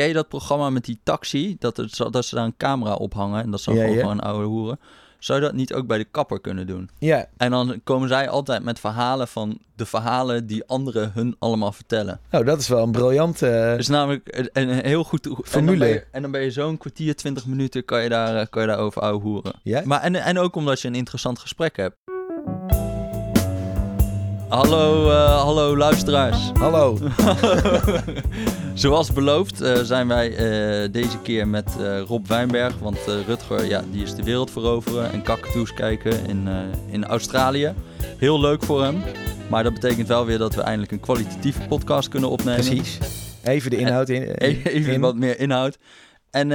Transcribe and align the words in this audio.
ken 0.00 0.08
je 0.08 0.14
dat 0.14 0.28
programma 0.28 0.70
met 0.70 0.84
die 0.84 1.00
taxi? 1.02 1.56
Dat, 1.58 1.76
het, 1.76 1.96
dat 2.10 2.24
ze 2.24 2.34
daar 2.34 2.44
een 2.44 2.56
camera 2.56 2.94
ophangen 2.94 3.42
en 3.42 3.50
dat 3.50 3.60
ze 3.60 3.72
Ja, 3.72 3.80
gewoon, 3.80 3.94
ja. 3.94 4.00
gewoon 4.00 4.20
oude 4.20 4.46
hoeren. 4.46 4.80
Zou 5.18 5.40
je 5.40 5.44
dat 5.44 5.54
niet 5.54 5.74
ook 5.74 5.86
bij 5.86 5.98
de 5.98 6.04
kapper 6.04 6.40
kunnen 6.40 6.66
doen? 6.66 6.90
Ja, 6.98 7.26
En 7.36 7.50
dan 7.50 7.80
komen 7.84 8.08
zij 8.08 8.28
altijd 8.28 8.62
met 8.62 8.80
verhalen 8.80 9.28
van 9.28 9.58
de 9.76 9.86
verhalen 9.86 10.46
die 10.46 10.64
anderen 10.66 11.10
hun 11.14 11.36
allemaal 11.38 11.72
vertellen. 11.72 12.20
nou, 12.30 12.44
dat 12.44 12.60
is 12.60 12.68
wel 12.68 12.82
een 12.82 12.90
briljante... 12.92 13.46
Het 13.46 13.80
is 13.80 13.88
namelijk 13.88 14.48
een, 14.52 14.68
heel 14.68 15.04
goed... 15.04 15.26
En 15.26 15.32
dan 15.34 15.44
Formule. 15.44 15.78
ben 15.78 15.88
je, 15.88 16.04
en 16.10 16.22
dan 16.22 16.30
ben 16.30 16.42
je 16.42 16.50
zo'n 16.50 16.78
kwartier, 16.78 17.16
twintig 17.16 17.46
minuten 17.46 17.84
kan 17.84 18.02
je, 18.02 18.08
daar, 18.08 18.36
eh, 18.36 18.46
kan 18.50 18.62
je 18.62 18.68
daar 18.68 18.78
over 18.78 19.02
ouwe 19.02 19.20
hoeren. 19.22 19.52
Ja? 19.62 19.82
Maar 19.84 20.00
en, 20.00 20.14
en 20.14 20.38
ook 20.38 20.54
omdat 20.56 20.80
je 20.80 20.88
een 20.88 20.94
interessant 20.94 21.38
gesprek 21.38 21.76
hebt. 21.76 21.96
Hallo, 24.48 25.10
eh, 25.10 25.40
hallo 25.42 25.76
luisteraars. 25.76 26.50
Hallo. 26.58 26.98
Zoals 28.80 29.12
beloofd 29.12 29.60
eh, 29.60 29.80
zijn 29.82 30.08
wij 30.08 30.36
eh, 30.36 30.92
deze 30.92 31.18
keer 31.18 31.48
met 31.48 31.76
eh, 31.78 32.00
Rob 32.00 32.26
Wijnberg. 32.26 32.78
Want 32.78 32.98
Rutger, 33.26 33.64
ja, 33.64 33.84
die 33.90 34.02
is 34.02 34.14
de 34.14 34.22
wereld 34.22 34.50
veroveren 34.50 35.12
en 35.12 35.22
kakatoes 35.22 35.74
kijken 35.74 36.26
in, 36.26 36.48
in 36.90 37.04
Australië. 37.04 37.74
Heel 38.18 38.40
leuk 38.40 38.62
voor 38.62 38.82
hem. 38.82 39.02
Maar 39.50 39.62
dat 39.62 39.72
betekent 39.72 40.08
wel 40.08 40.26
weer 40.26 40.38
dat 40.38 40.54
we 40.54 40.62
eindelijk 40.62 40.92
een 40.92 41.00
kwalitatieve 41.00 41.60
podcast 41.68 42.08
kunnen 42.08 42.30
opnemen. 42.30 42.64
Precies. 42.64 42.98
Even 43.44 43.70
de 43.70 43.76
inhoud 43.76 44.08
in. 44.08 44.22
Even 44.64 45.00
wat 45.00 45.16
meer 45.16 45.38
inhoud. 45.38 45.78
En 46.30 46.48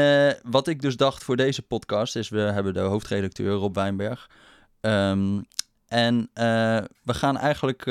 wat 0.43 0.67
ik 0.67 0.81
dus 0.81 0.97
dacht 0.97 1.23
voor 1.23 1.35
deze 1.35 1.61
podcast 1.61 2.15
is, 2.15 2.29
we 2.29 2.39
hebben 2.39 2.73
de 2.73 2.79
hoofdredacteur 2.79 3.53
Rob 3.53 3.75
Wijnberg. 3.75 4.29
Ehm, 4.81 5.39
en 5.87 6.29
we 7.03 7.13
gaan 7.13 7.37
eigenlijk 7.37 7.85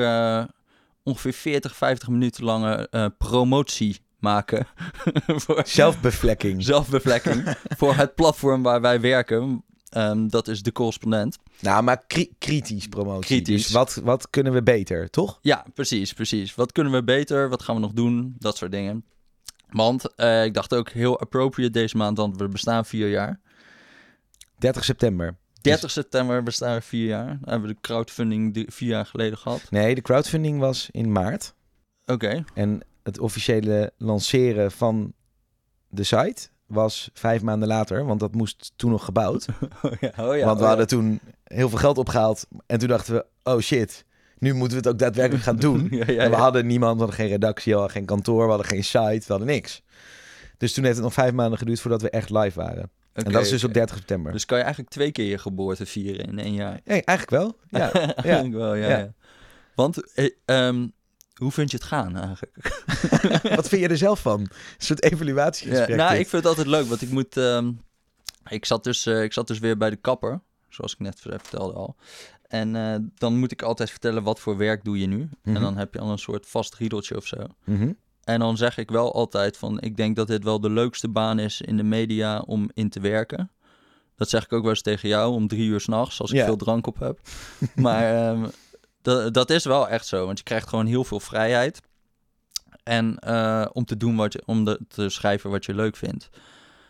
ongeveer 1.02 1.32
40, 1.32 1.76
50 1.76 2.08
minuten 2.08 2.44
lange 2.44 2.88
promotie 3.18 4.02
maken. 4.24 4.66
voor 5.42 5.62
Zelfbevlekking. 5.66 6.62
zelfbevlekking. 6.64 7.56
voor 7.78 7.94
het 7.94 8.14
platform 8.14 8.62
waar 8.62 8.80
wij 8.80 9.00
werken. 9.00 9.64
Ehm, 9.88 10.28
dat 10.28 10.48
is 10.48 10.62
de 10.62 10.72
correspondent. 10.72 11.38
Nou, 11.60 11.82
maar 11.82 12.04
kri- 12.06 12.32
kritisch 12.38 12.86
promotie. 12.88 13.24
Kritisch. 13.36 13.62
Dus 13.62 13.70
wat, 13.72 14.00
wat 14.04 14.30
kunnen 14.30 14.52
we 14.52 14.62
beter, 14.62 15.10
toch? 15.10 15.38
Ja, 15.42 15.64
precies, 15.74 16.12
precies. 16.12 16.54
Wat 16.54 16.72
kunnen 16.72 16.92
we 16.92 17.04
beter? 17.04 17.48
Wat 17.48 17.62
gaan 17.62 17.74
we 17.74 17.80
nog 17.80 17.92
doen? 17.92 18.34
Dat 18.38 18.56
soort 18.56 18.72
dingen. 18.72 19.04
Want 19.70 20.14
eh, 20.14 20.44
ik 20.44 20.54
dacht 20.54 20.74
ook 20.74 20.90
heel 20.90 21.20
appropriate 21.20 21.72
deze 21.72 21.96
maand, 21.96 22.16
want 22.16 22.36
we 22.36 22.48
bestaan 22.48 22.84
vier 22.84 23.08
jaar. 23.10 23.40
30 24.58 24.84
september. 24.84 25.36
30 25.60 25.90
september 25.90 26.42
bestaan 26.42 26.74
we 26.74 26.80
vier 26.82 27.06
jaar. 27.06 27.26
Dan 27.26 27.38
hebben 27.50 27.68
we 27.68 27.74
de 27.74 27.80
crowdfunding 27.80 28.54
die- 28.54 28.66
vier 28.70 28.88
jaar 28.88 29.06
geleden 29.06 29.38
gehad. 29.38 29.60
Nee, 29.70 29.94
de 29.94 30.00
crowdfunding 30.02 30.58
was 30.58 30.88
in 30.90 31.12
maart. 31.12 31.54
Oké. 32.06 32.44
En 32.54 32.80
het 33.04 33.18
officiële 33.18 33.92
lanceren 33.98 34.72
van 34.72 35.12
de 35.88 36.02
site 36.02 36.48
was 36.66 37.10
vijf 37.12 37.42
maanden 37.42 37.68
later. 37.68 38.04
Want 38.04 38.20
dat 38.20 38.34
moest 38.34 38.72
toen 38.76 38.90
nog 38.90 39.04
gebouwd. 39.04 39.46
Oh 39.82 39.92
ja, 40.00 40.08
oh 40.08 40.14
ja, 40.16 40.24
want 40.24 40.36
we 40.36 40.50
oh 40.50 40.58
ja. 40.58 40.66
hadden 40.66 40.86
toen 40.86 41.20
heel 41.44 41.68
veel 41.68 41.78
geld 41.78 41.98
opgehaald. 41.98 42.46
En 42.66 42.78
toen 42.78 42.88
dachten 42.88 43.14
we, 43.14 43.26
oh 43.42 43.60
shit, 43.60 44.04
nu 44.38 44.54
moeten 44.54 44.78
we 44.78 44.82
het 44.84 44.92
ook 44.92 44.98
daadwerkelijk 44.98 45.44
gaan 45.44 45.56
doen. 45.56 45.90
En 46.06 46.30
we 46.30 46.36
hadden 46.36 46.66
niemand, 46.66 46.92
we 46.92 46.98
hadden 46.98 47.16
geen 47.16 47.28
redactie, 47.28 47.72
we 47.72 47.78
hadden 47.78 47.96
geen 47.96 48.06
kantoor, 48.06 48.42
we 48.42 48.48
hadden 48.48 48.66
geen 48.66 48.84
site, 48.84 48.98
we 48.98 49.24
hadden 49.26 49.46
niks. 49.46 49.82
Dus 50.56 50.72
toen 50.72 50.84
heeft 50.84 50.96
het 50.96 51.04
nog 51.04 51.14
vijf 51.14 51.32
maanden 51.32 51.58
geduurd 51.58 51.80
voordat 51.80 52.02
we 52.02 52.10
echt 52.10 52.30
live 52.30 52.60
waren. 52.60 52.90
En 53.12 53.32
dat 53.32 53.42
is 53.42 53.48
dus 53.48 53.64
op 53.64 53.74
30 53.74 53.96
september. 53.96 54.32
Dus 54.32 54.44
kan 54.44 54.58
je 54.58 54.64
eigenlijk 54.64 54.92
twee 54.92 55.12
keer 55.12 55.24
je 55.24 55.38
geboorte 55.38 55.86
vieren 55.86 56.26
in 56.26 56.38
één 56.38 56.54
jaar? 56.54 56.80
Eigenlijk 56.84 57.30
wel. 57.30 57.56
Ja, 57.68 57.90
ja. 57.92 58.14
Eigenlijk 58.14 58.54
wel, 58.54 58.74
ja. 58.74 59.12
Want, 59.74 60.14
eh, 60.14 60.30
ehm, 60.44 60.86
hoe 61.34 61.52
vind 61.52 61.70
je 61.70 61.76
het 61.76 61.86
gaan 61.86 62.16
eigenlijk? 62.16 62.56
Wat 63.56 63.68
vind 63.68 63.82
je 63.82 63.88
er 63.88 63.96
zelf 63.96 64.20
van? 64.20 64.40
Een 64.40 64.48
soort 64.78 65.02
evaluatiegesprek. 65.02 65.88
Ja, 65.88 65.96
nou, 65.96 66.10
dit. 66.10 66.20
ik 66.20 66.28
vind 66.28 66.42
het 66.42 66.50
altijd 66.56 66.66
leuk, 66.66 66.86
want 66.86 67.02
ik 67.02 67.10
moet... 67.10 67.36
ehm, 67.36 67.72
ik, 68.48 68.64
zat 68.64 68.84
dus, 68.84 69.06
eh, 69.06 69.22
ik 69.22 69.32
zat 69.32 69.46
dus 69.46 69.58
weer 69.58 69.76
bij 69.76 69.90
de 69.90 69.96
kapper, 69.96 70.40
zoals 70.68 70.92
ik 70.92 70.98
net 70.98 71.20
vertelde 71.20 71.72
al. 71.72 71.96
En 72.48 72.76
eh, 72.76 72.94
dan 73.14 73.36
moet 73.38 73.52
ik 73.52 73.62
altijd 73.62 73.90
vertellen 73.90 74.22
wat 74.22 74.40
voor 74.40 74.56
werk 74.56 74.84
doe 74.84 74.98
je 74.98 75.06
nu. 75.06 75.28
Mhm. 75.42 75.56
En 75.56 75.62
dan 75.62 75.76
heb 75.76 75.94
je 75.94 76.00
al 76.00 76.10
een 76.10 76.18
soort 76.18 76.46
vast 76.46 76.74
riedeltje 76.74 77.16
of 77.16 77.26
zo. 77.26 77.36
Mhm. 77.64 77.92
En 78.24 78.38
dan 78.40 78.56
zeg 78.56 78.78
ik 78.78 78.90
wel 78.90 79.14
altijd 79.14 79.56
van, 79.56 79.80
ik 79.80 79.96
denk 79.96 80.16
dat 80.16 80.26
dit 80.26 80.44
wel 80.44 80.60
de 80.60 80.70
leukste 80.70 81.08
baan 81.08 81.38
is 81.38 81.60
in 81.60 81.76
de 81.76 81.82
media 81.82 82.38
om 82.40 82.70
in 82.74 82.88
te 82.90 83.00
werken. 83.00 83.50
Dat 84.16 84.28
zeg 84.28 84.44
ik 84.44 84.52
ook 84.52 84.62
wel 84.62 84.70
eens 84.70 84.82
tegen 84.82 85.08
jou 85.08 85.32
om 85.34 85.48
drie 85.48 85.68
uur 85.68 85.80
s'nachts, 85.80 86.20
als 86.20 86.30
ik 86.30 86.36
Ja. 86.36 86.44
veel 86.44 86.56
drank 86.56 86.86
op 86.86 86.98
heb. 86.98 87.18
maar 87.74 88.14
ehm, 88.30 88.46
dat, 89.04 89.34
dat 89.34 89.50
is 89.50 89.64
wel 89.64 89.88
echt 89.88 90.06
zo, 90.06 90.26
want 90.26 90.38
je 90.38 90.44
krijgt 90.44 90.68
gewoon 90.68 90.86
heel 90.86 91.04
veel 91.04 91.20
vrijheid. 91.20 91.80
En 92.82 93.18
eh, 93.18 93.66
om 93.72 93.84
te 93.84 93.96
doen 93.96 94.16
wat 94.16 94.32
je, 94.32 94.42
om 94.46 94.64
de, 94.64 94.80
te 94.88 95.08
schrijven 95.08 95.50
wat 95.50 95.64
je 95.64 95.74
leuk 95.74 95.96
vindt. 95.96 96.28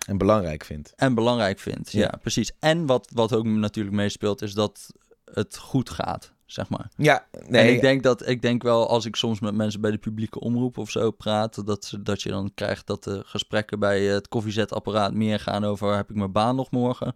En 0.06 0.18
belangrijk 0.18 0.64
vindt. 0.64 0.92
En 0.96 1.14
belangrijk 1.14 1.58
vindt, 1.58 1.92
ja, 1.92 2.00
Ja. 2.00 2.18
precies. 2.20 2.52
En 2.58 2.86
wat, 2.86 3.10
wat 3.14 3.32
ook 3.34 3.44
natuurlijk 3.44 3.96
meespeelt, 3.96 4.42
is 4.42 4.54
dat 4.54 4.90
het 5.32 5.56
goed 5.56 5.90
gaat, 5.90 6.32
zeg 6.46 6.68
maar. 6.68 6.88
Ja, 6.96 7.26
nee. 7.48 7.62
En 7.68 7.74
ik 7.74 7.80
denk, 7.80 8.02
dat, 8.02 8.28
ik 8.28 8.42
denk 8.42 8.62
wel, 8.62 8.88
als 8.88 9.04
ik 9.04 9.16
soms 9.16 9.40
met 9.40 9.54
mensen 9.54 9.80
bij 9.80 9.90
de 9.90 9.98
publieke 9.98 10.40
omroep 10.40 10.78
of 10.78 10.90
zo 10.90 11.10
praat, 11.10 11.66
dat, 11.66 11.84
ze, 11.84 12.02
dat 12.02 12.22
je 12.22 12.28
dan 12.28 12.50
krijgt 12.54 12.86
dat 12.86 13.04
de 13.04 13.22
gesprekken 13.26 13.78
bij 13.78 14.02
het 14.02 14.28
koffiezetapparaat 14.28 15.12
meer 15.14 15.40
gaan 15.40 15.64
over 15.64 15.96
heb 15.96 16.10
ik 16.10 16.16
mijn 16.16 16.32
baan 16.32 16.56
nog 16.56 16.70
morgen? 16.70 17.14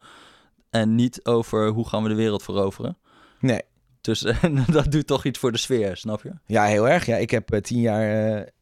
En 0.70 0.94
niet 0.94 1.24
over 1.24 1.68
hoe 1.68 1.88
gaan 1.88 2.02
we 2.02 2.08
de 2.08 2.14
wereld 2.14 2.42
veroveren. 2.42 2.96
Nee. 3.40 3.60
Dus 4.00 4.20
dat 4.70 4.92
doet 4.92 5.06
toch 5.06 5.24
iets 5.24 5.38
voor 5.38 5.52
de 5.52 5.58
sfeer, 5.58 5.96
snap 5.96 6.22
je? 6.22 6.32
Ja, 6.46 6.64
heel 6.64 6.88
erg. 6.88 7.06
Ja, 7.06 7.16
ik 7.16 7.30
heb 7.30 7.52
eh, 7.52 7.60
tien 7.60 7.80
jaar 7.80 8.02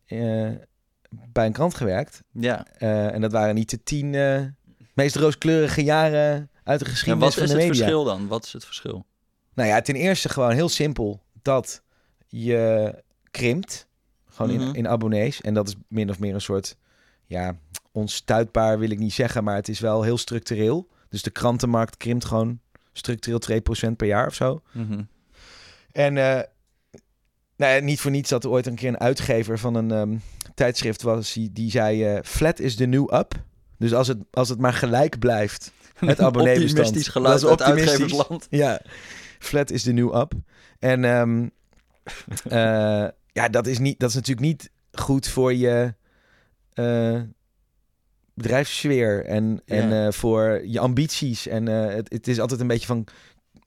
eh, 0.05 0.47
eh, 0.49 0.55
bij 1.11 1.47
een 1.47 1.53
krant 1.53 1.75
gewerkt. 1.75 2.23
Ja. 2.33 2.67
En 2.79 3.21
dat 3.21 3.33
waren 3.33 3.55
niet 3.55 3.71
de 3.71 3.83
tien 3.83 4.11
meest 4.95 5.17
rooskleurige 5.17 5.85
jaren 5.85 6.51
uit 6.65 6.79
de 6.79 6.85
En 6.85 6.91
geschiedenis 6.91 7.25
wat 7.25 7.35
van 7.35 7.43
is 7.43 7.49
de 7.51 7.57
het 7.57 7.67
media. 7.67 7.77
verschil 7.83 8.05
dan? 8.05 8.27
Wat 8.27 8.45
is 8.45 8.53
het 8.53 8.65
verschil? 8.65 9.07
Nou 9.55 9.69
ja, 9.69 9.81
ten 9.81 9.95
eerste 9.95 10.29
gewoon 10.29 10.51
heel 10.53 10.69
simpel 10.69 11.23
dat 11.43 11.83
je 12.27 12.95
krimpt. 13.31 13.87
Gewoon 14.31 14.57
Mhm. 14.57 14.69
in, 14.69 14.75
in 14.75 14.89
abonnees. 14.89 15.41
En 15.41 15.55
dat 15.55 15.69
is 15.69 15.75
min 15.89 16.11
of 16.11 16.19
meer 16.19 16.35
een 16.35 16.41
soort, 16.41 16.77
ja, 17.27 17.57
onstuitbaar 17.93 18.79
wil 18.79 18.91
ik 18.91 18.99
niet 18.99 19.13
zeggen, 19.13 19.45
maar 19.45 19.55
het 19.55 19.69
is 19.69 19.81
wel 19.81 20.03
heel 20.03 20.19
structureel. 20.19 20.89
Dus 21.09 21.23
de 21.23 21.31
krantenmarkt 21.31 21.97
krimpt 21.97 22.25
gewoon 22.25 22.61
structureel 22.93 23.39
2% 23.39 23.97
per 23.97 24.07
jaar 24.07 24.27
of 24.27 24.35
zo. 24.35 24.63
Mhm. 24.73 25.03
En 25.97 26.17
eh, 26.17 26.41
nou 27.57 27.83
niet 27.83 28.01
voor 28.01 28.11
niets 28.11 28.31
dat 28.31 28.45
er 28.45 28.51
ooit 28.51 28.67
een 28.67 28.75
keer 28.75 28.89
een 28.89 29.01
uitgever 29.01 29.59
van 29.59 29.75
een 29.75 29.91
ehm, 29.91 30.17
tijdschrift 30.55 31.03
was 31.03 31.33
die, 31.33 31.53
die 31.53 31.71
zei: 31.71 32.05
eh, 32.05 32.23
Flat 32.23 32.59
is 32.59 32.75
the 32.75 32.87
new 32.87 33.15
up. 33.15 33.35
Dus 33.79 33.95
als 33.95 34.09
het, 34.09 34.19
als 34.31 34.49
het 34.49 34.59
maar 34.59 34.73
gelijk 34.73 35.19
blijft, 35.19 35.73
het 35.95 36.21
abonneebestand. 36.21 36.79
Optimistisch 36.79 37.13
geluid 37.13 37.41
Dat 37.41 37.51
is 37.51 37.57
optimistisch. 37.57 37.91
uitgeversland. 37.91 38.47
Ja, 38.51 38.81
flat 39.39 39.71
is 39.71 39.83
the 39.83 39.93
new 39.93 40.15
up. 40.17 40.33
En 40.79 41.05
ehm, 41.05 41.49
eh, 42.59 43.09
ja, 43.33 43.49
dat 43.51 43.67
is, 43.67 43.79
niet, 43.79 43.99
dat 43.99 44.09
is 44.09 44.15
natuurlijk 44.15 44.47
niet 44.47 44.71
goed 44.93 45.29
voor 45.29 45.55
je 45.55 45.95
eh, 46.73 47.21
bedrijfssfeer 48.35 49.25
en, 49.25 49.63
en 49.67 50.13
voor 50.13 50.67
je 50.67 50.81
ambities. 50.81 51.47
En 51.47 51.67
het, 51.67 52.13
het 52.13 52.29
is 52.29 52.41
altijd 52.41 52.61
een 52.61 52.67
beetje 52.67 52.87
van... 52.87 53.07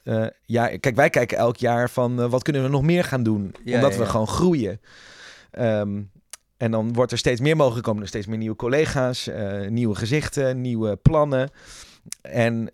eh, 0.04 0.26
ja, 0.46 0.78
kijk, 0.78 0.96
wij 0.96 1.10
kijken 1.10 1.38
elk 1.38 1.58
jaar 1.58 1.90
van 1.90 2.22
eh, 2.22 2.30
wat 2.30 2.44
kunnen 2.44 2.64
we 2.64 2.70
nog 2.70 2.82
meer 2.82 3.04
gaan 3.04 3.24
doen? 3.24 3.56
Ja, 3.64 3.76
omdat 3.76 3.94
ja, 3.94 4.00
we 4.00 4.06
gewoon 4.06 4.28
groeien. 4.28 4.82
Ehm, 5.52 6.02
en 6.58 6.72
dan 6.72 6.94
wordt 6.94 7.12
er 7.12 7.18
steeds 7.18 7.42
meer 7.42 7.56
mogelijk, 7.56 7.86
komen 7.86 8.02
er 8.02 8.08
steeds 8.08 8.28
meer 8.28 8.38
nieuwe 8.38 8.56
collega's, 8.56 9.28
eh, 9.28 9.68
nieuwe 9.68 9.96
gezichten, 9.96 10.62
nieuwe 10.62 10.96
plannen. 10.96 11.50
En 12.22 12.72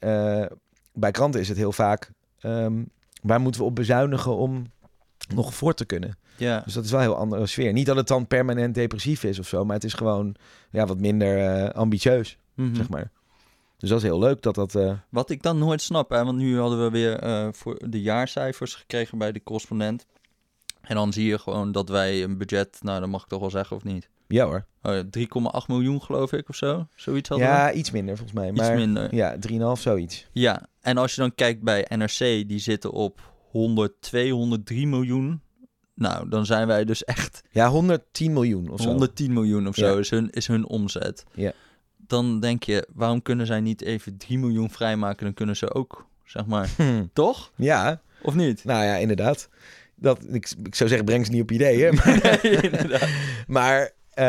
bij 0.93 1.11
kranten 1.11 1.39
is 1.39 1.47
het 1.47 1.57
heel 1.57 1.71
vaak, 1.71 2.09
ehm, 2.39 2.83
waar 3.21 3.41
moeten 3.41 3.61
we 3.61 3.67
op 3.67 3.75
bezuinigen 3.75 4.35
om 4.35 4.63
nog 5.35 5.53
voor 5.55 5.73
te 5.73 5.85
kunnen? 5.85 6.17
Ja. 6.37 6.61
Dus 6.65 6.73
dat 6.73 6.83
is 6.85 6.91
wel 6.91 6.99
een 6.99 7.05
heel 7.05 7.15
andere 7.17 7.45
sfeer. 7.45 7.73
Niet 7.73 7.85
dat 7.85 7.95
het 7.95 8.07
dan 8.07 8.27
permanent 8.27 8.75
depressief 8.75 9.23
is 9.23 9.39
of 9.39 9.47
zo, 9.47 9.65
maar 9.65 9.75
het 9.75 9.83
is 9.83 9.93
gewoon 9.93 10.35
ja, 10.69 10.85
wat 10.85 10.99
minder 10.99 11.71
ambitieus, 11.71 12.37
Mhm. 12.53 12.75
zeg 12.75 12.89
maar. 12.89 13.11
Dus 13.77 13.89
dat 13.89 13.97
is 13.97 14.03
heel 14.03 14.19
leuk 14.19 14.41
dat 14.41 14.55
dat... 14.55 14.75
eh, 14.75 14.91
Wat 15.09 15.29
ik 15.29 15.43
dan 15.43 15.57
nooit 15.57 15.81
snap, 15.81 16.09
hè, 16.09 16.23
want 16.25 16.37
nu 16.37 16.59
hadden 16.59 16.83
we 16.83 16.89
weer 16.89 17.19
eh, 17.19 17.47
voor 17.51 17.79
de 17.89 18.01
jaarcijfers 18.01 18.75
gekregen 18.75 19.17
bij 19.17 19.31
de 19.31 19.43
correspondent. 19.43 20.05
En 20.81 20.95
dan 20.95 21.13
zie 21.13 21.25
je 21.25 21.37
gewoon 21.39 21.71
dat 21.71 21.89
wij 21.89 22.23
een 22.23 22.37
budget, 22.37 22.77
nou 22.81 22.99
dat 22.99 23.09
mag 23.09 23.21
ik 23.23 23.27
toch 23.27 23.39
wel 23.39 23.49
zeggen 23.49 23.75
of 23.75 23.83
niet? 23.83 24.09
ja 24.27 24.45
hoor. 24.45 24.65
Oh, 24.81 24.93
ja, 24.93 25.03
3,8 25.03 25.65
miljoen 25.67 26.01
geloof 26.01 26.31
ik 26.33 26.49
of 26.49 26.55
zo. 26.55 26.87
Zoiets 26.95 27.29
hadden 27.29 27.47
we. 27.47 27.53
Ja, 27.53 27.71
iets 27.71 27.91
minder 27.91 28.17
volgens 28.17 28.37
mij. 28.39 28.49
Iets 28.49 28.59
Maar 28.59 28.75
minder. 28.75 29.15
ja, 29.15 29.37
3,5 29.75 29.81
zoiets. 29.81 30.27
Ja, 30.31 30.65
en 30.81 30.97
als 30.97 31.15
je 31.15 31.21
dan 31.21 31.35
kijkt 31.35 31.61
bij 31.61 31.85
NRC, 31.95 32.17
die 32.47 32.59
zitten 32.59 32.91
op 32.91 33.31
102, 33.49 34.29
103 34.31 34.87
miljoen. 34.87 35.41
Nou, 35.93 36.29
dan 36.29 36.45
zijn 36.45 36.67
wij 36.67 36.85
dus 36.85 37.03
echt 37.03 37.41
Ja, 37.51 37.69
110 37.69 38.33
miljoen 38.33 38.69
of 38.69 38.81
zo. 38.81 38.87
110 38.87 39.33
miljoen 39.33 39.67
of 39.67 39.75
zo 39.75 39.93
Ja. 39.93 39.99
is, 39.99 40.09
hun, 40.09 40.29
is 40.29 40.47
hun 40.47 40.67
omzet. 40.67 41.23
Ja. 41.33 41.51
Dan 42.07 42.39
denk 42.39 42.63
je, 42.63 42.87
waarom 42.93 43.21
kunnen 43.21 43.45
zij 43.45 43.59
niet 43.59 43.81
even 43.81 44.17
3 44.17 44.37
miljoen 44.39 44.69
vrijmaken? 44.69 45.25
Dan 45.25 45.33
kunnen 45.33 45.55
ze 45.57 45.73
ook, 45.73 46.07
zeg 46.23 46.45
maar, 46.45 46.69
Hm. 46.77 47.05
toch? 47.13 47.51
Ja, 47.55 48.01
Of 48.21 48.33
niet? 48.35 48.63
nou 48.63 48.83
ja, 48.83 48.95
inderdaad. 48.95 49.49
Dat, 49.95 50.19
ik, 50.31 50.49
ik 50.63 50.75
zou 50.75 50.89
zeggen, 50.89 51.05
breng 51.07 51.25
ze 51.25 51.31
niet 51.31 51.41
op 51.41 51.51
ideeën. 51.51 51.93
Maar, 52.03 52.39
Nee, 52.43 52.61
inderdaad. 52.61 53.09
maar 53.47 53.91
eh, 54.09 54.25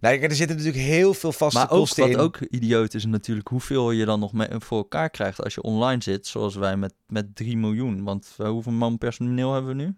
Nou, 0.00 0.18
er 0.20 0.34
zitten 0.34 0.56
natuurlijk 0.56 0.84
heel 0.84 1.14
veel 1.14 1.32
vaste 1.32 1.58
Maar 1.58 1.70
ook, 1.70 1.78
kosten 1.78 2.02
wat 2.02 2.10
in. 2.12 2.18
ook 2.18 2.40
idioot 2.40 2.94
is 2.94 3.04
natuurlijk 3.06 3.48
hoeveel 3.48 3.90
je 3.90 4.04
dan 4.04 4.20
nog 4.20 4.32
voor 4.48 4.78
elkaar 4.78 5.10
krijgt 5.10 5.42
als 5.42 5.54
je 5.54 5.62
online 5.62 6.02
zit, 6.02 6.26
zoals 6.26 6.54
wij 6.54 6.76
met, 6.76 6.94
met 7.06 7.36
3 7.36 7.56
miljoen. 7.56 8.04
Want 8.04 8.34
eh, 8.38 8.48
hoeveel 8.48 8.72
man 8.72 8.98
personeel 8.98 9.52
hebben 9.52 9.76
we 9.76 9.82
nu? 9.82 9.94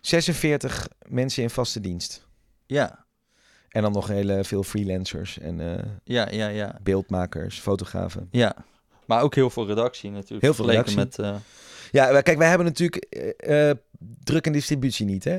46 0.00 0.88
mensen 1.08 1.42
in 1.42 1.50
vaste 1.50 1.80
dienst. 1.80 2.26
Ja, 2.66 3.03
En 3.74 3.82
dan 3.82 3.92
nog 3.92 4.08
heel 4.08 4.44
veel 4.44 4.62
freelancers 4.62 5.38
en 5.38 5.60
eh, 5.60 5.84
ja, 6.04 6.28
ja, 6.30 6.48
ja. 6.48 6.78
beeldmakers, 6.82 7.58
fotografen. 7.60 8.28
Ja, 8.30 8.56
maar 9.06 9.22
ook 9.22 9.34
heel 9.34 9.50
veel 9.50 9.66
redactie 9.66 10.10
natuurlijk. 10.10 10.42
Heel 10.42 10.54
veel 10.54 10.64
vergeleken 10.64 10.94
Met, 10.96 11.18
eh, 11.18 11.34
Ja, 11.90 12.20
kijk, 12.20 12.38
wij 12.38 12.48
hebben 12.48 12.66
natuurlijk 12.66 12.96
eh, 13.36 13.70
druk 14.24 14.46
en 14.46 14.52
distributie 14.52 15.06
niet, 15.06 15.24
hè? 15.24 15.38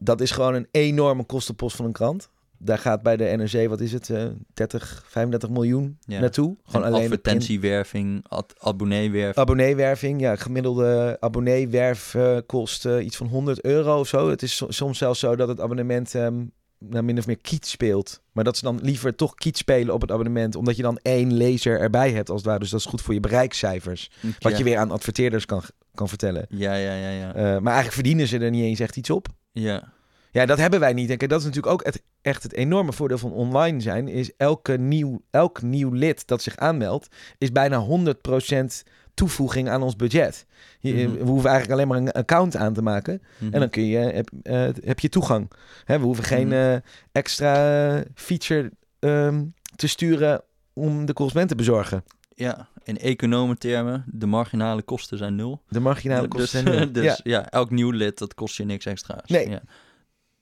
Dat 0.00 0.20
is 0.20 0.30
gewoon 0.30 0.54
een 0.54 0.66
enorme 0.70 1.24
kostenpost 1.24 1.76
van 1.76 1.84
een 1.84 1.92
krant. 1.92 2.28
Daar 2.58 2.78
gaat 2.78 3.02
bij 3.02 3.16
de 3.16 3.24
NRC, 3.24 3.68
wat 3.68 3.80
is 3.80 3.92
het, 3.92 4.10
eh 4.10 4.26
30, 4.54 5.04
35 5.06 5.50
miljoen 5.50 5.98
Ja. 6.00 6.20
naartoe. 6.20 6.56
Gewoon 6.64 6.86
en 6.86 6.92
alleen 6.92 7.02
advertentiewerving, 7.04 8.24
ad, 8.28 8.54
abonneewerving. 8.58 9.36
Abonneewerving, 9.36 10.20
ja, 10.20 10.36
gemiddelde 10.36 11.16
abonneewerf 11.20 12.16
kost 12.46 12.84
iets 12.84 13.16
van 13.16 13.26
100 13.26 13.64
euro 13.64 13.98
of 13.98 14.08
zo. 14.08 14.30
Het 14.30 14.42
is 14.42 14.56
so- 14.56 14.70
soms 14.70 14.98
zelfs 14.98 15.20
zo 15.20 15.36
dat 15.36 15.48
het 15.48 15.60
abonnement 15.60 16.14
ehm 16.14 16.42
nou, 16.88 17.04
min 17.04 17.18
of 17.18 17.26
meer 17.26 17.38
kiet 17.38 17.66
speelt. 17.66 18.20
Maar 18.32 18.44
dat 18.44 18.56
ze 18.56 18.64
dan 18.64 18.78
liever 18.82 19.14
toch 19.14 19.34
kiet 19.34 19.56
spelen 19.56 19.94
op 19.94 20.00
het 20.00 20.10
abonnement, 20.10 20.56
omdat 20.56 20.76
je 20.76 20.82
dan 20.82 20.98
één 21.02 21.32
lezer 21.32 21.80
erbij 21.80 22.12
hebt 22.12 22.28
als 22.28 22.38
het 22.38 22.46
ware. 22.46 22.60
Dus 22.60 22.70
dat 22.70 22.80
is 22.80 22.86
goed 22.86 23.02
voor 23.02 23.14
je 23.14 23.20
bereikcijfers. 23.20 24.10
Wat 24.38 24.58
je 24.58 24.64
weer 24.64 24.78
aan 24.78 24.90
adverteerders 24.90 25.46
kan, 25.46 25.62
kan 25.94 26.08
vertellen. 26.08 26.46
Ja, 26.48 26.74
ja, 26.74 26.94
ja, 26.94 27.10
ja. 27.10 27.34
Eh, 27.34 27.42
maar 27.42 27.72
eigenlijk 27.72 27.92
verdienen 27.92 28.26
ze 28.26 28.38
er 28.38 28.50
niet 28.50 28.64
eens 28.64 28.80
echt 28.80 28.96
iets 28.96 29.10
op. 29.10 29.28
ja. 29.52 29.92
Ja, 30.32 30.46
dat 30.46 30.58
hebben 30.58 30.80
wij 30.80 30.92
niet. 30.92 31.10
En 31.10 31.16
kijk, 31.16 31.30
dat 31.30 31.40
is 31.40 31.46
natuurlijk 31.46 31.72
ook 31.72 31.84
het, 31.84 32.02
echt 32.22 32.42
het 32.42 32.52
enorme 32.52 32.92
voordeel 32.92 33.18
van 33.18 33.32
online 33.32 33.80
zijn. 33.80 34.08
Is 34.08 34.36
elke 34.36 34.78
nieuw, 34.78 35.22
elk 35.30 35.62
nieuw 35.62 35.90
lid 35.90 36.26
dat 36.26 36.42
zich 36.42 36.56
aanmeldt, 36.56 37.08
is 37.38 37.52
bijna 37.52 37.86
100% 37.86 38.82
toevoeging 39.14 39.68
aan 39.68 39.82
ons 39.82 39.96
budget. 39.96 40.46
Je, 40.80 40.92
Mhm. 40.92 41.12
We 41.16 41.24
hoeven 41.24 41.50
eigenlijk 41.50 41.70
alleen 41.80 41.88
maar 41.88 41.98
een 41.98 42.12
account 42.22 42.56
aan 42.56 42.72
te 42.74 42.82
maken. 42.82 43.22
Mhm. 43.38 43.52
En 43.54 43.60
dan 43.60 43.70
kun 43.70 43.84
je, 43.86 43.98
heb, 43.98 44.30
eh, 44.42 44.68
heb 44.84 45.00
je 45.00 45.08
toegang. 45.08 45.50
Hè, 45.84 45.98
we 45.98 46.04
hoeven 46.04 46.24
geen 46.24 46.46
Mhm. 46.46 46.56
eh, 46.56 46.76
extra 47.12 48.02
feature 48.14 48.70
ehm, 48.98 49.44
te 49.76 49.86
sturen 49.86 50.42
om 50.72 51.04
de 51.06 51.12
correspondent 51.12 51.48
te 51.58 51.64
bezorgen. 51.64 52.04
Ja, 52.34 52.68
in 52.84 52.98
economentermen, 52.98 54.04
de 54.06 54.26
marginale 54.26 54.82
kosten 54.82 55.18
zijn 55.18 55.34
nul. 55.34 55.62
De 55.68 55.80
marginale 55.80 56.28
dus, 56.28 56.40
kosten 56.40 56.62
zijn 56.62 56.64
nul. 56.78 56.92
dus 56.92 57.04
ja. 57.04 57.16
ja. 57.22 57.50
elk 57.50 57.70
nieuw 57.70 57.90
lid, 57.90 58.18
dat 58.18 58.34
kost 58.34 58.56
je 58.56 58.64
niks 58.64 58.86
extra's. 58.86 59.28
Nee. 59.30 59.48
Ja. 59.50 59.62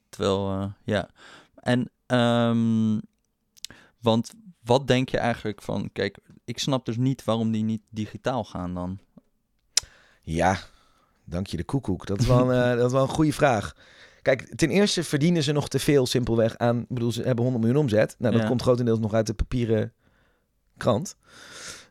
Terwijl, 0.08 0.50
eh, 0.50 0.64
ja. 0.84 1.08
En, 1.54 1.90
ehm, 2.06 2.98
want 4.00 4.32
wat 4.64 4.86
denk 4.86 5.08
je 5.08 5.18
eigenlijk 5.18 5.62
van, 5.62 5.90
kijk, 5.92 6.18
ik 6.50 6.58
snap 6.58 6.84
dus 6.84 6.96
niet 6.96 7.24
waarom 7.24 7.50
die 7.50 7.62
niet 7.64 7.82
digitaal 7.90 8.44
gaan 8.44 8.74
dan. 8.74 8.98
Ja, 10.22 10.58
dank 11.24 11.46
je 11.46 11.56
de 11.56 11.64
koekoek. 11.64 12.06
Dat 12.06 12.20
is 12.20 12.26
wel 12.26 12.52
een, 12.52 12.62
eh, 12.70 12.76
dat 12.76 12.86
is 12.86 12.92
wel 12.92 13.02
een 13.02 13.08
goede 13.08 13.32
vraag. 13.32 13.76
Kijk, 14.22 14.54
ten 14.56 14.70
eerste 14.70 15.04
verdienen 15.04 15.42
ze 15.42 15.52
nog 15.52 15.68
te 15.68 15.78
veel 15.78 16.06
simpelweg 16.06 16.56
aan... 16.58 16.78
Ik 16.80 16.88
bedoel, 16.88 17.12
ze 17.12 17.22
hebben 17.22 17.44
100 17.44 17.64
miljoen 17.64 17.82
omzet. 17.82 18.14
Nou, 18.18 18.32
dat 18.32 18.42
Ja. 18.42 18.48
komt 18.48 18.62
grotendeels 18.62 18.98
nog 18.98 19.12
uit 19.14 19.26
de 19.26 19.34
papieren 19.34 19.92
krant. 20.76 21.16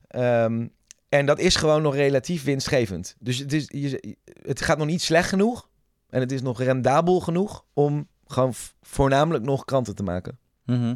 Ehm, 0.08 0.68
en 1.10 1.26
dat 1.26 1.40
is 1.40 1.56
gewoon 1.56 1.82
nog 1.82 1.96
relatief 1.96 2.44
winstgevend. 2.44 3.16
Dus 3.20 3.38
het, 3.38 3.54
is, 3.54 3.66
je, 3.68 4.16
het 4.42 4.62
gaat 4.62 4.78
nog 4.78 4.88
niet 4.88 5.02
slecht 5.02 5.30
genoeg. 5.30 5.70
En 6.10 6.20
het 6.20 6.32
is 6.32 6.42
nog 6.42 6.62
rendabel 6.62 7.20
genoeg 7.20 7.66
om 7.74 8.08
gewoon 8.26 8.54
voornamelijk 8.82 9.44
nog 9.44 9.66
kranten 9.66 9.96
te 9.96 10.04
maken. 10.04 10.40
Mhm. 10.66 10.96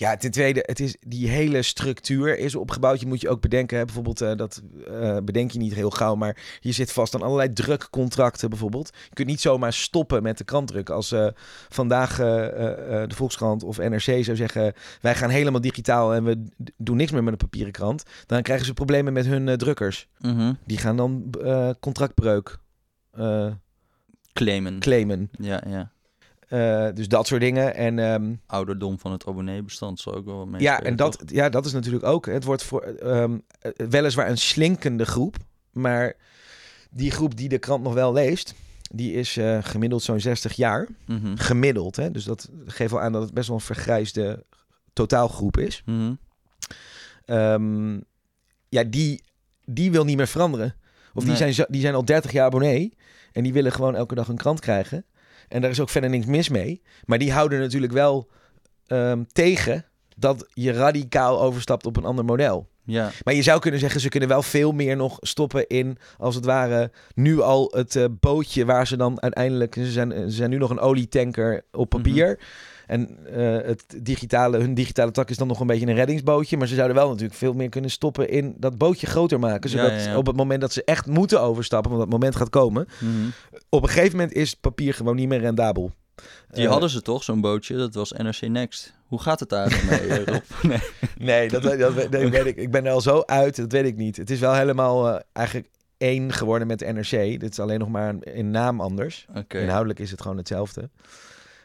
Ja, 0.00 0.16
ten 0.16 0.30
tweede, 0.30 0.62
het 0.66 0.80
is, 0.80 0.96
die 1.00 1.28
hele 1.28 1.62
structuur 1.62 2.38
is 2.38 2.54
opgebouwd. 2.54 3.00
Je 3.00 3.06
moet 3.06 3.20
je 3.20 3.28
ook 3.28 3.40
bedenken, 3.40 3.78
hè, 3.78 3.84
bijvoorbeeld, 3.84 4.20
eh, 4.20 4.36
dat 4.36 4.62
eh, 4.86 5.16
bedenk 5.24 5.50
je 5.50 5.58
niet 5.58 5.74
heel 5.74 5.90
gauw, 5.90 6.14
maar 6.14 6.58
je 6.60 6.72
zit 6.72 6.92
vast 6.92 7.14
aan 7.14 7.22
allerlei 7.22 7.52
drukcontracten 7.52 8.50
bijvoorbeeld. 8.50 8.90
Je 9.08 9.14
kunt 9.14 9.28
niet 9.28 9.40
zomaar 9.40 9.72
stoppen 9.72 10.22
met 10.22 10.38
de 10.38 10.44
krantdruk. 10.44 10.90
Als 10.90 11.12
eh, 11.12 11.26
vandaag 11.68 12.16
de 12.16 13.14
Volkskrant 13.14 13.62
of 13.62 13.78
NRC 13.78 14.24
zou 14.24 14.36
zeggen, 14.36 14.74
wij 15.00 15.14
gaan 15.14 15.30
helemaal 15.30 15.60
digitaal 15.60 16.14
en 16.14 16.24
we 16.24 16.44
doen 16.76 16.96
niks 16.96 17.10
meer 17.12 17.24
met 17.24 17.32
een 17.32 17.38
papieren 17.38 17.72
krant, 17.72 18.02
dan 18.26 18.42
krijgen 18.42 18.66
ze 18.66 18.74
problemen 18.74 19.12
met 19.12 19.26
hun 19.26 19.58
drukkers. 19.58 20.08
Mhm. 20.18 20.52
Die 20.66 20.78
gaan 20.78 20.96
dan 20.96 21.34
contractbreuk 21.80 22.58
Claimen. 24.32 24.78
claimen. 24.78 25.30
ja, 25.38 25.62
ja. 25.68 25.90
Eh, 26.50 26.88
dus 26.94 27.08
dat 27.08 27.26
soort 27.26 27.40
dingen. 27.40 27.74
En 27.74 27.98
ehm, 27.98 28.34
Ouderdom 28.46 28.98
van 28.98 29.12
het 29.12 29.26
abonneebestand 29.26 30.00
zal 30.00 30.14
ook 30.14 30.24
wel 30.24 30.46
mee 30.46 30.60
Ja, 30.60 30.82
en 30.82 30.96
dat, 30.96 31.22
ja, 31.26 31.48
dat 31.48 31.66
is 31.66 31.72
natuurlijk 31.72 32.04
ook. 32.04 32.26
Het 32.26 32.44
wordt 32.44 32.62
voor 32.62 32.82
eh, 32.82 33.30
weliswaar 33.76 34.28
een 34.28 34.38
slinkende 34.38 35.06
groep. 35.06 35.36
Maar 35.72 36.16
die 36.90 37.10
groep 37.10 37.36
die 37.36 37.48
de 37.48 37.58
krant 37.58 37.82
nog 37.82 37.94
wel 37.94 38.12
leest, 38.12 38.54
die 38.92 39.12
is 39.12 39.36
eh, 39.36 39.58
gemiddeld 39.62 40.02
zo'n 40.02 40.20
60 40.20 40.52
jaar. 40.52 40.88
Mhm. 41.06 41.36
Gemiddeld, 41.36 41.96
hè? 41.96 42.10
Dus 42.10 42.24
dat 42.24 42.48
geeft 42.66 42.90
wel 42.90 43.00
aan 43.00 43.12
dat 43.12 43.22
het 43.22 43.34
best 43.34 43.48
wel 43.48 43.56
een 43.56 43.62
vergrijsde 43.62 44.44
totaalgroep 44.92 45.56
is. 45.56 45.82
Mhm. 45.84 46.14
Ehm, 47.24 48.00
ja, 48.68 48.84
die, 48.84 49.22
die 49.64 49.90
wil 49.90 50.04
niet 50.04 50.16
meer 50.16 50.28
veranderen. 50.28 50.74
Of 51.14 51.24
die, 51.24 51.36
zijn, 51.36 51.66
die 51.68 51.80
zijn 51.80 51.94
al 51.94 52.04
30 52.04 52.32
jaar 52.32 52.46
abonnee. 52.46 52.96
En 53.32 53.42
die 53.42 53.52
willen 53.52 53.72
gewoon 53.72 53.94
elke 53.94 54.14
dag 54.14 54.28
een 54.28 54.36
krant 54.36 54.60
krijgen. 54.60 55.04
En 55.48 55.60
daar 55.60 55.70
is 55.70 55.80
ook 55.80 55.88
verder 55.88 56.10
niks 56.10 56.26
mis 56.26 56.48
mee. 56.48 56.82
Maar 57.04 57.18
die 57.18 57.32
houden 57.32 57.60
natuurlijk 57.60 57.92
wel 57.92 58.28
ehm, 58.86 59.22
tegen 59.32 59.84
dat 60.16 60.46
je 60.52 60.72
radicaal 60.72 61.42
overstapt 61.42 61.86
op 61.86 61.96
een 61.96 62.04
ander 62.04 62.24
model. 62.24 62.68
Ja, 62.84 63.10
Maar 63.24 63.34
je 63.34 63.42
zou 63.42 63.60
kunnen 63.60 63.80
zeggen, 63.80 64.00
ze 64.00 64.08
kunnen 64.08 64.28
wel 64.28 64.42
veel 64.42 64.72
meer 64.72 64.96
nog 64.96 65.16
stoppen 65.20 65.66
in, 65.66 65.98
als 66.18 66.34
het 66.34 66.44
ware, 66.44 66.90
nu 67.14 67.40
al 67.40 67.72
het 67.74 67.96
eh, 67.96 68.04
bootje 68.20 68.64
waar 68.64 68.86
ze 68.86 68.96
dan 68.96 69.22
uiteindelijk, 69.22 69.74
ze 69.74 69.90
zijn, 69.90 70.12
ze 70.12 70.30
zijn 70.30 70.50
nu 70.50 70.58
nog 70.58 70.70
een 70.70 70.80
olietanker 70.80 71.64
op 71.72 71.88
papier. 71.88 72.38
En 72.90 73.26
eh, 73.26 73.66
het 73.66 73.84
digitale, 74.02 74.58
hun 74.58 74.74
digitale 74.74 75.10
tak 75.10 75.30
is 75.30 75.36
dan 75.36 75.46
nog 75.46 75.60
een 75.60 75.66
beetje 75.66 75.86
een 75.86 75.94
reddingsbootje. 75.94 76.56
Maar 76.56 76.66
ze 76.66 76.74
zouden 76.74 76.96
wel 76.96 77.08
natuurlijk 77.08 77.34
veel 77.34 77.52
meer 77.52 77.68
kunnen 77.68 77.90
stoppen 77.90 78.28
in 78.28 78.54
dat 78.58 78.78
bootje 78.78 79.06
groter 79.06 79.38
maken. 79.38 79.70
Zodat 79.70 79.90
ja, 79.90 79.96
ja. 79.96 80.16
op 80.16 80.26
het 80.26 80.36
moment 80.36 80.60
dat 80.60 80.72
ze 80.72 80.84
echt 80.84 81.06
moeten 81.06 81.40
overstappen, 81.40 81.90
want 81.90 82.02
dat 82.02 82.12
moment 82.12 82.36
gaat 82.36 82.48
komen. 82.48 82.88
Mhm. 82.98 83.12
Op 83.68 83.82
een 83.82 83.88
gegeven 83.88 84.16
moment 84.16 84.32
is 84.32 84.54
papier 84.54 84.94
gewoon 84.94 85.16
niet 85.16 85.28
meer 85.28 85.40
rendabel. 85.40 85.92
die 86.50 86.64
Eh, 86.64 86.70
hadden 86.70 86.90
ze 86.90 87.02
toch, 87.02 87.22
zo'n 87.22 87.40
bootje, 87.40 87.76
dat 87.76 87.94
was 87.94 88.12
NRC 88.12 88.40
Next. 88.40 88.94
Hoe 89.06 89.20
gaat 89.20 89.40
het 89.40 89.48
daar 89.48 89.82
mee, 89.90 90.24
Rob? 90.24 90.42
Nee. 90.62 90.80
Nee, 91.18 91.48
dat, 91.48 91.62
dat, 91.62 92.10
nee, 92.10 92.28
weet 92.38 92.46
ik. 92.46 92.56
Ik 92.56 92.70
ben 92.70 92.86
er 92.86 92.92
al 92.92 93.00
zo 93.00 93.22
uit, 93.26 93.56
dat 93.56 93.72
weet 93.72 93.86
ik 93.86 93.96
niet. 93.96 94.16
Het 94.16 94.30
is 94.30 94.40
wel 94.40 94.54
helemaal 94.54 95.08
eh, 95.08 95.20
eigenlijk 95.32 95.68
één 95.96 96.32
geworden 96.32 96.66
met 96.66 96.78
de 96.78 96.92
NRC. 96.92 97.40
Dit 97.40 97.50
is 97.50 97.60
alleen 97.60 97.78
nog 97.78 97.88
maar 97.88 98.14
in 98.20 98.50
naam 98.50 98.80
anders. 98.80 99.26
Inhoudelijk 99.48 99.98
is 99.98 100.10
het 100.10 100.20
gewoon 100.22 100.36
hetzelfde. 100.36 100.90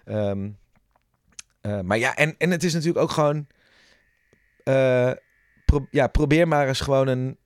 Ehm, 0.05 0.47
eh, 1.65 1.79
maar 1.79 1.97
ja, 1.97 2.15
en, 2.15 2.35
en 2.37 2.51
het 2.51 2.63
is 2.63 2.73
natuurlijk 2.73 2.99
ook 3.03 3.11
gewoon... 3.11 3.47
eh, 4.63 5.11
pro- 5.65 5.87
ja, 5.91 6.07
probeer 6.07 6.47
maar 6.47 6.67
eens 6.67 6.79
gewoon 6.81 7.07
een... 7.07 7.37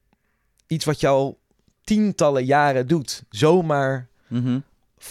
Iets 0.68 0.86
wat 0.86 1.00
je 1.00 1.08
al 1.08 1.40
tientallen 1.84 2.46
jaren 2.46 2.88
doet, 2.88 3.24
zomaar 3.30 4.08
Mhm. 4.28 4.60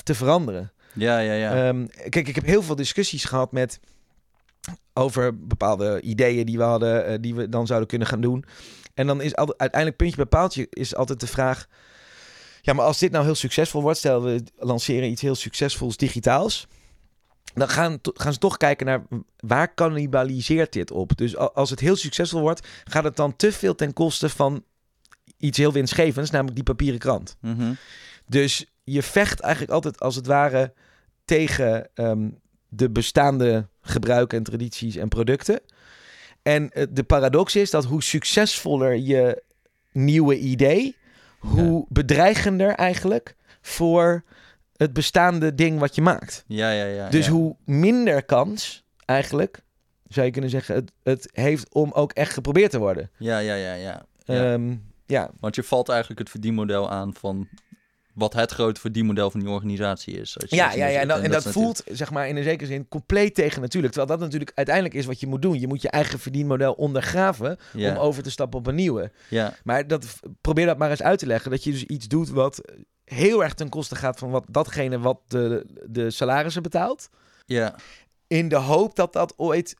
te 0.02 0.14
veranderen. 0.14 0.72
Ja, 0.92 1.18
ja, 1.18 1.32
ja. 1.32 1.68
Ehm, 1.68 1.86
kijk, 2.08 2.28
ik 2.28 2.34
heb 2.34 2.44
heel 2.44 2.62
veel 2.62 2.76
discussies 2.76 3.24
gehad 3.24 3.52
met 3.52 3.80
over 4.94 5.46
bepaalde 5.46 6.00
ideeën 6.00 6.46
die 6.46 6.56
we 6.56 6.62
hadden, 6.62 7.06
eh, 7.06 7.16
die 7.20 7.34
we 7.34 7.48
dan 7.48 7.66
zouden 7.66 7.88
kunnen 7.88 8.08
gaan 8.08 8.20
doen. 8.20 8.44
En 8.94 9.06
dan 9.06 9.20
is 9.20 9.36
altijd, 9.36 9.58
uiteindelijk 9.58 10.00
puntje 10.00 10.16
bij 10.16 10.26
paaltje 10.26 10.66
is 10.70 10.94
altijd 10.94 11.20
de 11.20 11.26
vraag: 11.26 11.66
ja, 12.60 12.72
maar 12.72 12.84
als 12.84 12.98
dit 12.98 13.10
nou 13.12 13.24
heel 13.24 13.34
succesvol 13.34 13.82
wordt, 13.82 13.98
stel 13.98 14.22
we 14.22 14.42
lanceren 14.56 15.10
iets 15.10 15.22
heel 15.22 15.34
succesvols 15.34 15.96
digitaals. 15.96 16.66
Dan 17.58 17.68
gaan, 17.68 17.98
gaan 18.02 18.32
ze 18.32 18.38
toch 18.38 18.56
kijken 18.56 18.86
naar 18.86 19.02
waar 19.36 19.74
cannibaliseert 19.74 20.72
dit 20.72 20.90
op. 20.90 21.16
Dus 21.16 21.36
als 21.36 21.70
het 21.70 21.80
heel 21.80 21.96
succesvol 21.96 22.40
wordt, 22.40 22.66
gaat 22.84 23.04
het 23.04 23.16
dan 23.16 23.36
te 23.36 23.52
veel 23.52 23.74
ten 23.74 23.92
koste 23.92 24.28
van 24.28 24.64
iets 25.36 25.58
heel 25.58 25.72
winstgevends, 25.72 26.30
namelijk 26.30 26.56
die 26.56 26.64
papieren 26.64 26.98
krant. 26.98 27.36
Mhm. 27.40 27.72
Dus 28.26 28.66
je 28.84 29.02
vecht 29.02 29.40
eigenlijk 29.40 29.72
altijd 29.72 30.00
als 30.00 30.14
het 30.14 30.26
ware 30.26 30.72
tegen 31.24 31.88
ehm, 31.94 32.28
de 32.68 32.90
bestaande 32.90 33.68
gebruiken 33.80 34.38
en 34.38 34.44
tradities 34.44 34.96
en 34.96 35.08
producten. 35.08 35.60
En 36.42 36.70
eh, 36.70 36.86
de 36.90 37.04
paradox 37.04 37.56
is 37.56 37.70
dat 37.70 37.84
hoe 37.84 38.02
succesvoller 38.02 38.96
je 38.96 39.42
nieuwe 39.92 40.38
idee, 40.38 40.96
hoe 41.38 41.86
bedreigender 41.88 42.70
eigenlijk 42.70 43.36
voor 43.60 44.24
het 44.78 44.92
bestaande 44.92 45.54
ding 45.54 45.78
wat 45.78 45.94
je 45.94 46.02
maakt. 46.02 46.44
Ja, 46.46 46.70
ja, 46.70 46.84
ja. 46.84 47.08
Dus 47.08 47.26
ja. 47.26 47.32
hoe 47.32 47.56
minder 47.64 48.24
kans 48.24 48.84
eigenlijk, 49.04 49.62
zou 50.08 50.26
je 50.26 50.32
kunnen 50.32 50.50
zeggen, 50.50 50.74
het, 50.74 50.92
het 51.02 51.28
heeft 51.32 51.74
om 51.74 51.92
ook 51.92 52.12
echt 52.12 52.32
geprobeerd 52.32 52.70
te 52.70 52.78
worden. 52.78 53.10
Ja, 53.16 53.38
ja, 53.38 53.54
ja, 53.54 53.74
ja. 53.74 54.02
Ja. 54.24 54.52
ja. 54.52 54.58
ja. 55.06 55.30
Want 55.40 55.54
je 55.54 55.62
valt 55.62 55.88
eigenlijk 55.88 56.20
het 56.20 56.30
verdienmodel 56.30 56.90
aan 56.90 57.14
van 57.14 57.48
wat 58.14 58.32
het 58.32 58.50
grote 58.50 58.80
verdienmodel 58.80 59.30
van 59.30 59.40
die 59.40 59.48
organisatie 59.48 60.20
is. 60.20 60.40
Als 60.40 60.50
je 60.50 60.56
Ja, 60.56 60.72
ja, 60.72 60.86
ja. 60.86 61.00
En, 61.00 61.08
dat, 61.08 61.20
en 61.20 61.30
dat, 61.30 61.46
is 61.46 61.52
voelt, 61.52 61.82
zeg 61.86 62.10
maar, 62.10 62.28
in 62.28 62.36
een 62.36 62.42
zekere 62.42 62.70
zin 62.70 62.88
compleet 62.88 63.34
tegen 63.34 63.60
natuurlijk. 63.60 63.92
Terwijl 63.92 64.18
dat 64.18 64.26
natuurlijk 64.26 64.52
uiteindelijk 64.54 64.94
is 64.96 65.06
wat 65.06 65.20
je 65.20 65.26
moet 65.26 65.42
doen. 65.42 65.60
Je 65.60 65.66
moet 65.66 65.82
je 65.82 65.90
eigen 65.90 66.18
verdienmodel 66.18 66.72
ondergraven 66.72 67.58
om 67.74 67.96
over 67.96 68.22
te 68.22 68.30
stappen 68.30 68.58
op 68.58 68.66
een 68.66 68.74
nieuwe. 68.74 69.10
ja, 69.28 69.54
Maar 69.64 69.86
dat, 69.86 70.20
probeer 70.40 70.66
dat 70.66 70.78
maar 70.78 70.90
eens 70.90 71.02
uit 71.02 71.18
te 71.18 71.26
leggen. 71.26 71.50
Dat 71.50 71.64
je 71.64 71.70
dus 71.70 71.84
iets 71.84 72.08
doet 72.08 72.28
wat 72.28 72.60
heel 73.08 73.42
erg 73.42 73.54
ten 73.54 73.68
koste 73.68 73.96
gaat 73.96 74.18
van 74.18 74.30
wat, 74.30 74.44
datgene 74.48 74.98
wat 74.98 75.20
de, 75.26 75.66
de 75.86 76.10
salarissen 76.10 76.62
betaalt. 76.62 77.08
ja, 77.46 77.74
In 78.26 78.48
de 78.48 78.56
hoop 78.56 78.96
dat 78.96 79.12
dat 79.12 79.34
ooit 79.36 79.76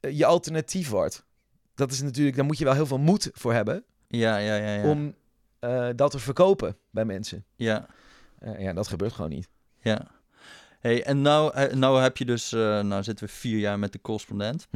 eh, 0.00 0.18
je 0.18 0.26
alternatief 0.26 0.88
wordt. 0.88 1.24
Dat 1.74 1.90
is 1.90 2.02
natuurlijk, 2.02 2.36
daar 2.36 2.44
moet 2.44 2.58
je 2.58 2.64
wel 2.64 2.74
heel 2.74 2.86
veel 2.86 2.98
moed 2.98 3.30
voor 3.32 3.52
hebben 3.52 3.84
ja, 4.08 4.36
ja, 4.36 4.54
ja, 4.54 4.74
ja. 4.74 4.90
om 4.90 5.14
eh, 5.58 5.88
dat 5.96 6.10
te 6.10 6.18
verkopen 6.18 6.76
bij 6.90 7.04
mensen. 7.04 7.44
ja. 7.56 7.86
Eh, 8.38 8.60
ja, 8.60 8.72
dat 8.72 8.88
gebeurt 8.88 9.12
gewoon 9.12 9.30
niet. 9.30 9.48
Ja. 9.80 10.06
Hey, 10.78 11.04
en 11.04 11.22
nou, 11.22 11.74
nou 11.74 12.02
heb 12.02 12.16
je 12.16 12.24
dus, 12.24 12.50
nou 12.50 13.02
zitten 13.02 13.26
we 13.26 13.32
vier 13.32 13.58
jaar 13.58 13.78
met 13.78 13.92
de 13.92 14.00
correspondent. 14.00 14.66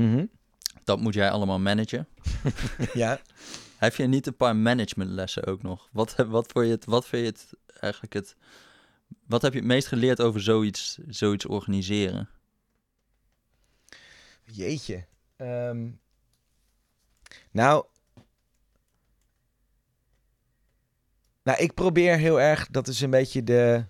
Dat 0.85 1.01
moet 1.01 1.15
jij 1.15 1.31
allemaal 1.31 1.59
managen. 1.59 2.09
Ja. 2.93 3.21
Heb 3.77 3.95
je 3.95 4.07
niet 4.07 4.27
een 4.27 4.37
paar 4.37 4.57
managementlessen 4.57 5.47
ook 5.47 5.63
nog? 5.63 5.89
Wat, 5.93 6.15
wat, 6.29 6.53
voor 6.53 6.65
je 6.65 6.71
het, 6.71 6.85
wat 6.85 7.07
vind 7.07 7.23
je 7.23 7.29
het 7.29 7.64
eigenlijk 7.85 8.13
het... 8.13 8.37
Wat 9.27 9.43
heb 9.43 9.53
je 9.53 9.59
het 9.59 9.69
meest 9.69 9.87
geleerd 9.87 10.21
over 10.21 10.41
zoiets, 10.41 10.99
zoiets 11.09 11.47
organiseren? 11.47 12.29
Jeetje. 14.45 15.07
Ehm, 15.37 15.91
nou. 17.51 17.85
Nou, 21.43 21.59
ik 21.59 21.75
probeer 21.75 22.17
heel 22.17 22.41
erg, 22.41 22.67
dat 22.67 22.89
is 22.89 23.01
een 23.01 23.11
beetje 23.11 23.43
de 23.43 23.85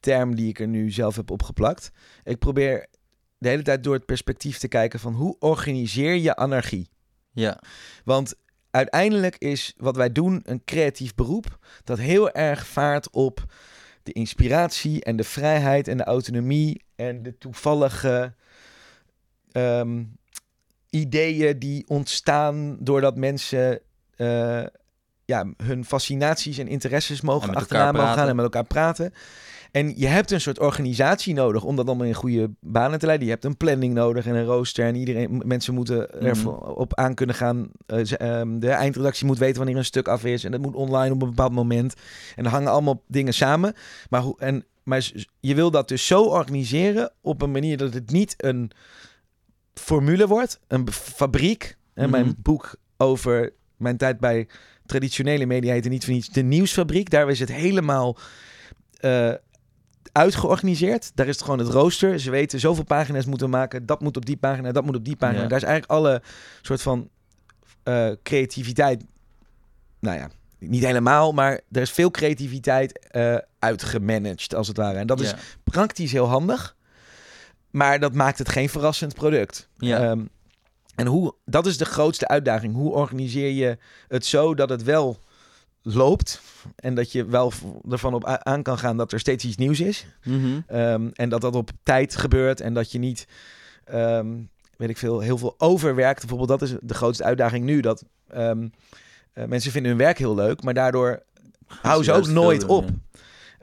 term 0.00 0.34
die 0.34 0.48
ik 0.48 0.60
er 0.60 0.68
nu 0.68 0.90
zelf 0.90 1.16
heb 1.16 1.30
opgeplakt. 1.30 1.90
Ik 2.24 2.38
probeer 2.38 2.86
de 3.38 3.48
hele 3.48 3.62
tijd 3.62 3.84
door 3.84 3.94
het 3.94 4.06
perspectief 4.06 4.58
te 4.58 4.68
kijken 4.68 5.00
van 5.00 5.14
hoe 5.14 5.36
organiseer 5.38 6.14
je 6.14 6.36
anarchie? 6.36 6.88
Ja, 7.30 7.62
Want 8.04 8.34
uiteindelijk 8.74 9.36
is 9.38 9.74
wat 9.76 9.96
wij 9.96 10.12
doen 10.12 10.40
een 10.44 10.64
creatief 10.64 11.14
beroep 11.14 11.58
dat 11.84 11.98
heel 11.98 12.30
erg 12.30 12.66
vaart 12.66 13.10
op 13.10 13.44
de 14.02 14.12
inspiratie 14.12 15.04
en 15.04 15.16
de 15.16 15.24
vrijheid 15.24 15.88
en 15.88 15.96
de 15.96 16.04
autonomie 16.04 16.84
en 16.96 17.22
de 17.22 17.38
toevallige 17.38 18.34
ehm, 19.52 20.02
ideeën 20.90 21.58
die 21.58 21.84
ontstaan 21.88 22.76
doordat 22.80 23.16
mensen 23.16 23.80
eh, 24.16 24.64
ja, 25.24 25.46
hun 25.56 25.84
fascinaties 25.84 26.58
en 26.58 26.68
interesses 26.68 27.20
En 27.20 27.26
mogen 27.26 27.48
met 27.48 27.56
achteraan 27.56 27.86
elkaar 27.86 28.02
mogen 28.02 28.18
gaan 28.18 28.28
en 28.28 28.36
met 28.36 28.44
elkaar 28.44 28.66
praten. 28.66 29.12
En 29.74 29.92
je 29.96 30.06
hebt 30.06 30.30
een 30.30 30.40
soort 30.40 30.58
organisatie 30.58 31.34
nodig 31.34 31.64
om 31.64 31.76
dat 31.76 31.86
allemaal 31.86 32.06
in 32.06 32.14
goede 32.14 32.50
banen 32.60 32.98
te 32.98 33.06
leiden. 33.06 33.26
Je 33.26 33.32
hebt 33.32 33.44
een 33.44 33.56
planning 33.56 33.94
nodig 33.94 34.26
en 34.26 34.34
een 34.34 34.44
rooster. 34.44 34.86
En 34.86 34.94
iedereen, 34.94 35.42
mensen 35.44 35.74
moeten 35.74 36.20
er 36.22 36.36
Mhm. 36.36 36.48
op 36.48 36.94
aan 36.94 37.14
kunnen 37.14 37.34
gaan. 37.34 37.70
Eh, 37.86 38.20
ehm, 38.20 38.58
de 38.58 38.68
eindredactie 38.68 39.26
moet 39.26 39.38
weten 39.38 39.56
wanneer 39.56 39.76
een 39.76 39.84
stuk 39.84 40.08
af 40.08 40.24
is. 40.24 40.44
En 40.44 40.50
dat 40.50 40.60
moet 40.60 40.74
online 40.74 41.14
op 41.14 41.22
een 41.22 41.28
bepaald 41.28 41.52
moment. 41.52 41.94
En 42.36 42.44
er 42.44 42.50
hangen 42.50 42.70
allemaal 42.70 43.02
dingen 43.08 43.34
samen. 43.34 43.74
Maar, 44.10 44.20
hoe, 44.20 44.38
en, 44.38 44.64
maar 44.82 45.10
je 45.40 45.54
wil 45.54 45.70
dat 45.70 45.88
dus 45.88 46.06
zo 46.06 46.22
organiseren 46.22 47.12
op 47.20 47.42
een 47.42 47.50
manier 47.52 47.76
dat 47.76 47.94
het 47.94 48.10
niet 48.10 48.34
een 48.36 48.70
formule 49.74 50.26
wordt. 50.26 50.60
Een 50.68 50.92
fabriek. 50.92 51.76
En 51.94 52.02
Mhm. 52.02 52.10
mijn 52.10 52.34
boek 52.42 52.76
over 52.96 53.52
mijn 53.76 53.96
tijd 53.96 54.20
bij 54.20 54.48
traditionele 54.86 55.46
media 55.46 55.72
heette 55.72 55.88
niet 55.88 56.04
voor 56.04 56.14
niets 56.14 56.28
de 56.28 56.42
nieuwsfabriek. 56.42 57.10
Daar 57.10 57.30
is 57.30 57.40
het 57.40 57.52
helemaal 57.52 58.16
eh, 59.00 59.32
uitgeorganiseerd. 60.12 61.10
Daar 61.14 61.26
is 61.26 61.34
het 61.34 61.44
gewoon 61.44 61.58
het 61.58 61.68
rooster. 61.68 62.20
Ze 62.20 62.30
weten 62.30 62.60
zoveel 62.60 62.84
pagina's 62.84 63.24
moeten 63.24 63.50
maken. 63.50 63.86
Dat 63.86 64.00
moet 64.00 64.16
op 64.16 64.26
die 64.26 64.36
pagina, 64.36 64.72
dat 64.72 64.84
moet 64.84 64.96
op 64.96 65.04
die 65.04 65.16
pagina. 65.16 65.42
Ja. 65.42 65.48
Daar 65.48 65.58
is 65.58 65.64
eigenlijk 65.64 65.92
alle 65.92 66.22
soort 66.62 66.82
van 66.82 67.08
eh, 67.82 68.10
creativiteit. 68.22 69.04
Nou 70.00 70.18
ja, 70.18 70.30
niet 70.58 70.84
helemaal, 70.84 71.32
maar 71.32 71.60
er 71.70 71.82
is 71.82 71.90
veel 71.90 72.10
creativiteit 72.10 73.08
eh 73.08 73.36
uitgemanaged 73.58 74.54
als 74.54 74.68
het 74.68 74.76
ware. 74.76 74.98
En 74.98 75.06
dat 75.06 75.20
is 75.20 75.34
praktisch 75.64 76.12
heel 76.12 76.26
handig. 76.26 76.76
Maar 77.70 78.00
dat 78.00 78.14
maakt 78.14 78.38
het 78.38 78.48
geen 78.48 78.68
verrassend 78.68 79.14
product. 79.14 79.68
Ja. 79.76 79.98
Ehm, 79.98 80.24
en 80.94 81.06
hoe, 81.06 81.34
dat 81.44 81.66
is 81.66 81.78
de 81.78 81.84
grootste 81.84 82.28
uitdaging. 82.28 82.74
Hoe 82.74 82.92
organiseer 82.92 83.50
je 83.50 83.78
het 84.08 84.26
zo 84.26 84.54
dat 84.54 84.68
het 84.68 84.82
wel 84.82 85.22
loopt? 85.84 86.40
En 86.76 86.94
dat 86.94 87.12
je 87.12 87.24
wel 87.24 87.52
ervan 87.90 88.14
op 88.14 88.24
aan 88.24 88.62
kan 88.62 88.78
gaan 88.78 88.96
dat 88.96 89.12
er 89.12 89.20
steeds 89.20 89.44
iets 89.44 89.56
nieuws 89.56 89.80
is. 89.80 90.06
Mhm. 90.24 90.60
Ehm, 90.66 91.08
en 91.12 91.28
dat 91.28 91.40
dat 91.40 91.54
op 91.54 91.70
tijd 91.82 92.16
gebeurt. 92.16 92.60
En 92.60 92.74
dat 92.74 92.92
je 92.92 92.98
niet, 92.98 93.26
ehm, 93.84 94.28
weet 94.76 94.88
ik 94.88 94.98
veel, 94.98 95.20
heel 95.20 95.38
veel 95.38 95.54
overwerkt. 95.58 96.20
Bijvoorbeeld, 96.20 96.60
dat 96.60 96.62
is 96.68 96.76
de 96.80 96.94
grootste 96.94 97.24
uitdaging 97.24 97.64
nu. 97.64 97.80
Dat 97.80 98.04
ehm, 98.28 98.68
eh, 99.32 99.44
mensen 99.44 99.72
vinden 99.72 99.90
hun 99.90 100.00
werk 100.00 100.18
heel 100.18 100.34
leuk, 100.34 100.62
maar 100.62 100.74
daardoor 100.74 101.22
houden 101.66 102.04
ze 102.04 102.12
ook 102.12 102.26
nooit 102.26 102.64
op. 102.64 102.88
ja. 102.88 102.94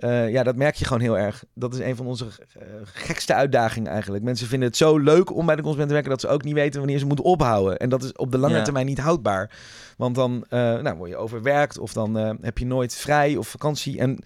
Eh, 0.02 0.30
ja, 0.30 0.44
dat 0.44 0.56
merk 0.56 0.76
je 0.76 0.86
gewoon 0.86 1.02
heel 1.02 1.18
erg. 1.18 1.44
Dat 1.54 1.74
is 1.74 1.80
een 1.80 1.96
van 1.96 2.06
onze 2.08 2.26
eh, 2.26 2.66
gekste 2.84 3.34
uitdagingen 3.34 3.92
eigenlijk. 3.92 4.24
Mensen 4.24 4.48
vinden 4.48 4.68
het 4.68 4.78
zo 4.78 4.98
leuk 4.98 5.36
om 5.36 5.46
bij 5.46 5.56
de 5.56 5.62
consument 5.62 5.88
te 5.88 5.94
werken 5.94 6.12
dat 6.12 6.22
ze 6.22 6.28
ook 6.28 6.44
niet 6.44 6.54
weten 6.54 6.80
wanneer 6.80 7.00
ze 7.00 7.06
moeten 7.06 7.26
ophouden. 7.26 7.78
En 7.78 7.90
dat 7.90 8.04
is 8.04 8.12
op 8.14 8.32
de 8.32 8.38
lange 8.38 8.56
Ja. 8.56 8.62
termijn 8.64 8.86
niet 8.86 9.00
houdbaar. 9.00 9.58
Want 9.98 10.16
dan 10.16 10.46
eh, 10.50 10.60
nou, 10.60 10.98
word 10.98 11.10
je 11.10 11.18
overwerkt 11.18 11.78
of 11.78 11.94
dan 11.94 12.16
heb 12.42 12.58
je 12.58 12.66
nooit 12.66 12.96
vrij 12.96 13.36
of 13.36 13.48
vakantie. 13.48 14.00
En 14.00 14.20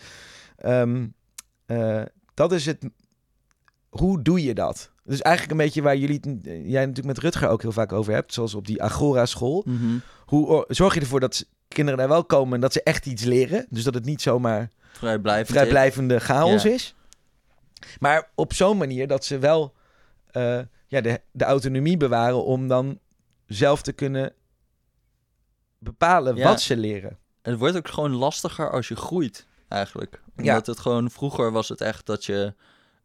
ehm, 0.58 1.06
eh, 1.66 2.02
dat 2.34 2.52
is 2.52 2.66
het. 2.66 2.86
Hoe 3.90 4.22
doe 4.22 4.44
je 4.44 4.54
dat? 4.54 4.92
Dus 5.04 5.22
eigenlijk 5.22 5.60
een 5.60 5.66
beetje 5.66 5.82
waar 5.82 5.98
jullie, 5.98 6.20
jij 6.70 6.86
natuurlijk 6.86 7.06
met 7.06 7.18
Rutger 7.18 7.50
ook 7.50 7.62
heel 7.62 7.72
vaak 7.72 7.92
over 7.92 8.14
hebt, 8.14 8.34
zoals 8.34 8.54
op 8.56 8.68
die 8.68 8.84
Agora 8.84 9.26
school. 9.26 9.64
Mhm. 9.68 9.98
Hoe 10.26 10.48
or- 10.48 10.66
zorg 10.68 10.94
je 10.94 11.00
ervoor 11.00 11.20
dat 11.20 11.36
ze- 11.36 11.46
kinderen 11.68 12.00
daar 12.00 12.08
wel 12.10 12.26
komen 12.26 12.54
en 12.54 12.62
dat 12.62 12.74
ze 12.74 12.84
echt 12.84 13.06
iets 13.06 13.24
leren? 13.24 13.66
Dus 13.70 13.84
dat 13.84 13.94
het 13.94 14.06
niet 14.06 14.22
zomaar 14.22 14.72
Vrijblijvend. 14.92 15.50
vrijblijvende 15.58 16.20
chaos 16.20 16.64
Ja. 16.64 16.70
is. 16.70 16.96
Maar 18.00 18.30
op 18.36 18.54
zo'n 18.54 18.78
manier 18.78 19.08
dat 19.08 19.26
ze 19.26 19.40
wel 19.40 19.74
eh, 20.32 20.60
ja, 20.88 21.02
de, 21.02 21.22
de 21.32 21.44
autonomie 21.44 21.98
bewaren 21.98 22.44
om 22.46 22.68
dan 22.68 23.00
zelf 23.46 23.82
te 23.82 23.92
kunnen 23.92 24.34
bepalen 25.78 26.36
Ja. 26.36 26.48
wat 26.48 26.62
ze 26.62 26.78
leren. 26.78 27.18
Het 27.42 27.58
wordt 27.60 27.76
ook 27.78 27.88
gewoon 27.88 28.12
lastiger 28.12 28.72
als 28.72 28.88
je 28.88 28.96
groeit, 28.96 29.46
eigenlijk. 29.68 30.22
Ja. 30.36 30.44
Omdat 30.52 30.66
het 30.66 30.80
gewoon, 30.80 31.10
vroeger 31.12 31.52
was 31.52 31.70
het 31.70 31.82
echt 31.82 32.06
dat 32.06 32.26
je, 32.26 32.54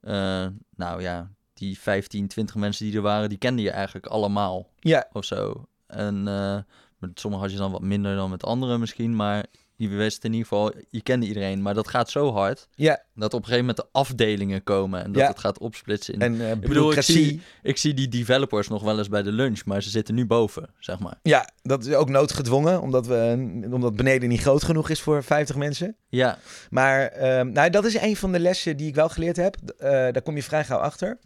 eh, 0.00 0.46
nou 0.76 1.02
ja, 1.02 1.30
die 1.54 1.78
15, 1.78 2.28
20 2.28 2.54
mensen 2.54 2.86
die 2.86 2.96
er 2.96 3.02
waren, 3.02 3.28
die 3.28 3.38
kende 3.38 3.62
je 3.62 3.70
eigenlijk 3.70 4.06
allemaal 4.06 4.68
Ja, 4.78 5.08
of 5.12 5.24
zo. 5.24 5.66
En 5.86 6.28
eh, 6.28 6.58
met 7.00 7.20
sommigen 7.20 7.46
had 7.46 7.54
je 7.54 7.60
dan 7.62 7.72
wat 7.72 7.82
minder 7.82 8.16
dan 8.16 8.30
met 8.30 8.44
anderen 8.44 8.80
misschien, 8.80 9.16
maar 9.16 9.44
je 9.76 9.88
wist 9.88 10.24
in 10.24 10.32
ieder 10.32 10.46
geval, 10.48 10.72
je 10.90 11.02
kende 11.02 11.26
iedereen. 11.26 11.62
Maar 11.62 11.74
dat 11.74 11.88
gaat 11.88 12.10
zo 12.10 12.32
hard, 12.32 12.68
ja. 12.74 13.02
dat 13.14 13.34
op 13.34 13.40
een 13.40 13.46
gegeven 13.48 13.66
moment 13.66 13.76
de 13.76 13.98
afdelingen 13.98 14.62
komen 14.62 15.04
en 15.04 15.12
dat 15.12 15.22
Ja. 15.22 15.28
het 15.28 15.38
gaat 15.38 15.58
opsplitsen 15.58 16.14
in... 16.14 16.20
En 16.20 16.32
uh, 16.32 16.38
bedoel, 16.38 16.52
ik 16.54 16.60
bureaucratie. 16.68 17.14
zie- 17.24 17.40
Ik 17.62 17.76
zie 17.76 17.94
die 17.94 18.08
developers 18.08 18.68
nog 18.68 18.82
wel 18.82 18.98
eens 18.98 19.08
bij 19.08 19.22
de 19.22 19.32
lunch, 19.32 19.64
maar 19.64 19.82
ze 19.82 19.90
zitten 19.90 20.14
nu 20.14 20.26
boven, 20.26 20.70
zeg 20.78 20.98
maar. 20.98 21.18
Ja, 21.22 21.48
dat 21.62 21.86
is 21.86 21.94
ook 21.94 22.08
noodgedwongen, 22.08 22.80
omdat, 22.80 23.06
we, 23.06 23.36
omdat 23.70 23.96
beneden 23.96 24.28
niet 24.28 24.40
groot 24.40 24.62
genoeg 24.64 24.88
is 24.88 25.00
voor 25.00 25.22
50 25.22 25.56
mensen. 25.56 25.96
Ja, 26.08 26.38
Maar 26.70 27.06
ehm, 27.06 27.52
nou, 27.52 27.70
dat 27.70 27.84
is 27.84 27.94
een 28.00 28.16
van 28.16 28.32
de 28.32 28.40
lessen 28.40 28.76
die 28.76 28.88
ik 28.88 28.94
wel 28.94 29.08
geleerd 29.08 29.36
heb. 29.36 29.56
Eh, 29.78 29.90
daar 29.90 30.22
kom 30.22 30.36
je 30.36 30.42
vrij 30.42 30.64
gauw 30.64 30.78
achter. 30.78 31.18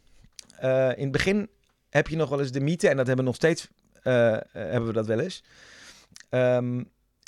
Eh, 0.58 0.88
in 0.96 1.02
het 1.02 1.12
begin 1.12 1.48
heb 1.90 2.08
je 2.08 2.16
nog 2.16 2.28
wel 2.28 2.40
eens 2.40 2.50
de 2.52 2.60
mythe, 2.60 2.88
en 2.88 2.96
dat 2.96 3.06
hebben 3.06 3.24
we 3.24 3.30
nog 3.30 3.40
steeds, 3.40 3.62
eh, 3.62 3.68
eh, 3.68 3.83
hebben 4.52 4.86
we 4.86 4.92
dat 4.92 5.06
wel 5.06 5.20
eens. 5.20 5.44
ehm, 6.28 6.82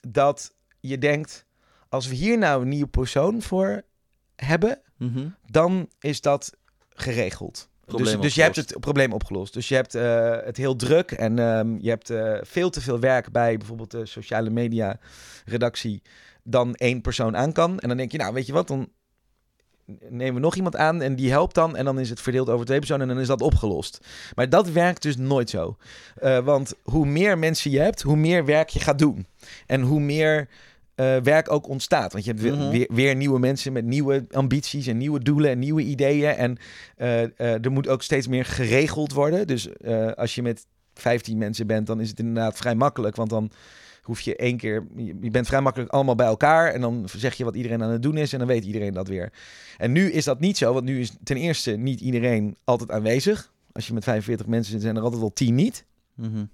dat 0.09 0.55
je 0.81 0.99
denkt, 0.99 1.45
als 1.89 2.09
we 2.09 2.15
hier 2.15 2.39
nou 2.39 2.63
een 2.63 2.69
nieuwe 2.69 2.89
persoon 2.89 3.43
voor 3.43 3.83
hebben, 4.37 4.81
mhm. 4.97 5.29
dan 5.47 5.89
is 6.01 6.21
dat 6.21 6.57
geregeld. 6.91 7.69
Probleem 7.85 8.13
dus, 8.13 8.23
dus 8.23 8.35
je 8.35 8.43
hebt 8.43 8.57
het 8.57 8.81
probleem 8.81 9.13
opgelost. 9.13 9.53
Dus 9.53 9.69
je 9.69 9.75
hebt 9.75 9.95
eh, 9.95 10.37
het 10.45 10.57
heel 10.57 10.77
druk 10.77 11.11
en 11.11 11.39
ehm, 11.39 11.77
je 11.79 11.89
hebt 11.89 12.11
eh, 12.11 12.39
veel 12.43 12.71
te 12.71 12.81
veel 12.81 13.01
werk 13.01 13.31
bij 13.33 13.57
bijvoorbeeld 13.57 13.91
de 13.91 14.07
sociale 14.07 14.51
media 14.51 14.99
redactie 15.45 16.03
dan 16.43 16.75
één 16.75 17.01
persoon 17.01 17.37
aan 17.37 17.53
kan. 17.53 17.79
En 17.79 17.89
dan 17.89 17.97
denk 17.97 18.13
je, 18.13 18.19
nou 18.19 18.35
weet 18.35 18.47
je 18.47 18.53
wat, 18.53 18.69
dan 18.69 18.89
nemen 20.09 20.35
we 20.35 20.41
nog 20.41 20.55
iemand 20.57 20.77
aan 20.77 21.03
en 21.03 21.17
die 21.17 21.31
helpt 21.31 21.55
dan. 21.55 21.77
En 21.77 21.85
dan 21.85 21.99
is 21.99 22.11
het 22.11 22.21
verdeeld 22.21 22.49
over 22.49 22.67
twee 22.67 22.79
personen 22.79 23.09
en 23.09 23.15
dan 23.15 23.23
is 23.23 23.29
dat 23.29 23.41
opgelost. 23.41 24.01
Maar 24.35 24.49
dat 24.49 24.71
werkt 24.71 25.03
dus 25.03 25.17
nooit 25.17 25.51
zo. 25.51 25.77
Eh, 26.17 26.39
want 26.39 26.75
hoe 26.83 27.07
meer 27.07 27.39
mensen 27.39 27.71
je 27.71 27.79
hebt, 27.81 28.03
hoe 28.03 28.17
meer 28.17 28.45
werk 28.45 28.69
je 28.69 28.81
gaat 28.81 28.99
doen. 28.99 29.27
En 29.67 29.81
hoe 29.81 30.01
meer 30.01 30.49
eh, 30.95 31.17
werk 31.17 31.53
ook 31.53 31.69
ontstaat. 31.69 32.13
Want 32.13 32.25
je 32.25 32.31
hebt 32.31 32.43
weer, 32.43 32.55
Mhm. 32.57 32.71
weer, 32.71 32.89
weer 32.93 33.17
nieuwe 33.17 33.39
mensen 33.39 33.73
met 33.73 33.85
nieuwe 33.85 34.27
ambities 34.31 34.87
en 34.87 34.97
nieuwe 34.97 35.21
doelen 35.23 35.51
en 35.51 35.59
nieuwe 35.59 35.83
ideeën. 35.83 36.31
En 36.31 36.57
eh, 36.97 37.65
er 37.65 37.73
moet 37.73 37.89
ook 37.89 38.03
steeds 38.03 38.29
meer 38.29 38.45
geregeld 38.45 39.13
worden. 39.13 39.47
Dus 39.47 39.69
als 40.15 40.35
je 40.35 40.43
met 40.43 40.67
15 40.95 41.39
mensen 41.39 41.67
bent, 41.67 41.87
dan 41.87 42.01
is 42.01 42.09
het 42.09 42.19
inderdaad 42.19 42.57
vrij 42.57 42.75
makkelijk. 42.75 43.17
Want 43.17 43.31
dan 43.31 43.51
hoef 44.07 44.21
je 44.21 44.37
één 44.37 44.57
keer, 44.57 44.87
je 45.21 45.31
bent 45.31 45.47
vrij 45.47 45.61
makkelijk 45.61 45.91
allemaal 45.91 46.15
bij 46.15 46.27
elkaar. 46.27 46.73
En 46.73 46.81
dan 46.81 47.09
zeg 47.17 47.35
je 47.35 47.45
wat 47.45 47.55
iedereen 47.57 47.83
aan 47.83 47.91
het 47.91 48.03
doen 48.03 48.17
is 48.17 48.33
en 48.33 48.39
dan 48.39 48.49
weet 48.49 48.65
iedereen 48.65 48.95
dat 48.95 49.09
weer. 49.09 49.33
En 49.77 49.93
nu 49.93 50.13
is 50.13 50.25
dat 50.25 50.41
niet 50.41 50.57
zo, 50.57 50.73
want 50.73 50.85
nu 50.85 51.01
is 51.01 51.13
ten 51.25 51.37
eerste 51.37 51.71
niet 51.71 52.01
iedereen 52.01 52.57
altijd 52.65 52.91
aanwezig. 52.91 53.53
Als 53.73 53.87
je 53.87 53.93
met 53.93 54.05
45 54.05 54.47
mensen 54.47 54.73
zit, 54.73 54.83
zijn 54.83 54.97
er 54.97 55.03
altijd 55.03 55.21
wel 55.21 55.33
10 55.33 55.55
niet. 55.55 55.85
Mhm. 56.15 56.45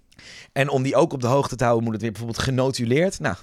En 0.53 0.69
om 0.69 0.83
die 0.83 0.95
ook 0.97 1.13
op 1.13 1.21
de 1.21 1.27
hoogte 1.27 1.57
te 1.57 1.65
houden, 1.65 1.85
moet 1.85 1.93
het 1.93 2.03
weer 2.03 2.13
bijvoorbeeld 2.13 2.43
genotuleerd. 2.43 3.21
Nou, 3.21 3.37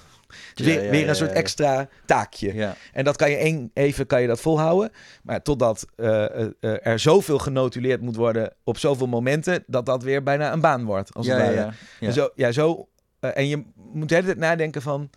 Ja, 0.54 0.64
weer, 0.64 0.84
ja, 0.84 0.90
weer 0.90 1.00
ja, 1.00 1.08
een 1.08 1.14
soort 1.16 1.32
extra 1.32 1.88
taakje. 2.06 2.74
En 2.92 3.04
dat 3.04 3.16
kan 3.16 3.30
je 3.30 3.36
één, 3.36 3.70
even 3.74 4.06
kan 4.06 4.20
je 4.20 4.26
dat 4.26 4.40
volhouden. 4.40 4.90
Maar 5.22 5.42
totdat 5.42 5.86
eh, 5.96 6.40
eh, 6.40 6.50
er 6.60 6.98
zoveel 6.98 7.38
genotuleerd 7.38 8.00
moet 8.00 8.16
worden 8.16 8.52
op 8.64 8.78
zoveel 8.78 9.06
momenten, 9.06 9.64
dat 9.66 9.86
dat 9.86 10.02
weer 10.02 10.22
bijna 10.22 10.52
een 10.52 10.60
baan 10.60 10.84
wordt. 10.84 11.14
Als 11.14 11.26
Ja, 11.26 11.36
het 11.36 11.54
ja, 11.54 11.62
ware. 11.62 11.72
En 12.00 12.12
zo, 12.12 12.28
ja, 12.34 12.52
zo, 12.52 12.88
eh, 13.20 13.30
en 13.36 13.46
je 13.48 13.64
moet 13.74 14.08
de 14.08 14.14
hele 14.14 14.26
tijd 14.26 14.38
nadenken 14.38 14.82
van... 14.82 15.10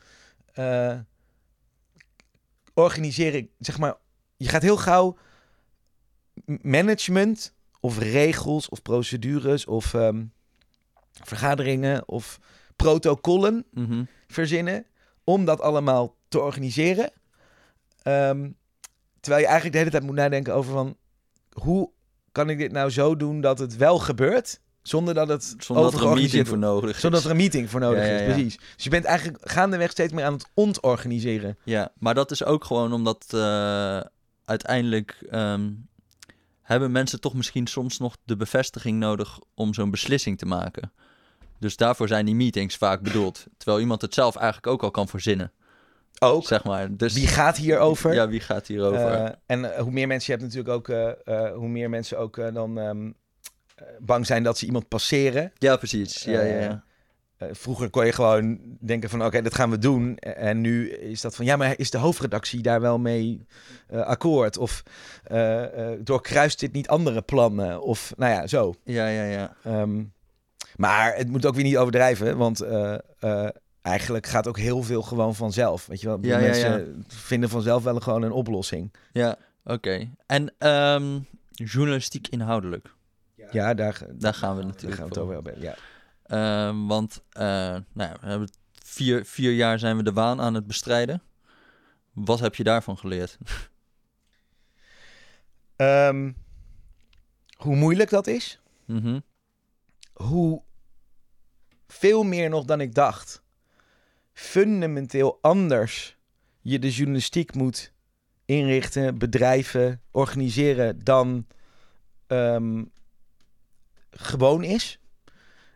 eh 0.54 1.00
organiseren, 2.74 3.50
zeg 3.60 3.78
maar... 3.78 3.96
Je 4.38 4.48
gaat 4.50 4.62
heel 4.62 4.78
gauw 4.78 5.18
management 6.62 7.54
of 7.80 7.98
regels 8.00 8.70
of 8.70 8.82
procedures 8.82 9.66
of 9.66 9.94
ehm, 9.94 10.26
vergaderingen 11.12 12.08
of 12.08 12.40
protocollen 12.76 13.66
Mhm. 13.72 14.04
verzinnen 14.28 14.86
om 15.24 15.46
dat 15.46 15.62
allemaal 15.62 16.16
te 16.28 16.40
organiseren. 16.40 17.12
Ehm, 18.02 18.50
terwijl 19.20 19.42
je 19.42 19.48
eigenlijk 19.50 19.72
de 19.72 19.78
hele 19.78 19.90
tijd 19.92 20.04
moet 20.04 20.16
nadenken 20.16 20.54
over 20.54 20.74
van... 20.74 20.98
hoe 21.52 21.92
kan 22.32 22.50
ik 22.50 22.58
dit 22.58 22.72
nou 22.72 22.90
zo 22.90 23.16
doen 23.16 23.42
dat 23.42 23.60
het 23.60 23.76
wel 23.76 24.00
gebeurt... 24.00 24.62
zonder 24.84 25.14
dat 25.14 25.28
het 25.28 25.56
Zonder 25.60 25.92
dat 25.92 26.02
er 26.02 26.08
een 26.08 26.14
meeting 26.14 26.48
voor 26.48 26.58
nodig 26.58 26.96
is. 26.96 27.00
zodat 27.00 27.24
er 27.24 27.30
een 27.30 27.38
meeting 27.38 27.70
voor 27.70 27.80
nodig 27.80 28.06
Ja, 28.06 28.12
ja, 28.12 28.20
is, 28.20 28.34
precies. 28.34 28.58
Dus 28.76 28.84
je 28.84 28.90
bent 28.90 29.06
eigenlijk 29.06 29.50
gaandeweg 29.50 29.92
steeds 29.92 30.14
meer 30.14 30.26
aan 30.26 30.34
het 30.34 30.48
ontorganiseren. 30.54 31.58
Ja, 31.64 31.92
maar 32.00 32.14
dat 32.14 32.32
is 32.32 32.44
ook 32.44 32.64
gewoon 32.64 32.94
omdat 32.94 33.26
eh, 33.30 34.00
uiteindelijk 34.46 35.26
ehm, 35.30 35.72
hebben 36.62 36.92
mensen 36.92 37.20
toch 37.20 37.34
misschien 37.34 37.68
soms 37.68 38.00
nog 38.00 38.18
de 38.24 38.36
bevestiging 38.36 39.00
nodig 39.00 39.40
om 39.54 39.74
zo'n 39.74 39.92
beslissing 39.92 40.38
te 40.38 40.46
maken. 40.46 40.92
Dus 41.60 41.76
daarvoor 41.76 42.08
zijn 42.08 42.26
die 42.26 42.36
meetings 42.36 42.76
vaak 42.76 43.02
bedoeld. 43.02 43.46
Terwijl 43.58 43.80
iemand 43.80 44.02
het 44.02 44.14
zelf 44.14 44.36
eigenlijk 44.36 44.68
ook 44.68 44.84
al 44.84 44.92
kan 44.92 45.08
verzinnen, 45.08 45.52
Ook. 46.20 46.46
zeg 46.48 46.64
maar. 46.64 46.98
Dus, 46.98 47.14
Wie 47.14 47.28
gaat 47.28 47.58
hierover? 47.58 48.14
Ja, 48.14 48.28
wie 48.28 48.40
gaat 48.40 48.68
hierover? 48.68 49.12
Eh, 49.12 49.32
en 49.46 49.76
eh, 49.76 49.82
hoe 49.82 49.92
meer 49.92 50.08
mensen 50.08 50.34
je 50.34 50.40
hebt 50.40 50.54
natuurlijk 50.54 50.90
ook... 50.90 51.56
hoe 51.56 51.68
meer 51.68 51.90
mensen 51.90 52.20
ook 52.20 52.54
dan 52.54 52.80
ehm, 52.80 53.06
eh, 53.06 53.12
bang 54.00 54.26
zijn 54.26 54.44
dat 54.44 54.58
ze 54.58 54.66
iemand 54.66 54.88
passeren. 54.88 55.52
ja, 55.58 55.76
precies. 55.76 56.24
Ja, 56.24 56.42
ja, 56.42 56.60
ja. 56.60 56.84
Eh, 57.38 57.48
vroeger 57.52 57.90
kon 57.90 58.06
je 58.06 58.12
gewoon 58.12 58.60
denken 58.80 59.10
van 59.10 59.26
oké, 59.26 59.42
dat 59.42 59.56
gaan 59.56 59.70
we 59.70 59.78
doen. 59.78 60.18
En 60.18 60.62
nu 60.62 60.90
is 60.90 61.22
dat 61.22 61.36
van 61.36 61.46
ja, 61.46 61.56
maar 61.56 61.74
is 61.80 61.90
de 61.92 61.98
hoofdredactie 61.98 62.62
daar 62.62 62.82
wel 62.82 63.00
mee 63.00 63.46
eh, 63.88 64.02
akkoord? 64.02 64.58
Of 64.58 64.84
eh, 65.24 65.92
eh, 65.92 66.00
doorkruist 66.04 66.60
dit 66.60 66.74
niet 66.74 66.88
andere 66.88 67.22
plannen? 67.22 67.82
Of 67.82 68.14
nou 68.18 68.32
ja, 68.34 68.48
zo. 68.48 68.74
Ja, 68.84 69.08
ja, 69.08 69.24
ja. 69.24 69.56
Ehm, 69.64 70.04
maar 70.76 71.16
het 71.16 71.28
moet 71.30 71.46
ook 71.46 71.56
weer 71.56 71.64
niet 71.64 71.78
overdrijven, 71.78 72.38
want 72.38 72.62
eh, 72.62 72.94
eh, 73.20 73.50
eigenlijk 73.82 74.28
gaat 74.28 74.48
ook 74.48 74.58
heel 74.58 74.84
veel 74.84 75.02
gewoon 75.02 75.36
vanzelf. 75.36 75.86
Weet 75.86 76.02
je 76.02 76.08
wel, 76.08 76.18
Ja, 76.22 76.38
ja, 76.38 76.46
mensen 76.46 77.04
vinden 77.08 77.50
vanzelf 77.50 77.84
wel 77.84 78.00
gewoon 78.00 78.22
een 78.24 78.32
oplossing. 78.32 78.94
Ja, 79.12 79.36
oké. 79.64 80.10
En 80.26 80.54
ehm, 80.58 81.20
journalistiek 81.52 82.28
inhoudelijk, 82.28 82.93
Ja, 83.54 83.74
daar, 83.74 84.02
daar 84.12 84.34
gaan 84.34 84.56
we 84.56 84.62
daar 84.62 84.72
natuurlijk 84.72 84.96
gaan 84.96 85.10
we 85.10 85.14
het 85.14 85.24
over 85.24 85.34
hebben. 85.34 85.62
Ja. 85.62 85.76
Ehm, 86.24 86.86
want 86.88 87.24
eh, 87.30 87.44
nou 87.94 88.10
ja, 88.10 88.18
we 88.22 88.28
hebben 88.28 88.50
vier, 88.84 89.26
vier 89.26 89.52
jaar 89.54 89.80
zijn 89.80 89.98
we 89.98 90.04
de 90.04 90.14
waan 90.14 90.42
aan 90.42 90.54
het 90.54 90.68
bestrijden. 90.68 91.22
Wat 92.14 92.40
heb 92.40 92.56
je 92.56 92.64
daarvan 92.64 92.98
geleerd? 92.98 93.38
Ehm, 95.76 96.32
hoe 97.58 97.76
moeilijk 97.76 98.10
dat 98.10 98.28
is, 98.28 98.60
Mhm. 98.86 99.20
hoe 100.14 100.62
veel 101.88 102.24
meer 102.24 102.50
nog 102.50 102.66
dan 102.66 102.82
ik 102.82 102.94
dacht, 102.96 103.44
fundamenteel 104.34 105.38
anders 105.42 106.18
je 106.62 106.80
de 106.80 106.92
journalistiek 106.92 107.54
moet 107.56 107.94
inrichten, 108.46 109.18
bedrijven, 109.18 110.02
organiseren 110.12 111.00
dan 111.04 111.48
ehm, 112.28 112.84
gewoon 114.16 114.64
is. 114.64 115.00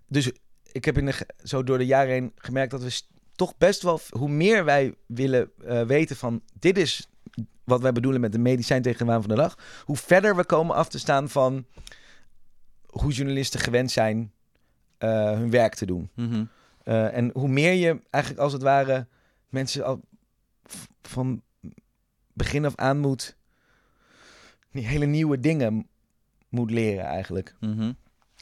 Dus 0.08 0.32
ik 0.72 0.86
heb 0.86 0.98
in 0.98 1.06
de, 1.06 1.28
zo 1.44 1.64
door 1.64 1.78
de 1.78 1.86
jaren 1.86 2.14
heen 2.14 2.32
gemerkt 2.36 2.72
dat 2.72 2.84
we 2.84 3.02
toch 3.36 3.58
best 3.58 3.82
wel, 3.82 4.00
hoe 4.10 4.30
meer 4.30 4.66
wij 4.66 4.96
willen 5.06 5.52
eh, 5.66 5.82
weten 5.82 6.16
van 6.16 6.42
dit 6.60 6.78
is 6.78 7.08
wat 7.64 7.82
wij 7.82 7.92
bedoelen 7.92 8.22
met 8.22 8.32
de 8.32 8.40
medicijn 8.40 8.82
tegen 8.82 9.06
de 9.06 9.12
waan 9.12 9.22
van 9.22 9.30
de 9.30 9.42
dag, 9.42 9.58
hoe 9.86 9.98
verder 9.98 10.36
we 10.36 10.46
komen 10.46 10.76
af 10.76 10.90
te 10.90 11.00
staan 11.00 11.30
van 11.30 11.66
hoe 12.86 13.12
journalisten 13.12 13.60
gewend 13.60 13.92
zijn 13.92 14.32
eh, 14.98 15.32
hun 15.32 15.50
werk 15.50 15.76
te 15.76 15.86
doen. 15.86 16.10
Mhm. 16.14 16.46
Eh, 16.84 17.18
en 17.18 17.30
hoe 17.34 17.48
meer 17.48 17.74
je 17.74 18.02
eigenlijk 18.10 18.44
als 18.44 18.54
het 18.54 18.62
ware 18.62 19.08
mensen 19.50 19.86
al 19.86 20.02
van 21.02 21.42
begin 22.34 22.66
af 22.66 22.76
aan 22.76 22.98
moet 22.98 23.38
die 24.72 24.88
hele 24.88 25.06
nieuwe 25.06 25.40
dingen 25.40 25.88
moet 26.50 26.72
leren 26.72 27.06
eigenlijk. 27.06 27.56
Mhm. 27.60 27.92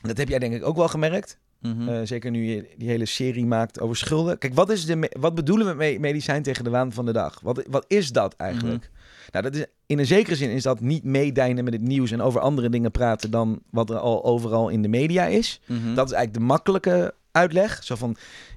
Dat 0.07 0.17
heb 0.17 0.29
jij 0.29 0.39
denk 0.39 0.53
ik 0.53 0.65
ook 0.65 0.75
wel 0.75 0.87
gemerkt. 0.87 1.37
Mhm. 1.59 1.89
Eh, 1.89 1.99
zeker 2.03 2.31
nu 2.31 2.45
je 2.45 2.73
die 2.77 2.89
hele 2.89 3.05
serie 3.05 3.45
maakt 3.45 3.79
over 3.79 3.95
schulden. 3.95 4.37
Kijk, 4.37 4.53
wat, 4.53 4.69
is 4.69 4.85
de 4.85 5.11
wat 5.19 5.35
bedoelen 5.35 5.67
we 5.67 5.73
met 5.73 5.99
medicijn 5.99 6.43
tegen 6.43 6.63
de 6.63 6.69
waan 6.69 6.93
van 6.93 7.05
de 7.05 7.13
dag? 7.13 7.39
Wat, 7.39 7.65
wat 7.69 7.85
is 7.87 8.11
dat 8.11 8.35
eigenlijk? 8.35 8.91
Nou, 9.31 9.43
dat 9.43 9.55
is, 9.55 9.65
in 9.85 9.99
een 9.99 10.05
zekere 10.05 10.35
zin 10.35 10.49
is 10.49 10.63
dat 10.63 10.79
niet 10.79 11.03
meedijnen 11.03 11.63
met 11.63 11.73
het 11.73 11.81
nieuws 11.81 12.11
en 12.11 12.21
over 12.21 12.41
andere 12.41 12.69
dingen 12.69 12.91
praten 12.91 13.31
dan 13.31 13.61
wat 13.69 13.89
er 13.89 13.97
al 13.97 14.23
overal 14.23 14.69
in 14.69 14.81
de 14.81 14.87
media 14.87 15.25
is. 15.25 15.61
Mhm. 15.65 15.93
Dat 15.93 16.07
is 16.07 16.13
eigenlijk 16.13 16.33
de 16.33 16.39
makkelijke 16.39 17.13
uitleg. 17.31 17.83
Zo 17.83 17.95
van, 17.95 18.15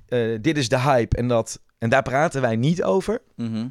eh, 0.09 0.39
dit 0.41 0.57
is 0.57 0.69
de 0.69 0.81
hype 0.81 1.17
en, 1.17 1.29
dat, 1.29 1.61
en 1.79 1.89
daar 1.89 2.03
praten 2.03 2.41
wij 2.41 2.57
niet 2.57 2.83
over. 2.83 3.23
Mhm. 3.37 3.69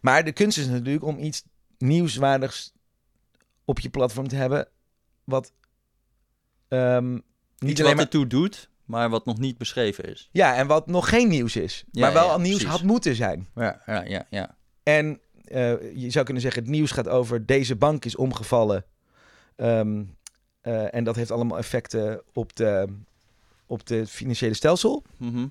Maar 0.00 0.24
de 0.24 0.32
kunst 0.32 0.58
is 0.58 0.66
natuurlijk 0.66 1.04
om 1.04 1.18
iets 1.18 1.44
nieuwswaardigs 1.78 2.72
op 3.64 3.80
je 3.80 3.90
platform 3.90 4.28
te 4.28 4.36
hebben. 4.36 4.68
Wat 5.24 5.52
ehm, 6.72 7.12
niet 7.12 7.22
Iets 7.70 7.80
alleen 7.80 7.84
wat 7.84 7.94
maar... 7.94 8.04
ertoe 8.04 8.26
doet, 8.26 8.68
maar 8.84 9.10
wat 9.10 9.24
nog 9.24 9.38
niet 9.38 9.58
beschreven 9.58 10.04
is. 10.04 10.28
Ja, 10.32 10.56
en 10.56 10.66
wat 10.66 10.86
nog 10.86 11.08
geen 11.08 11.28
nieuws 11.28 11.56
is. 11.56 11.84
Ja, 11.90 12.00
maar 12.00 12.12
wel 12.12 12.26
ja, 12.26 12.32
al 12.32 12.38
nieuws 12.38 12.56
precies. 12.56 12.70
had 12.70 12.82
moeten 12.82 13.14
zijn. 13.14 13.48
Ja, 13.54 13.82
ja, 13.86 14.04
ja. 14.04 14.26
ja. 14.30 14.56
En 14.82 15.20
eh, 15.44 15.94
je 15.94 16.10
zou 16.10 16.24
kunnen 16.24 16.42
zeggen, 16.42 16.62
het 16.62 16.70
nieuws 16.70 16.90
gaat 16.90 17.08
over 17.08 17.46
deze 17.46 17.76
bank 17.76 18.04
is 18.04 18.16
omgevallen. 18.16 18.84
Ehm, 19.56 20.02
eh, 20.60 20.94
en 20.94 21.04
dat 21.04 21.16
heeft 21.16 21.30
allemaal 21.30 21.58
effecten 21.58 22.22
op 22.32 22.56
de, 22.56 22.86
op 23.66 23.86
de 23.86 24.06
financiële 24.06 24.54
stelsel. 24.54 25.04
Mhm. 25.16 25.46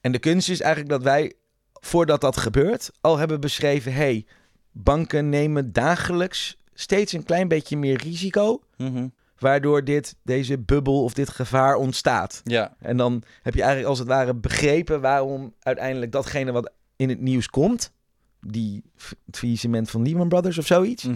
En 0.00 0.12
de 0.12 0.18
kunst 0.18 0.48
is 0.48 0.60
eigenlijk 0.60 0.90
dat 0.90 1.02
wij, 1.02 1.32
voordat 1.72 2.20
dat 2.20 2.36
gebeurt, 2.36 2.90
al 3.00 3.18
hebben 3.18 3.40
beschreven... 3.40 3.92
hey, 3.92 4.26
banken 4.70 5.28
nemen 5.28 5.72
dagelijks 5.72 6.56
steeds 6.74 7.12
een 7.12 7.24
klein 7.24 7.48
beetje 7.48 7.76
meer 7.76 7.96
risico... 8.02 8.62
Mhm. 8.76 9.06
Waardoor 9.42 9.84
dit, 9.84 10.16
deze 10.22 10.58
bubbel 10.58 11.02
of 11.04 11.14
dit 11.14 11.28
gevaar 11.30 11.74
ontstaat. 11.76 12.40
Ja. 12.44 12.74
En 12.78 12.96
dan 12.96 13.22
heb 13.42 13.54
je 13.54 13.60
eigenlijk 13.60 13.88
als 13.90 13.98
het 13.98 14.08
ware 14.08 14.34
begrepen 14.34 15.00
waarom 15.00 15.54
uiteindelijk 15.60 16.12
datgene 16.12 16.52
wat 16.52 16.70
in 16.96 17.08
het 17.08 17.20
nieuws 17.20 17.48
komt... 17.48 17.92
die 18.40 18.82
het 19.26 19.36
faillissement 19.38 19.90
van 19.90 20.02
Lehman 20.02 20.28
Brothers 20.28 20.58
of 20.58 20.66
zoiets... 20.66 21.06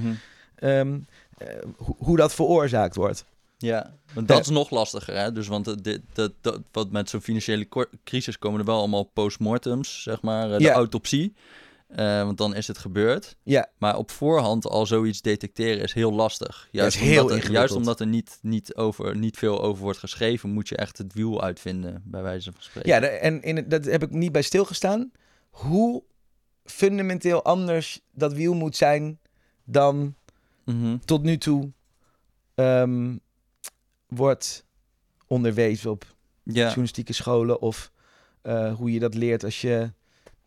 Eh, 0.56 0.80
ho- 1.76 1.96
hoe 1.98 2.16
dat 2.16 2.34
veroorzaakt 2.34 2.96
wordt. 2.96 3.24
Ja, 3.58 3.94
want 4.12 4.28
dat 4.28 4.40
is 4.40 4.48
nog 4.48 4.70
lastiger, 4.70 5.14
hè? 5.16 5.32
Dus 5.32 5.46
want 5.48 5.66
het- 5.66 5.84
dit, 5.84 6.00
dat, 6.12 6.32
dat, 6.40 6.60
wat 6.72 6.90
met 6.90 7.10
zo'n 7.10 7.20
financiële 7.20 7.68
crisis 8.04 8.38
komen 8.38 8.60
er 8.60 8.66
wel 8.66 8.78
allemaal 8.78 9.02
postmortems, 9.04 10.02
zeg 10.02 10.22
maar, 10.22 10.50
eh, 10.50 10.56
de 10.58 10.62
Ja. 10.64 10.72
autopsie. 10.72 11.34
Eh, 11.86 12.22
want 12.22 12.38
dan 12.38 12.54
is 12.54 12.66
het 12.66 12.78
gebeurd. 12.78 13.36
Ja, 13.42 13.68
Maar 13.78 13.96
op 13.96 14.10
voorhand 14.10 14.66
al 14.66 14.86
zoiets 14.86 15.20
detecteren 15.22 15.82
is 15.82 15.92
heel 15.92 16.12
lastig. 16.12 16.68
Juist 16.70 16.98
heel 16.98 17.22
omdat 17.22 17.44
er. 17.44 17.50
Juist 17.50 17.74
omdat 17.74 18.00
er 18.00 18.06
niet, 18.06 18.38
niet, 18.42 18.74
over, 18.74 19.16
niet 19.16 19.36
veel 19.36 19.62
over 19.62 19.82
wordt 19.82 19.98
geschreven, 19.98 20.50
moet 20.50 20.68
je 20.68 20.76
echt 20.76 20.98
het 20.98 21.12
wiel 21.12 21.42
uitvinden, 21.42 22.02
bij 22.04 22.22
wijze 22.22 22.52
van 22.52 22.62
spreken. 22.62 22.90
ja 22.90 23.00
en 23.08 23.42
in 23.42 23.68
dat 23.68 23.84
heb 23.84 24.02
ik 24.02 24.10
niet 24.10 24.32
bij 24.32 24.42
stilgestaan. 24.42 25.10
Hoe 25.50 26.02
fundamenteel 26.64 27.44
anders 27.44 28.00
dat 28.12 28.32
wiel 28.32 28.54
moet 28.54 28.76
zijn 28.76 29.18
dan 29.64 30.14
Mhm. 30.64 30.98
tot 31.04 31.22
nu 31.22 31.38
toe 31.38 31.72
ehm, 32.54 33.16
wordt 34.06 34.64
onderwezen 35.26 35.90
op 35.90 36.04
ja. 36.42 36.64
journalistieke 36.64 37.12
scholen 37.12 37.60
of 37.60 37.92
eh, 38.42 38.74
hoe 38.74 38.92
je 38.92 38.98
dat 38.98 39.14
leert 39.14 39.44
als 39.44 39.60
je 39.60 39.92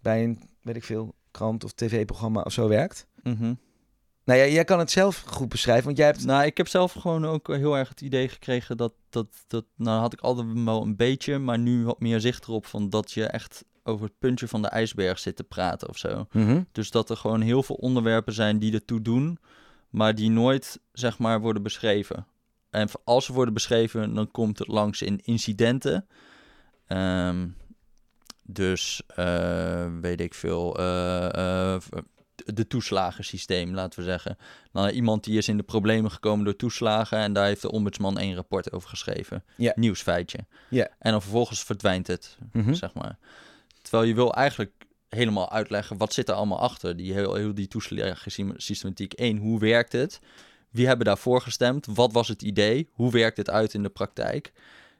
bij 0.01 0.23
een, 0.23 0.41
weet 0.61 0.75
ik 0.75 0.83
veel, 0.83 1.15
krant 1.39 1.63
of 1.63 1.71
tv-programma 1.71 2.41
of 2.41 2.53
zo 2.53 2.67
werkt. 2.67 3.07
Mhm. 3.23 3.53
Nou 4.23 4.39
ja, 4.39 4.47
jij 4.47 4.63
kan 4.63 4.79
het 4.79 4.91
zelf 4.91 5.23
goed 5.25 5.49
beschrijven, 5.49 5.85
want 5.85 5.97
jij 5.97 6.05
hebt... 6.05 6.25
Nou, 6.25 6.45
ik 6.45 6.57
heb 6.57 6.67
zelf 6.67 6.93
gewoon 6.93 7.25
ook 7.25 7.47
heel 7.47 7.77
erg 7.77 7.89
het 7.89 8.01
idee 8.01 8.29
gekregen 8.29 8.77
dat, 8.77 8.93
dat, 9.09 9.27
dat 9.47 9.65
nou 9.75 9.99
had 9.99 10.13
ik 10.13 10.19
altijd 10.19 10.47
wel 10.63 10.81
een 10.81 10.95
beetje, 10.95 11.37
maar 11.37 11.59
nu 11.59 11.83
wat 11.85 11.99
meer 11.99 12.19
zicht 12.19 12.47
erop 12.47 12.65
van 12.65 12.89
dat 12.89 13.11
je 13.11 13.25
echt 13.25 13.65
over 13.83 14.05
het 14.05 14.19
puntje 14.19 14.47
van 14.47 14.61
de 14.61 14.67
ijsberg 14.67 15.19
zit 15.19 15.35
te 15.35 15.43
praten 15.43 15.89
of 15.89 15.97
zo. 15.97 16.27
Mhm. 16.31 16.61
Dus 16.71 16.91
dat 16.91 17.09
er 17.09 17.17
gewoon 17.17 17.41
heel 17.41 17.63
veel 17.63 17.75
onderwerpen 17.75 18.33
zijn 18.33 18.59
die 18.59 18.73
ertoe 18.73 19.01
doen, 19.01 19.39
maar 19.89 20.15
die 20.15 20.29
nooit, 20.29 20.79
zeg 20.91 21.17
maar, 21.17 21.41
worden 21.41 21.63
beschreven. 21.63 22.27
En 22.69 22.89
als 23.03 23.25
ze 23.25 23.33
worden 23.33 23.53
beschreven, 23.53 24.13
dan 24.13 24.31
komt 24.31 24.59
het 24.59 24.67
langs 24.67 25.01
in 25.01 25.19
incidenten. 25.23 26.07
Ehm, 26.87 27.47
dus, 28.51 29.01
eh, 29.15 29.87
weet 30.01 30.21
ik 30.21 30.33
veel, 30.33 30.77
eh, 30.77 31.77
de 32.45 32.67
toeslagensysteem, 32.67 33.73
laten 33.73 33.99
we 33.99 34.05
zeggen. 34.05 34.37
Nou, 34.71 34.89
iemand 34.89 35.23
die 35.23 35.37
is 35.37 35.47
in 35.47 35.57
de 35.57 35.63
problemen 35.63 36.11
gekomen 36.11 36.45
door 36.45 36.55
toeslagen 36.55 37.17
en 37.17 37.33
daar 37.33 37.45
heeft 37.45 37.61
de 37.61 37.71
ombudsman 37.71 38.17
één 38.17 38.35
rapport 38.35 38.71
over 38.71 38.89
geschreven. 38.89 39.43
Nieuwsfeitje. 39.75 40.39
Ja. 40.69 40.87
En 40.99 41.11
dan 41.11 41.21
vervolgens 41.21 41.63
verdwijnt 41.63 42.07
het, 42.07 42.37
Mhm. 42.51 42.73
zeg 42.73 42.93
maar. 42.93 43.17
Terwijl 43.81 44.03
je 44.03 44.13
wil 44.15 44.33
eigenlijk 44.33 44.71
helemaal 45.09 45.51
uitleggen 45.51 45.97
wat 45.97 46.13
zit 46.13 46.29
er 46.29 46.35
allemaal 46.35 46.59
achter. 46.59 46.95
Die 46.97 47.13
heel, 47.13 47.33
heel 47.35 47.53
die 47.53 47.67
toeslagensystematiek. 47.67 49.13
Eén, 49.15 49.37
hoe 49.37 49.59
werkt 49.59 49.91
het? 49.91 50.19
Wie 50.69 50.87
hebben 50.87 51.05
daarvoor 51.05 51.41
gestemd? 51.41 51.85
Wat 51.85 52.11
was 52.13 52.27
het 52.27 52.41
idee? 52.41 52.89
Hoe 52.93 53.11
werkt 53.11 53.37
het 53.37 53.49
uit 53.49 53.73
in 53.73 53.83
de 53.83 53.89
praktijk? 53.89 54.51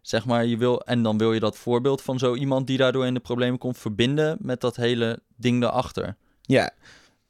Zeg 0.10 0.26
maar, 0.26 0.46
je 0.46 0.58
wil, 0.58 0.82
en 0.82 1.04
dan 1.04 1.18
wil 1.18 1.34
je 1.34 1.40
dat 1.40 1.58
voorbeeld 1.58 2.02
van 2.02 2.20
zo 2.20 2.36
iemand 2.36 2.68
die 2.68 2.78
daardoor 2.78 3.06
in 3.06 3.14
de 3.14 3.20
problemen 3.20 3.60
komt 3.60 3.78
verbinden 3.78 4.38
met 4.42 4.62
dat 4.62 4.76
hele 4.76 5.22
ding 5.36 5.62
daarachter. 5.62 6.18
Ja, 6.42 6.72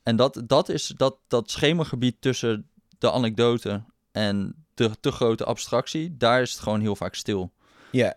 En 0.04 0.16
dat, 0.16 0.42
dat 0.46 0.70
is 0.70 0.88
dat, 0.88 1.18
dat 1.28 1.52
schemergebied 1.52 2.16
tussen 2.20 2.70
de 2.98 3.12
anekdote 3.12 3.84
en 4.12 4.66
de 4.74 5.00
te 5.00 5.12
grote 5.12 5.46
abstractie, 5.46 6.18
daar 6.18 6.42
is 6.42 6.52
het 6.52 6.60
gewoon 6.60 6.82
heel 6.82 6.96
vaak 6.96 7.16
stil. 7.16 7.54
ja, 7.92 8.16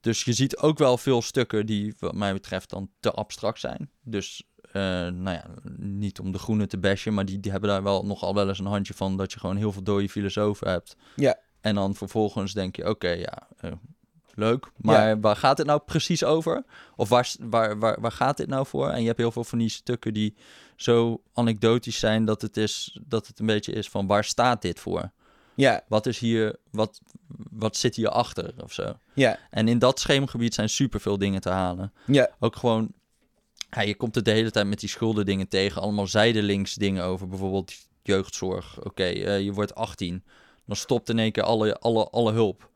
Dus 0.00 0.24
je 0.24 0.32
ziet 0.32 0.56
ook 0.56 0.78
wel 0.78 0.98
veel 0.98 1.22
stukken 1.22 1.66
die, 1.66 1.94
wat 1.98 2.14
mij 2.14 2.32
betreft, 2.32 2.70
dan 2.70 2.90
te 3.00 3.10
abstract 3.10 3.60
zijn. 3.60 3.90
Dus, 4.02 4.42
eh, 4.72 4.72
nou 5.06 5.30
ja, 5.30 5.46
niet 5.76 6.20
om 6.20 6.32
de 6.32 6.38
groene 6.38 6.66
te 6.66 6.78
bashen, 6.78 7.14
maar 7.14 7.24
die, 7.24 7.40
die 7.40 7.50
hebben 7.50 7.70
daar 7.70 7.82
wel 7.82 8.06
nogal 8.06 8.34
wel 8.34 8.48
eens 8.48 8.58
een 8.58 8.66
handje 8.66 8.94
van 8.94 9.16
dat 9.16 9.32
je 9.32 9.38
gewoon 9.38 9.56
heel 9.56 9.72
veel 9.72 9.82
dode 9.82 10.08
filosofen 10.08 10.68
hebt. 10.68 10.96
Ja. 11.16 11.38
En 11.60 11.74
dan 11.74 11.94
vervolgens 11.94 12.52
denk 12.52 12.76
je, 12.76 12.88
oké, 12.88 13.08
ja, 13.08 13.48
eh, 13.60 13.72
leuk, 14.34 14.70
maar 14.76 15.20
waar 15.20 15.36
gaat 15.36 15.58
het 15.58 15.66
nou 15.66 15.80
precies 15.86 16.24
over? 16.24 16.64
Of 16.96 17.08
waar, 17.08 17.34
waar, 17.40 17.78
waar, 17.78 18.00
waar 18.00 18.12
gaat 18.12 18.36
dit 18.36 18.48
nou 18.48 18.66
voor? 18.66 18.88
En 18.88 19.00
je 19.00 19.06
hebt 19.06 19.18
heel 19.18 19.32
veel 19.32 19.44
van 19.44 19.58
die 19.58 19.68
stukken 19.68 20.14
die 20.14 20.34
zo 20.76 21.22
anekdotisch 21.34 21.98
zijn 21.98 22.24
dat 22.24 22.42
het, 22.42 22.56
is, 22.56 22.98
dat 23.06 23.26
het 23.26 23.38
een 23.38 23.46
beetje 23.46 23.72
is 23.72 23.88
van 23.88 24.06
waar 24.06 24.24
staat 24.24 24.62
dit 24.62 24.80
voor? 24.80 25.10
ja, 25.54 25.84
Wat 25.88 26.06
is 26.06 26.18
hier, 26.18 26.56
wat, 26.70 27.00
wat 27.50 27.76
zit 27.76 27.94
hier 27.94 28.08
achter 28.08 28.52
of 28.62 28.72
zo? 28.72 28.92
ja, 29.14 29.38
En 29.50 29.68
in 29.68 29.78
dat 29.78 30.00
schemergebied 30.00 30.54
zijn 30.54 30.68
superveel 30.68 31.18
dingen 31.18 31.40
te 31.40 31.48
halen. 31.50 31.92
ja, 32.06 32.30
Ook 32.38 32.56
gewoon, 32.56 32.92
ja, 33.70 33.80
je 33.82 33.94
komt 33.94 34.16
er 34.16 34.22
de 34.22 34.30
hele 34.30 34.50
tijd 34.50 34.66
met 34.66 34.80
die 34.80 34.88
schulden 34.88 35.26
dingen 35.26 35.48
tegen. 35.48 35.82
Allemaal 35.82 36.06
zijdelings 36.06 36.74
dingen 36.74 37.04
over, 37.04 37.28
bijvoorbeeld 37.28 37.72
jeugdzorg. 38.02 38.84
Oké, 38.84 39.04
eh, 39.04 39.40
je 39.40 39.52
wordt 39.52 39.74
18. 39.74 40.24
Dan 40.70 40.78
stopt 40.78 41.08
in 41.08 41.18
één 41.18 41.32
keer 41.32 41.42
alle, 41.42 41.78
alle, 41.78 42.08
alle 42.10 42.32
hulp. 42.32 42.70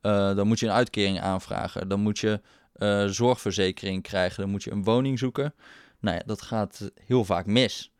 Eh, 0.00 0.34
dan 0.36 0.46
moet 0.46 0.58
je 0.58 0.66
een 0.66 0.72
uitkering 0.72 1.20
aanvragen. 1.20 1.88
Dan 1.88 2.00
moet 2.00 2.18
je 2.18 2.40
eh, 2.72 3.04
zorgverzekering 3.04 4.02
krijgen. 4.02 4.40
Dan 4.42 4.50
moet 4.50 4.62
je 4.62 4.70
een 4.70 4.84
woning 4.84 5.18
zoeken. 5.18 5.54
Nou 6.00 6.16
ja, 6.16 6.22
dat 6.26 6.42
gaat 6.42 6.90
heel 7.04 7.24
vaak 7.24 7.46
mis. 7.46 7.92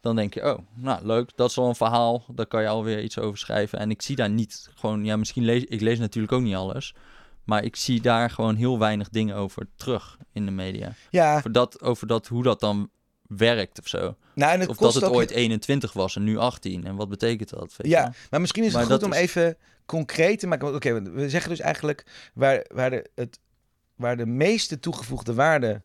Dan 0.00 0.16
denk 0.16 0.34
je, 0.34 0.44
oh, 0.54 0.58
nou 0.74 1.06
leuk, 1.06 1.36
dat 1.36 1.50
is 1.50 1.56
wel 1.56 1.68
een 1.68 1.74
verhaal. 1.74 2.24
Daar 2.34 2.46
kan 2.46 2.62
je 2.62 2.68
alweer 2.68 3.02
iets 3.02 3.18
over 3.18 3.38
schrijven. 3.38 3.78
En 3.78 3.90
ik 3.90 4.02
zie 4.02 4.16
daar 4.16 4.30
niet 4.30 4.70
gewoon, 4.74 5.04
ja, 5.04 5.16
misschien 5.16 5.44
lees 5.44 5.64
ik 5.64 5.80
lees 5.80 5.98
natuurlijk 5.98 6.32
ook 6.32 6.42
niet 6.42 6.54
alles. 6.54 6.94
Maar 7.44 7.64
ik 7.64 7.76
zie 7.76 8.00
daar 8.00 8.30
gewoon 8.30 8.54
heel 8.54 8.78
weinig 8.78 9.08
dingen 9.08 9.36
over 9.36 9.68
terug 9.76 10.18
in 10.32 10.44
de 10.44 10.52
media. 10.52 10.92
ja. 11.10 11.36
Over 11.36 11.52
dat, 11.52 11.82
over 11.82 12.06
dat 12.06 12.26
hoe 12.26 12.42
dat 12.42 12.60
dan 12.60 12.90
werkt 13.28 13.78
of 13.78 13.88
zo. 13.88 14.16
Nou, 14.34 14.52
en 14.52 14.60
het 14.60 14.68
Of 14.68 14.76
kost 14.76 14.94
dat 14.94 15.02
het 15.02 15.12
ooit 15.12 15.30
21 15.30 15.92
was 15.92 16.16
en 16.16 16.24
nu 16.24 16.36
18. 16.36 16.84
En 16.86 16.96
wat 16.96 17.08
betekent 17.08 17.48
dat? 17.50 17.76
Weet 17.76 17.90
Ja, 17.90 18.12
maar 18.30 18.40
misschien 18.40 18.64
is 18.64 18.72
het 18.72 18.82
Maar 18.88 18.90
goed 18.98 19.02
om 19.06 19.12
is- 19.12 19.18
even 19.18 19.56
concreet 19.86 20.38
te 20.38 20.46
maken. 20.46 20.74
Oké, 20.74 21.02
we 21.02 21.28
zeggen 21.30 21.50
dus 21.50 21.60
eigenlijk 21.60 22.30
waar, 22.34 22.64
waar, 22.74 22.90
de, 22.90 23.10
het, 23.14 23.38
waar 23.94 24.16
de 24.16 24.26
meeste 24.26 24.80
toegevoegde 24.80 25.34
waarde 25.34 25.82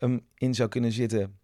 um, 0.00 0.26
in 0.34 0.54
zou 0.54 0.68
kunnen 0.68 0.92
zitten 0.92 1.38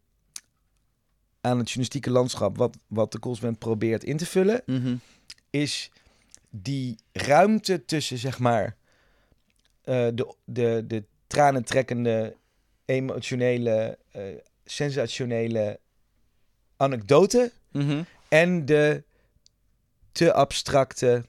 aan 1.40 1.58
het 1.58 1.66
journalistieke 1.66 2.10
landschap, 2.10 2.56
wat, 2.56 2.76
wat 2.86 3.12
de 3.12 3.18
consument 3.18 3.58
probeert 3.58 4.04
in 4.04 4.16
te 4.16 4.26
vullen, 4.26 4.62
Mhm. 4.66 4.94
is 5.50 5.90
die 6.50 6.98
ruimte 7.12 7.84
tussen, 7.84 8.18
zeg 8.18 8.38
maar, 8.38 8.76
eh, 9.82 10.08
de, 10.14 10.34
de, 10.44 10.84
de 10.86 11.04
tranentrekkende, 11.26 12.36
emotionele, 12.84 13.98
eh, 14.12 14.22
sensationele 14.70 15.80
anekdote 16.76 17.52
Mhm. 17.72 18.02
en 18.28 18.64
de 18.64 19.04
te 20.12 20.32
abstracte, 20.32 21.24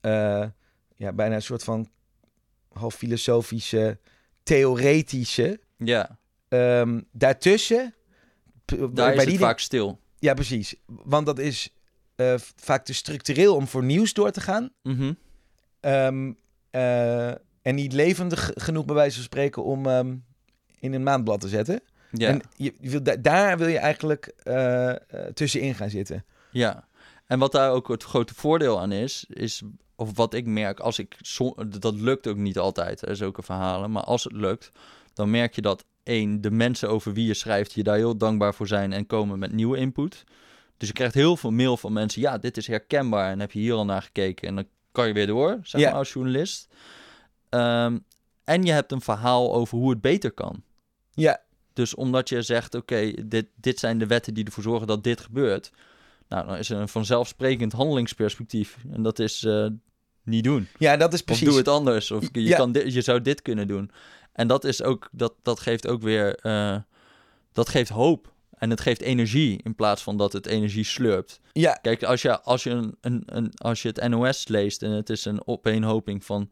eh, 0.00 0.44
ja, 0.96 1.12
bijna 1.12 1.34
een 1.34 1.42
soort 1.42 1.64
van 1.64 1.88
half 2.72 2.94
filosofische, 2.94 3.98
theoretische. 4.42 5.60
Ja, 5.76 6.18
ehm, 6.48 7.00
daartussen, 7.12 7.94
daar 8.92 9.14
is 9.14 9.24
het 9.24 9.36
vaak 9.38 9.58
stil. 9.58 10.00
ja, 10.18 10.34
precies. 10.34 10.74
Want 10.86 11.26
dat 11.26 11.38
is 11.38 11.74
eh, 12.14 12.34
vaak 12.56 12.84
te 12.84 12.94
structureel 12.94 13.54
om 13.56 13.66
voor 13.66 13.84
nieuws 13.84 14.12
door 14.12 14.30
te 14.30 14.40
gaan. 14.40 14.72
Mhm. 14.82 15.12
Ehm, 15.80 16.32
eh, 16.70 17.28
en 17.62 17.74
niet 17.74 17.92
levendig 17.92 18.50
genoeg, 18.54 18.84
bij 18.84 18.94
wijze 18.94 19.14
van 19.14 19.24
spreken, 19.24 19.64
om 19.64 19.86
ehm, 19.86 20.16
in 20.80 20.92
een 20.92 21.02
maandblad 21.02 21.40
te 21.40 21.48
zetten. 21.48 21.80
Ja. 22.12 22.28
En 22.28 22.40
je, 22.56 22.74
je 22.80 22.90
wil, 22.90 23.02
da- 23.02 23.16
daar 23.16 23.58
wil 23.58 23.66
je 23.68 23.78
eigenlijk 23.78 24.26
eh, 24.42 24.90
eh, 24.90 24.96
tussenin 25.34 25.74
gaan 25.74 25.90
zitten. 25.90 26.24
Ja, 26.50 26.88
en 27.26 27.38
wat 27.38 27.52
daar 27.52 27.70
ook 27.70 27.88
het 27.88 28.02
grote 28.02 28.34
voordeel 28.34 28.80
aan 28.80 28.92
is, 28.92 29.24
is, 29.28 29.62
of 29.96 30.16
wat 30.16 30.34
ik 30.34 30.46
merk, 30.46 30.80
als 30.80 30.98
ik, 30.98 31.16
dat 31.80 31.94
lukt 31.94 32.26
ook 32.26 32.36
niet 32.36 32.58
altijd, 32.58 33.00
hè, 33.00 33.14
zulke 33.14 33.42
verhalen, 33.42 33.90
maar 33.90 34.02
als 34.04 34.24
het 34.24 34.32
lukt, 34.32 34.72
dan 35.14 35.30
merk 35.30 35.54
je 35.54 35.62
dat 35.62 35.84
één, 36.02 36.40
de 36.40 36.50
mensen 36.50 36.88
over 36.88 37.12
wie 37.12 37.26
je 37.26 37.34
schrijft 37.34 37.72
je 37.72 37.82
daar 37.82 37.96
heel 37.96 38.16
dankbaar 38.16 38.54
voor 38.54 38.66
zijn 38.68 38.92
en 38.92 39.06
komen 39.06 39.38
met 39.38 39.52
nieuwe 39.52 39.76
input. 39.76 40.24
Dus 40.76 40.88
je 40.88 40.94
krijgt 40.94 41.14
heel 41.14 41.36
veel 41.36 41.50
mail 41.50 41.76
van 41.76 41.92
mensen, 41.92 42.20
ja, 42.20 42.38
dit 42.38 42.56
is 42.56 42.66
herkenbaar 42.66 43.30
en 43.30 43.40
heb 43.40 43.52
je 43.52 43.58
hier 43.58 43.74
al 43.74 43.84
naar 43.84 44.02
gekeken 44.02 44.48
en 44.48 44.54
dan 44.54 44.66
kan 44.92 45.06
je 45.06 45.12
weer 45.12 45.26
door, 45.26 45.58
zeg 45.62 45.80
maar, 45.90 45.98
als 45.98 46.12
journalist. 46.12 46.68
Ehm, 47.48 47.98
en 48.44 48.62
je 48.62 48.72
hebt 48.72 48.92
een 48.92 49.00
verhaal 49.00 49.54
over 49.54 49.78
hoe 49.78 49.90
het 49.90 50.00
beter 50.00 50.32
kan. 50.32 50.62
Ja, 51.10 51.40
Dus 51.72 51.94
omdat 51.94 52.28
je 52.28 52.42
zegt, 52.42 52.74
oké, 52.74 53.12
dit, 53.26 53.46
dit 53.54 53.78
zijn 53.78 53.98
de 53.98 54.06
wetten 54.06 54.34
die 54.34 54.44
ervoor 54.44 54.62
zorgen 54.62 54.86
dat 54.86 55.04
dit 55.04 55.20
gebeurt. 55.20 55.70
Nou, 56.28 56.46
dan 56.46 56.56
is 56.56 56.70
er 56.70 56.78
een 56.78 56.88
vanzelfsprekend 56.88 57.72
handelingsperspectief. 57.72 58.76
En 58.92 59.02
dat 59.02 59.18
is 59.18 59.44
eh, 59.44 59.66
niet 60.24 60.44
doen. 60.44 60.68
ja 60.78 60.96
dat 60.96 61.12
is 61.12 61.22
precies. 61.22 61.42
Of 61.42 61.48
doe 61.48 61.58
het 61.58 61.68
anders. 61.68 62.10
Of 62.10 62.28
je, 62.32 62.42
Ja. 62.42 62.56
kan 62.56 62.72
dit, 62.72 62.92
je 62.92 63.00
zou 63.02 63.22
dit 63.22 63.42
kunnen 63.42 63.68
doen. 63.68 63.90
En 64.32 64.46
dat 64.48 64.64
is 64.64 64.82
ook, 64.82 65.08
dat, 65.12 65.34
dat 65.42 65.60
geeft 65.60 65.88
ook 65.88 66.02
weer, 66.02 66.34
eh, 66.34 66.76
dat 67.52 67.68
geeft 67.68 67.90
hoop. 67.90 68.30
En 68.58 68.70
het 68.70 68.80
geeft 68.80 69.00
energie 69.00 69.60
in 69.64 69.74
plaats 69.74 70.02
van 70.02 70.16
dat 70.16 70.32
het 70.32 70.46
energie 70.46 70.84
slurpt. 70.84 71.40
Ja, 71.52 71.72
Kijk, 71.72 72.02
als 72.02 72.22
je, 72.22 72.40
als 72.40 72.62
je, 72.62 72.70
een, 72.70 72.96
een, 73.00 73.22
een, 73.26 73.52
als 73.56 73.82
je 73.82 73.88
het 73.88 74.08
NOS 74.08 74.48
leest 74.48 74.82
en 74.82 74.90
het 74.90 75.10
is 75.10 75.24
een 75.24 75.46
opeenhoping 75.46 76.24
van 76.24 76.50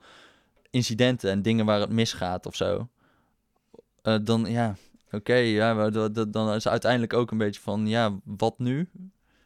incidenten 0.70 1.30
en 1.30 1.42
dingen 1.42 1.64
waar 1.66 1.80
het 1.80 1.90
misgaat 1.90 2.46
of 2.46 2.56
zo, 2.56 2.88
eh, 4.02 4.16
dan 4.22 4.44
ja, 4.48 4.76
oké, 5.10 5.34
ja, 5.34 5.74
maar 5.74 5.92
dat- 5.92 6.14
dat- 6.14 6.32
dan 6.32 6.54
is 6.54 6.68
uiteindelijk 6.68 7.12
ook 7.12 7.30
een 7.30 7.38
beetje 7.38 7.60
van, 7.60 7.86
ja, 7.86 8.18
wat 8.24 8.58
nu? 8.58 8.88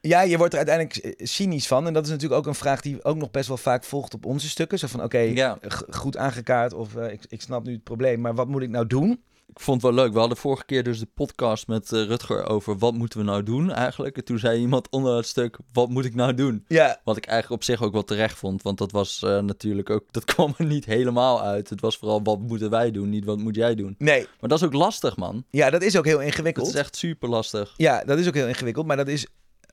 Ja, 0.01 0.21
je 0.21 0.37
wordt 0.39 0.53
er 0.55 0.59
uiteindelijk 0.67 0.97
eh, 0.97 1.27
cynisch 1.27 1.67
van. 1.67 1.87
En 1.87 1.93
dat 1.93 2.05
is 2.05 2.11
natuurlijk 2.11 2.41
ook 2.41 2.47
een 2.47 2.55
vraag 2.55 2.81
die 2.81 3.05
ook 3.05 3.17
nog 3.17 3.31
best 3.31 3.49
wel 3.49 3.57
vaak 3.57 3.85
volgt 3.85 4.15
op 4.15 4.25
onze 4.27 4.49
stukken. 4.49 4.79
Zo 4.79 4.87
van, 4.87 5.03
oké, 5.03 5.19
Ja. 5.19 5.59
goed 5.91 6.17
aangekaart 6.17 6.73
of 6.73 6.97
eh, 6.97 7.13
ik, 7.13 7.21
ik 7.29 7.41
snap 7.41 7.65
nu 7.65 7.73
het 7.73 7.83
probleem, 7.85 8.21
maar 8.21 8.35
wat 8.35 8.49
moet 8.49 8.63
ik 8.63 8.69
nou 8.71 8.87
doen? 8.87 9.23
Ik 9.55 9.61
vond 9.61 9.83
het 9.83 9.95
wel 9.95 10.05
leuk. 10.05 10.13
We 10.13 10.19
hadden 10.19 10.37
vorige 10.39 10.65
keer 10.65 10.83
dus 10.83 10.99
de 10.99 11.09
podcast 11.15 11.67
met 11.67 11.93
eh, 11.93 12.05
Rutger 12.05 12.47
over 12.47 12.79
wat 12.79 12.95
moeten 12.95 13.19
we 13.19 13.25
nou 13.25 13.43
doen 13.43 13.71
eigenlijk. 13.73 14.17
En 14.17 14.25
toen 14.25 14.39
zei 14.39 14.61
iemand 14.61 14.89
onder 14.91 15.17
het 15.17 15.27
stuk, 15.27 15.59
wat 15.73 15.89
moet 15.89 16.05
ik 16.05 16.15
nou 16.15 16.35
doen? 16.35 16.65
Ja, 16.69 17.01
Wat 17.05 17.17
ik 17.17 17.27
eigenlijk 17.27 17.63
op 17.63 17.67
zich 17.69 17.83
ook 17.83 17.93
wel 17.93 18.05
terecht 18.05 18.39
vond, 18.39 18.63
want 18.63 18.79
dat 18.79 18.93
was 18.93 19.23
eh, 19.23 19.39
natuurlijk 19.41 19.91
ook, 19.91 20.05
dat 20.11 20.25
kwam 20.35 20.55
er 20.59 20.65
niet 20.65 20.85
helemaal 20.85 21.43
uit. 21.43 21.71
Het 21.71 21.81
was 21.81 21.97
vooral, 21.97 22.23
wat 22.23 22.39
moeten 22.39 22.71
wij 22.71 22.91
doen, 22.91 23.09
niet 23.09 23.25
wat 23.25 23.39
moet 23.39 23.55
jij 23.55 23.75
doen? 23.75 23.95
nee. 23.99 24.27
Maar 24.41 24.49
dat 24.49 24.59
is 24.61 24.65
ook 24.67 24.73
lastig, 24.73 25.17
man. 25.17 25.45
Ja, 25.51 25.71
dat 25.71 25.83
is 25.83 25.97
ook 25.97 26.05
heel 26.05 26.17
Dat 26.19 26.27
ingewikkeld. 26.27 26.67
is 26.69 26.75
echt 26.75 26.97
super 26.97 27.29
lastig. 27.29 27.75
Ja, 27.77 28.05
dat 28.05 28.19
is 28.19 28.27
ook 28.29 28.35
heel 28.35 28.49
ingewikkeld. 28.49 28.87
Maar 28.87 28.97
dat 28.97 29.09
is 29.09 29.27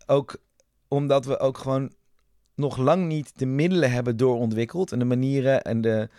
ook 0.05 0.37
omdat 0.87 1.25
we 1.25 1.39
ook 1.39 1.57
gewoon 1.57 1.91
nog 2.55 2.77
lang 2.77 3.07
niet 3.07 3.31
de 3.35 3.45
middelen 3.45 3.91
hebben 3.91 4.17
doorontwikkeld. 4.17 4.91
En 4.91 4.99
de 4.99 5.05
manieren 5.05 5.61
en 5.61 5.81
de 5.81 6.09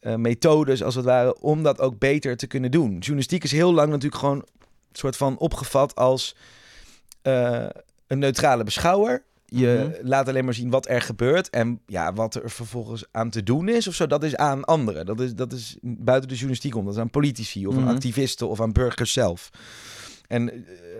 eh, 0.00 0.14
methodes, 0.14 0.82
als 0.82 0.94
het 0.94 1.04
ware, 1.04 1.40
om 1.40 1.62
dat 1.62 1.80
ook 1.80 1.98
beter 1.98 2.36
te 2.36 2.46
kunnen 2.46 2.70
doen. 2.70 2.90
Journalistiek 2.98 3.44
is 3.44 3.52
heel 3.52 3.72
lang 3.72 3.88
natuurlijk 3.88 4.20
gewoon 4.20 4.36
een 4.36 4.44
soort 4.92 5.16
van 5.16 5.38
opgevat 5.38 5.94
als 5.94 6.36
eh, 7.22 7.66
een 8.06 8.18
neutrale 8.18 8.64
beschouwer. 8.64 9.22
Je 9.46 9.90
Mhm. 9.98 10.08
laat 10.08 10.28
alleen 10.28 10.44
maar 10.44 10.54
zien 10.54 10.70
wat 10.70 10.88
er 10.88 11.00
gebeurt 11.02 11.50
en 11.50 11.80
ja, 11.86 12.12
wat 12.12 12.34
er 12.34 12.50
vervolgens 12.50 13.04
aan 13.10 13.30
te 13.30 13.42
doen 13.42 13.68
is 13.68 13.88
of 13.88 13.94
zo. 13.94 14.06
Dat 14.06 14.24
is 14.24 14.36
aan 14.36 14.64
anderen. 14.64 15.06
Dat 15.06 15.20
is, 15.20 15.34
dat 15.34 15.52
is 15.52 15.76
buiten 15.82 16.28
de 16.28 16.34
journalistiek 16.34 16.76
om. 16.76 16.84
Dat 16.84 16.94
is 16.94 17.00
aan 17.00 17.10
politici 17.10 17.66
of 17.66 17.74
Mhm. 17.74 17.88
aan 17.88 17.94
activisten 17.94 18.48
of 18.48 18.60
aan 18.60 18.72
burgers 18.72 19.12
zelf. 19.12 19.50
En 20.28 20.50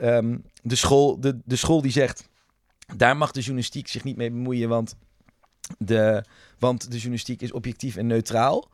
eh, 0.01 0.17
ehm, 0.17 0.37
de, 0.63 0.75
school, 0.75 1.21
de, 1.21 1.39
de 1.45 1.57
school 1.57 1.83
die 1.83 1.93
zegt, 1.93 2.29
daar 2.97 3.17
mag 3.17 3.31
de 3.31 3.41
journalistiek 3.41 3.89
zich 3.89 4.05
niet 4.05 4.17
mee 4.17 4.31
bemoeien, 4.31 4.69
want 4.69 4.95
de, 5.79 6.25
want 6.59 6.91
de 6.91 6.97
journalistiek 6.97 7.43
is 7.43 7.53
objectief 7.53 7.97
en 7.97 8.07
neutraal. 8.07 8.69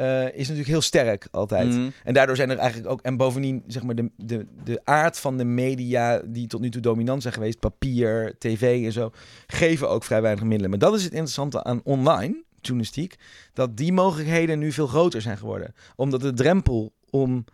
Eh, 0.00 0.24
is 0.24 0.38
natuurlijk 0.38 0.68
heel 0.68 0.80
sterk 0.80 1.28
altijd. 1.30 1.68
Mhm. 1.68 1.90
En 2.04 2.14
daardoor 2.14 2.36
zijn 2.36 2.50
er 2.50 2.58
eigenlijk 2.58 2.90
ook... 2.90 3.00
En 3.00 3.16
bovendien, 3.16 3.62
zeg 3.66 3.82
maar, 3.82 3.94
de, 3.94 4.10
de, 4.16 4.46
de 4.64 4.80
aard 4.84 5.18
van 5.18 5.36
de 5.36 5.44
media... 5.44 6.22
die 6.24 6.46
tot 6.46 6.60
nu 6.60 6.70
toe 6.70 6.80
dominant 6.80 7.22
zijn 7.22 7.34
geweest... 7.34 7.58
papier, 7.58 8.34
tv 8.38 8.84
en 8.84 8.92
zo... 8.92 9.12
geven 9.46 9.88
ook 9.88 10.04
vrij 10.04 10.22
weinig 10.22 10.44
middelen. 10.44 10.70
Maar 10.70 10.78
dat 10.78 10.94
is 10.94 11.02
het 11.02 11.12
interessante 11.12 11.64
aan 11.64 11.80
online 11.84 12.42
journalistiek... 12.60 13.16
dat 13.52 13.76
die 13.76 13.92
mogelijkheden 13.92 14.58
nu 14.58 14.72
veel 14.72 14.86
groter 14.86 15.22
zijn 15.22 15.38
geworden. 15.38 15.74
Omdat 15.96 16.20
de 16.20 16.32
drempel 16.32 16.92
om... 17.10 17.44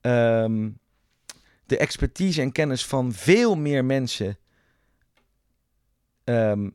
ehm, 0.00 0.70
de 1.66 1.78
expertise 1.78 2.40
en 2.40 2.52
kennis 2.52 2.86
van 2.86 3.12
veel 3.12 3.56
meer 3.56 3.84
mensen... 3.84 4.38
ehm, 6.24 6.68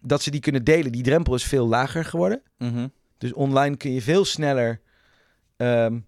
dat 0.00 0.22
ze 0.22 0.30
die 0.30 0.40
kunnen 0.40 0.64
delen... 0.64 0.92
die 0.92 1.02
drempel 1.02 1.34
is 1.34 1.44
veel 1.44 1.68
lager 1.68 2.04
geworden... 2.04 2.42
Mhm. 2.58 2.86
Dus 3.22 3.32
online 3.32 3.76
kun 3.76 3.92
je 3.92 4.02
veel 4.02 4.24
sneller. 4.24 4.80
ehm, 5.56 5.98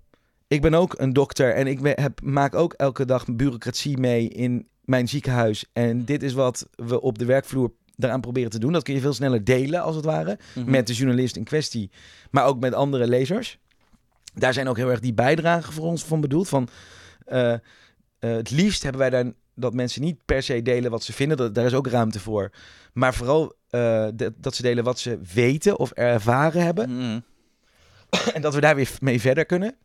ik 0.48 0.60
ben 0.62 0.74
ook 0.74 0.94
een 0.98 1.12
dokter 1.12 1.54
en 1.54 1.66
ik 1.66 1.80
ben, 1.80 2.00
heb, 2.00 2.20
maak 2.22 2.54
ook 2.54 2.72
elke 2.72 3.04
dag 3.04 3.24
bureaucratie 3.34 3.98
mee 3.98 4.28
in 4.28 4.68
mijn 4.84 5.08
ziekenhuis. 5.08 5.64
En 5.72 6.04
dit 6.04 6.22
is 6.22 6.32
wat 6.32 6.68
we 6.74 7.00
op 7.00 7.18
de 7.18 7.24
werkvloer 7.24 7.72
daaraan 7.96 8.20
proberen 8.20 8.50
te 8.50 8.58
doen. 8.58 8.72
Dat 8.72 8.82
kun 8.82 8.94
je 8.94 9.00
veel 9.00 9.12
sneller 9.12 9.44
delen, 9.44 9.82
als 9.82 9.96
het 9.96 10.04
ware, 10.04 10.38
Mhm. 10.54 10.70
met 10.70 10.86
de 10.86 10.92
journalist 10.92 11.36
in 11.36 11.44
kwestie, 11.44 11.90
maar 12.30 12.44
ook 12.46 12.60
met 12.60 12.74
andere 12.74 13.06
lezers. 13.08 13.58
Daar 14.34 14.52
zijn 14.52 14.68
ook 14.68 14.76
heel 14.76 14.90
erg 14.90 15.00
die 15.00 15.14
bijdragen 15.14 15.72
voor 15.72 15.84
ons 15.84 16.04
van 16.04 16.20
bedoeld. 16.20 16.48
Van, 16.48 16.68
eh, 17.24 17.52
eh, 17.52 17.60
het 18.18 18.50
liefst 18.50 18.82
hebben 18.82 19.00
wij 19.00 19.10
daar 19.10 19.32
dat 19.54 19.74
mensen 19.74 20.02
niet 20.02 20.18
per 20.24 20.42
se 20.42 20.62
delen 20.62 20.90
wat 20.90 21.02
ze 21.02 21.12
vinden. 21.12 21.36
Dat, 21.36 21.54
daar 21.54 21.64
is 21.64 21.74
ook 21.74 21.86
ruimte 21.86 22.20
voor. 22.20 22.50
Maar 22.92 23.14
vooral 23.14 23.54
eh, 23.70 24.06
dat, 24.14 24.32
dat 24.36 24.54
ze 24.54 24.62
delen 24.62 24.84
wat 24.84 24.98
ze 24.98 25.18
weten 25.34 25.78
of 25.78 25.90
ervaren 25.90 26.62
hebben. 26.62 26.96
Mhm. 26.96 27.20
En 28.34 28.42
dat 28.42 28.54
we 28.54 28.60
daar 28.60 28.76
weer 28.76 28.90
mee 29.00 29.20
verder 29.20 29.46
kunnen. 29.46 29.76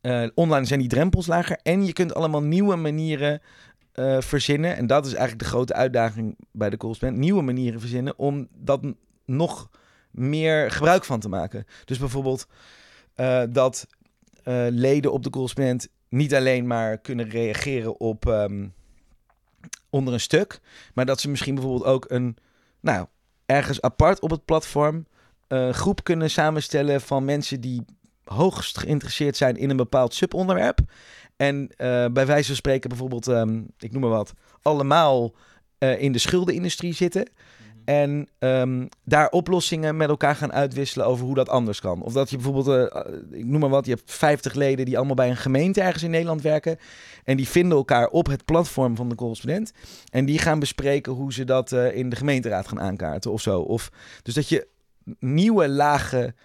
Eh, 0.00 0.26
online 0.34 0.66
zijn 0.66 0.80
die 0.80 0.88
drempels 0.88 1.26
lager. 1.26 1.58
En 1.62 1.86
je 1.86 1.92
kunt 1.92 2.14
allemaal 2.14 2.42
nieuwe 2.42 2.76
manieren 2.76 3.40
eh, 3.92 4.20
verzinnen. 4.20 4.76
En 4.76 4.86
dat 4.86 5.06
is 5.06 5.12
eigenlijk 5.12 5.42
de 5.42 5.48
grote 5.48 5.74
uitdaging 5.74 6.36
bij 6.52 6.70
de 6.70 6.76
correspondent. 6.76 7.22
Nieuwe 7.22 7.42
manieren 7.42 7.80
verzinnen 7.80 8.18
om 8.18 8.48
dat 8.54 8.80
nog 9.24 9.70
meer 10.10 10.70
gebruik 10.70 11.04
van 11.04 11.20
te 11.20 11.28
maken. 11.28 11.66
Dus 11.84 11.98
bijvoorbeeld 11.98 12.46
dat 13.48 13.86
leden 14.70 15.12
op 15.12 15.22
de 15.22 15.30
correspondent 15.30 15.88
niet 16.16 16.34
alleen 16.34 16.66
maar 16.66 16.98
kunnen 16.98 17.28
reageren 17.28 18.00
op 18.00 18.26
ehm, 18.28 18.66
onder 19.90 20.14
een 20.14 20.20
stuk. 20.20 20.60
Maar 20.94 21.06
dat 21.06 21.20
ze 21.20 21.30
misschien 21.30 21.54
bijvoorbeeld 21.54 21.84
ook 21.84 22.04
een, 22.08 22.36
nou, 22.80 23.06
ergens 23.46 23.80
apart 23.80 24.20
op 24.20 24.30
het 24.30 24.44
platform 24.44 25.06
een 25.48 25.74
groep 25.74 26.04
kunnen 26.04 26.30
samenstellen 26.30 27.00
van 27.00 27.24
mensen 27.24 27.60
die 27.60 27.84
hoogst 28.24 28.78
geïnteresseerd 28.78 29.36
zijn 29.36 29.56
in 29.56 29.70
een 29.70 29.76
bepaald 29.76 30.14
subonderwerp. 30.14 30.78
En 31.36 31.68
eh, 31.76 32.06
bij 32.12 32.26
wijze 32.26 32.46
van 32.46 32.56
spreken 32.56 32.88
bijvoorbeeld, 32.88 33.28
ehm, 33.28 33.62
ik 33.78 33.92
noem 33.92 34.00
maar 34.00 34.10
wat, 34.10 34.32
allemaal 34.62 35.34
eh, 35.78 36.02
in 36.02 36.12
de 36.12 36.18
schuldenindustrie 36.18 36.94
zitten. 36.94 37.30
En 37.86 38.28
ehm, 38.38 38.86
daar 39.04 39.28
oplossingen 39.28 39.96
met 39.96 40.08
elkaar 40.08 40.36
gaan 40.36 40.52
uitwisselen 40.52 41.06
over 41.06 41.26
hoe 41.26 41.34
dat 41.34 41.48
anders 41.48 41.80
kan. 41.80 42.02
Of 42.02 42.12
dat 42.12 42.30
je 42.30 42.36
bijvoorbeeld, 42.36 42.92
eh, 42.92 43.12
ik 43.30 43.44
noem 43.44 43.60
maar 43.60 43.68
wat, 43.68 43.86
je 43.86 43.90
hebt 43.90 44.12
50 44.12 44.54
leden 44.54 44.84
die 44.84 44.96
allemaal 44.96 45.14
bij 45.14 45.28
een 45.28 45.36
gemeente 45.36 45.80
ergens 45.80 46.02
in 46.02 46.10
Nederland 46.10 46.42
werken. 46.42 46.78
En 47.24 47.36
die 47.36 47.48
vinden 47.48 47.78
elkaar 47.78 48.08
op 48.08 48.26
het 48.26 48.44
platform 48.44 48.96
van 48.96 49.08
de 49.08 49.14
correspondent. 49.14 49.72
En 50.10 50.24
die 50.24 50.38
gaan 50.38 50.58
bespreken 50.58 51.12
hoe 51.12 51.32
ze 51.32 51.44
dat 51.44 51.72
eh, 51.72 51.96
in 51.96 52.08
de 52.08 52.16
gemeenteraad 52.16 52.68
gaan 52.68 52.80
aankaarten 52.80 53.32
of 53.32 53.40
zo. 53.40 53.60
Of, 53.60 53.90
dus 54.22 54.34
dat 54.34 54.48
je 54.48 54.68
nieuwe 55.18 55.68
lagen 55.68 56.36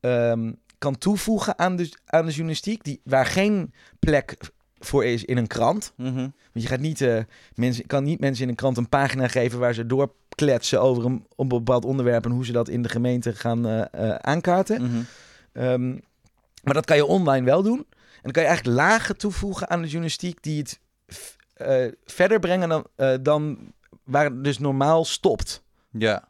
ehm, 0.00 0.52
kan 0.78 0.98
toevoegen 0.98 1.58
aan 1.58 1.76
de, 1.76 1.92
aan 2.06 2.26
de 2.26 2.32
journalistiek. 2.32 2.84
Die, 2.84 3.00
waar 3.04 3.26
geen 3.26 3.72
plek 3.98 4.36
voor 4.78 5.04
is 5.04 5.24
in 5.24 5.36
een 5.36 5.46
krant. 5.46 5.92
Mhm. 5.96 6.14
Want 6.14 6.64
je 6.64 6.66
gaat 6.66 6.80
niet, 6.80 7.00
eh, 7.00 7.18
mensen, 7.54 7.86
kan 7.86 8.04
niet 8.04 8.20
mensen 8.20 8.42
in 8.42 8.48
een 8.48 8.54
krant 8.54 8.76
een 8.76 8.88
pagina 8.88 9.28
geven 9.28 9.58
waar 9.58 9.74
ze 9.74 9.86
doorkletsen 10.46 10.80
over 10.80 11.04
een, 11.36 11.48
bepaald 11.48 11.84
onderwerp 11.84 12.24
en 12.24 12.30
hoe 12.30 12.44
ze 12.44 12.52
dat 12.52 12.68
in 12.68 12.82
de 12.82 12.88
gemeente 12.88 13.34
gaan 13.34 13.66
eh, 13.66 13.80
eh, 13.92 14.14
aankaarten. 14.14 14.82
Mhm. 14.82 15.02
Ehm, 15.52 15.90
maar 16.62 16.74
dat 16.74 16.84
kan 16.84 16.96
je 16.96 17.06
online 17.06 17.44
wel 17.46 17.62
doen. 17.62 17.78
En 17.78 18.22
dan 18.22 18.32
kan 18.32 18.42
je 18.42 18.48
eigenlijk 18.48 18.78
lagen 18.78 19.16
toevoegen 19.16 19.70
aan 19.70 19.80
de 19.80 19.86
journalistiek 19.86 20.42
die 20.42 20.58
het 20.58 20.80
eh, 21.54 21.92
verder 22.04 22.38
brengen 22.38 22.68
dan, 22.68 22.86
dan 23.22 23.72
waar 24.04 24.24
het 24.24 24.44
dus 24.44 24.58
normaal 24.58 25.04
stopt. 25.04 25.62
Ja, 25.90 26.28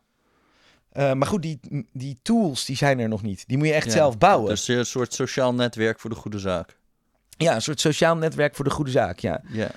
maar 0.93 1.27
goed, 1.27 1.43
die, 1.43 1.61
die 1.93 2.19
tools 2.23 2.65
die 2.65 2.77
zijn 2.77 2.99
er 2.99 3.09
nog 3.09 3.23
niet. 3.23 3.45
Die 3.47 3.59
moet 3.59 3.67
je 3.67 3.73
echt 3.73 3.87
Ja, 3.87 3.93
zelf 3.93 4.19
bouwen. 4.19 4.49
dus 4.49 4.69
een 4.69 4.87
soort 4.87 5.15
sociaal 5.15 5.55
netwerk 5.55 6.01
voor 6.01 6.11
de 6.11 6.17
goede 6.17 6.39
zaak. 6.39 6.77
Ja, 7.37 7.55
een 7.55 7.63
soort 7.63 7.81
sociaal 7.81 8.17
netwerk 8.17 8.55
voor 8.55 8.65
de 8.65 8.71
goede 8.71 8.91
zaak, 8.91 9.19
ja. 9.19 9.43
Ja. 9.49 9.71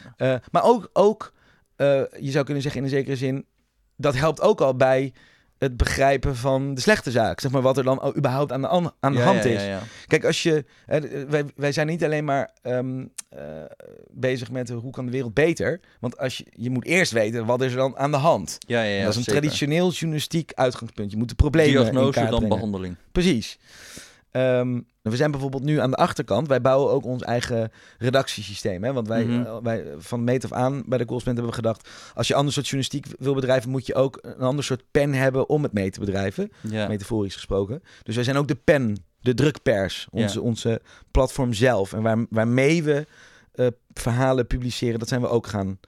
Maar 0.52 0.64
ook, 0.64 0.90
ook 0.94 1.34
je 1.78 2.32
zou 2.32 2.46
kunnen 2.46 2.64
zeggen 2.64 2.82
in 2.82 2.88
een 2.88 2.94
zekere 2.94 3.16
zin, 3.16 3.46
dat 3.98 4.16
helpt 4.16 4.42
ook 4.42 4.62
al 4.62 4.76
bij 4.76 5.14
het 5.58 5.78
begrijpen 5.78 6.36
van 6.36 6.74
de 6.74 6.82
slechte 6.82 7.12
zaak. 7.12 7.40
Zeg 7.40 7.52
maar 7.52 7.62
wat 7.62 7.78
er 7.78 7.84
dan 7.84 8.14
überhaupt 8.18 8.52
aan 8.52 8.62
de, 8.62 8.68
an- 8.68 8.92
aan 9.00 9.12
de 9.12 9.18
Ja, 9.18 9.24
hand 9.26 9.46
is. 9.46 9.62
Ja, 9.62 9.68
ja. 9.68 9.82
Kijk, 10.08 10.26
als 10.26 10.44
je, 10.44 10.66
wij, 11.30 11.46
wij 11.56 11.72
zijn 11.72 11.88
niet 11.88 12.04
alleen 12.04 12.26
maar 12.26 12.52
ehm, 12.62 13.06
eh, 13.30 13.40
bezig 14.12 14.52
met 14.52 14.70
hoe 14.70 14.92
kan 14.92 15.06
de 15.06 15.12
wereld 15.12 15.34
beter. 15.34 15.80
Want 16.00 16.18
als 16.18 16.38
je, 16.38 16.46
je 16.52 16.70
moet 16.70 16.86
eerst 16.86 17.12
weten, 17.12 17.46
wat 17.46 17.62
is 17.62 17.72
er 17.72 17.78
dan 17.78 17.98
aan 17.98 18.12
de 18.12 18.18
hand? 18.18 18.58
ja, 18.68 18.82
ja, 18.82 18.90
ja, 18.90 19.00
dat 19.02 19.10
is 19.10 19.16
een 19.16 19.24
zeker. 19.24 19.42
traditioneel 19.42 19.92
journalistiek 19.92 20.52
uitgangspunt. 20.54 21.12
Je 21.12 21.18
moet 21.18 21.30
de 21.30 21.36
problemen 21.36 21.82
Diagnose 21.82 22.20
dan 22.20 22.30
brengen. 22.30 22.50
behandeling. 22.50 22.96
Precies. 23.12 23.58
Ehm, 24.36 24.80
we 25.02 25.16
zijn 25.16 25.32
bijvoorbeeld 25.32 25.64
nu 25.64 25.80
aan 25.80 25.90
de 25.92 25.96
achterkant. 25.98 26.48
Wij 26.48 26.62
bouwen 26.62 26.92
ook 26.92 27.06
ons 27.06 27.22
eigen 27.24 27.72
redactiesysteem. 27.98 28.84
Hè? 28.84 28.94
Want 28.94 29.08
wij, 29.08 29.24
Mhm. 29.26 29.46
eh, 29.46 29.58
wij 29.64 29.86
van 29.98 30.24
meet 30.24 30.44
af 30.44 30.52
aan 30.52 30.84
bij 30.86 30.98
de 30.98 31.06
correspondent 31.06 31.26
hebben 31.26 31.46
we 31.46 31.54
gedacht... 31.54 31.90
als 32.14 32.28
je 32.28 32.36
ander 32.36 32.54
soort 32.54 32.66
journalistiek 32.68 33.06
wil 33.20 33.34
bedrijven... 33.34 33.70
moet 33.70 33.86
je 33.86 33.96
ook 33.96 34.20
een 34.22 34.38
ander 34.46 34.64
soort 34.64 34.84
pen 34.92 35.14
hebben 35.14 35.50
om 35.50 35.64
het 35.64 35.74
mee 35.74 35.90
te 35.90 36.00
bedrijven. 36.00 36.52
Ja. 36.62 36.88
Metaforisch 36.88 37.34
gesproken. 37.34 37.82
Dus 38.04 38.16
wij 38.16 38.24
zijn 38.24 38.38
ook 38.38 38.48
de 38.48 38.56
pen, 38.56 38.98
de 39.20 39.34
drukpers. 39.34 40.08
Onze, 40.12 40.42
onze 40.42 40.82
platform 41.12 41.54
zelf. 41.54 41.94
En 41.94 42.02
waar, 42.02 42.26
waarmee 42.30 42.84
we 42.84 43.06
eh, 43.52 43.68
verhalen 43.94 44.48
publiceren, 44.48 45.00
dat 45.00 45.08
zijn 45.08 45.22
we 45.22 45.28
ook 45.28 45.48
gaan 45.48 45.80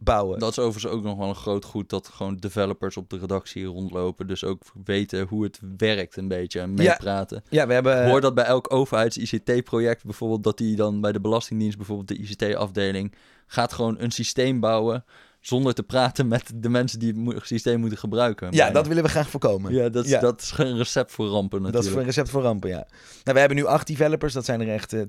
bouwen. 0.00 0.38
Dat 0.38 0.50
is 0.50 0.58
overigens 0.58 0.92
ook 0.92 1.02
nog 1.02 1.16
wel 1.16 1.28
een 1.28 1.34
groot 1.34 1.64
goed 1.64 1.88
dat 1.88 2.08
gewoon 2.08 2.36
developers 2.36 2.96
op 2.96 3.10
de 3.10 3.18
redactie 3.18 3.64
rondlopen. 3.64 4.26
Dus 4.26 4.44
ook 4.44 4.62
weten 4.84 5.26
hoe 5.26 5.44
het 5.44 5.60
werkt 5.76 6.16
een 6.16 6.28
beetje 6.28 6.60
en 6.60 6.74
meepraten. 6.74 7.42
Ja, 7.48 7.66
we 7.66 7.72
hebben... 7.72 8.02
Ik 8.02 8.10
hoor 8.10 8.20
dat 8.20 8.34
bij 8.34 8.44
elk 8.44 8.72
overheids-ICT-project 8.72 10.04
bijvoorbeeld, 10.04 10.42
dat 10.44 10.58
die 10.58 10.76
dan 10.76 11.00
bij 11.00 11.12
de 11.12 11.20
Belastingdienst, 11.20 11.76
bijvoorbeeld 11.76 12.08
de 12.08 12.16
ICT-afdeling, 12.16 13.14
gaat 13.46 13.72
gewoon 13.72 13.96
een 13.98 14.10
systeem 14.10 14.60
bouwen 14.60 15.04
zonder 15.40 15.74
te 15.74 15.82
praten 15.82 16.28
met 16.28 16.52
de 16.54 16.68
mensen 16.68 16.98
die 16.98 17.28
het 17.28 17.46
systeem 17.46 17.80
moeten 17.80 17.98
gebruiken. 17.98 18.46
ja, 18.50 18.56
bijna. 18.56 18.72
dat 18.72 18.86
willen 18.86 19.02
we 19.02 19.08
graag 19.08 19.30
voorkomen. 19.30 19.72
ja, 19.72 19.88
dat, 19.88 20.04
is, 20.04 20.10
Ja. 20.10 20.20
dat 20.20 20.40
is 20.40 20.52
een 20.56 20.76
recept 20.76 21.12
voor 21.12 21.26
rampen 21.26 21.62
natuurlijk. 21.62 21.74
Dat 21.74 21.84
is 21.84 21.90
voor 21.90 22.00
een 22.00 22.06
recept 22.06 22.30
voor 22.30 22.42
rampen, 22.42 22.68
ja. 22.68 22.86
Nou, 23.24 23.34
we 23.34 23.38
hebben 23.38 23.56
nu 23.56 23.64
acht 23.66 23.86
developers. 23.86 24.32
Dat 24.32 24.44
zijn 24.44 24.60
er 24.60 24.68
echt 24.68 24.92
eh, 24.92 25.02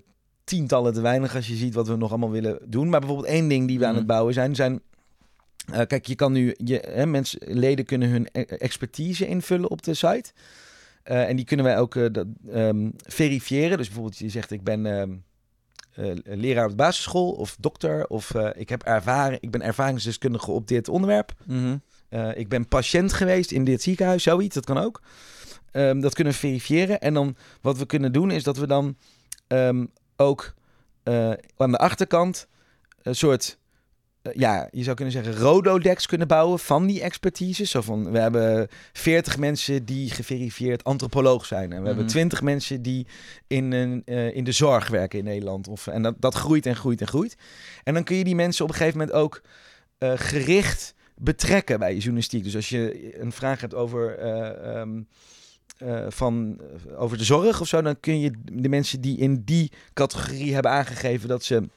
tientallen 0.44 0.94
te 0.94 1.02
weinig 1.02 1.36
als 1.36 1.48
je 1.48 1.56
ziet 1.56 1.74
wat 1.74 1.88
we 1.88 1.96
nog 1.96 2.10
allemaal 2.10 2.32
willen 2.32 2.60
doen. 2.68 2.90
Maar 2.90 3.00
bijvoorbeeld 3.00 3.30
één 3.30 3.48
ding 3.48 3.68
die 3.68 3.78
we 3.80 3.84
aan 3.86 3.90
Mhm. 3.90 4.00
het 4.00 4.08
bouwen 4.08 4.34
zijn, 4.34 4.56
zijn... 4.56 4.82
eh, 5.74 5.82
kijk, 5.88 6.06
je 6.06 6.16
kan 6.16 6.32
nu... 6.32 6.54
Je, 6.58 6.84
hè, 6.88 7.06
mensen, 7.06 7.40
leden 7.46 7.86
kunnen 7.86 8.10
hun 8.10 8.28
e- 8.32 8.42
expertise 8.42 9.28
invullen 9.28 9.70
op 9.70 9.84
de 9.84 9.94
site. 9.94 10.32
Eh, 11.04 11.30
en 11.30 11.36
die 11.36 11.46
kunnen 11.46 11.66
wij 11.66 11.80
ook 11.80 11.96
eh, 11.96 12.06
dat, 12.12 12.28
ehm, 12.52 12.90
verifiëren. 13.06 13.78
Dus 13.78 13.86
bijvoorbeeld 13.88 14.18
je 14.18 14.30
zegt, 14.30 14.52
ik 14.52 14.64
ben... 14.64 14.86
ehm, 14.86 15.12
eh, 15.92 16.12
leraar 16.24 16.64
op 16.64 16.70
de 16.70 16.76
basisschool 16.76 17.32
of 17.32 17.58
dokter 17.60 18.08
of 18.08 18.34
ik 18.54 18.70
heb 18.70 18.84
ervaring, 18.84 19.42
ik 19.42 19.52
ben 19.52 19.62
ervaringsdeskundige 19.62 20.52
op 20.52 20.68
dit 20.68 20.90
onderwerp. 20.90 21.34
Mhm. 21.46 21.78
Ik 22.36 22.48
ben 22.50 22.68
patiënt 22.68 23.14
geweest 23.14 23.52
in 23.52 23.64
dit 23.64 23.82
ziekenhuis, 23.82 24.24
zoiets, 24.24 24.56
dat 24.56 24.66
kan 24.66 24.78
ook. 24.78 25.02
Ehm, 25.72 26.00
dat 26.00 26.14
kunnen 26.14 26.34
we 26.34 26.40
verifiëren. 26.40 27.00
En 27.02 27.14
dan 27.14 27.36
wat 27.62 27.78
we 27.78 27.86
kunnen 27.86 28.12
doen 28.12 28.32
is 28.32 28.44
dat 28.44 28.58
we 28.58 28.68
dan 28.68 28.96
ook 30.22 30.54
eh, 31.04 31.32
aan 31.58 31.72
de 31.72 31.78
achterkant 31.78 32.48
een 33.02 33.16
soort 33.16 33.60
eh, 34.22 34.34
ja, 34.36 34.68
je 34.72 34.84
zou 34.84 34.96
kunnen 34.96 35.14
zeggen, 35.14 35.36
Rododex 35.36 36.06
kunnen 36.06 36.28
bouwen 36.28 36.60
van 36.60 36.86
die 36.88 37.02
expertise. 37.02 37.66
Zo 37.66 37.82
van, 37.82 38.12
we 38.12 38.20
hebben 38.20 38.68
40 38.94 39.38
mensen 39.38 39.86
die 39.86 40.10
geverifieerd 40.10 40.84
antropoloog 40.84 41.46
zijn. 41.46 41.72
En 41.72 41.80
we 41.82 41.88
hebben 41.88 42.06
Mhm. 42.06 42.14
20 42.14 42.42
mensen 42.42 42.82
die 42.82 43.08
in, 43.48 43.72
een, 43.72 44.02
eh, 44.06 44.36
in 44.36 44.44
de 44.44 44.52
zorg 44.52 44.88
werken 44.88 45.20
in 45.20 45.26
Nederland. 45.26 45.68
Of, 45.68 45.88
en 45.88 46.02
dat, 46.02 46.16
dat 46.20 46.36
groeit 46.36 46.66
en 46.66 46.76
groeit 46.76 47.02
en 47.02 47.08
groeit. 47.08 47.36
En 47.84 47.94
dan 47.94 48.04
kun 48.04 48.16
je 48.16 48.24
die 48.24 48.36
mensen 48.36 48.64
op 48.64 48.72
een 48.72 48.78
gegeven 48.78 49.00
moment 49.00 49.18
ook 49.18 49.42
gericht 50.16 50.94
betrekken 51.16 51.80
bij 51.80 51.94
je 51.94 52.00
journalistiek. 52.00 52.44
Dus 52.44 52.56
als 52.56 52.70
je 52.70 53.12
een 53.22 53.32
vraag 53.32 53.62
hebt 53.62 53.76
over, 53.76 54.18
eh, 54.18 54.82
eh, 55.82 56.06
van, 56.10 56.60
over 56.98 57.18
de 57.18 57.24
zorg 57.24 57.62
of 57.62 57.68
zo, 57.68 57.82
dan 57.82 58.00
kun 58.00 58.20
je 58.20 58.32
de 58.52 58.70
mensen 58.70 59.02
die 59.02 59.18
in 59.18 59.42
die 59.44 59.72
categorie 59.94 60.54
hebben 60.54 60.72
aangegeven 60.72 61.28
dat 61.28 61.44
ze 61.44 61.70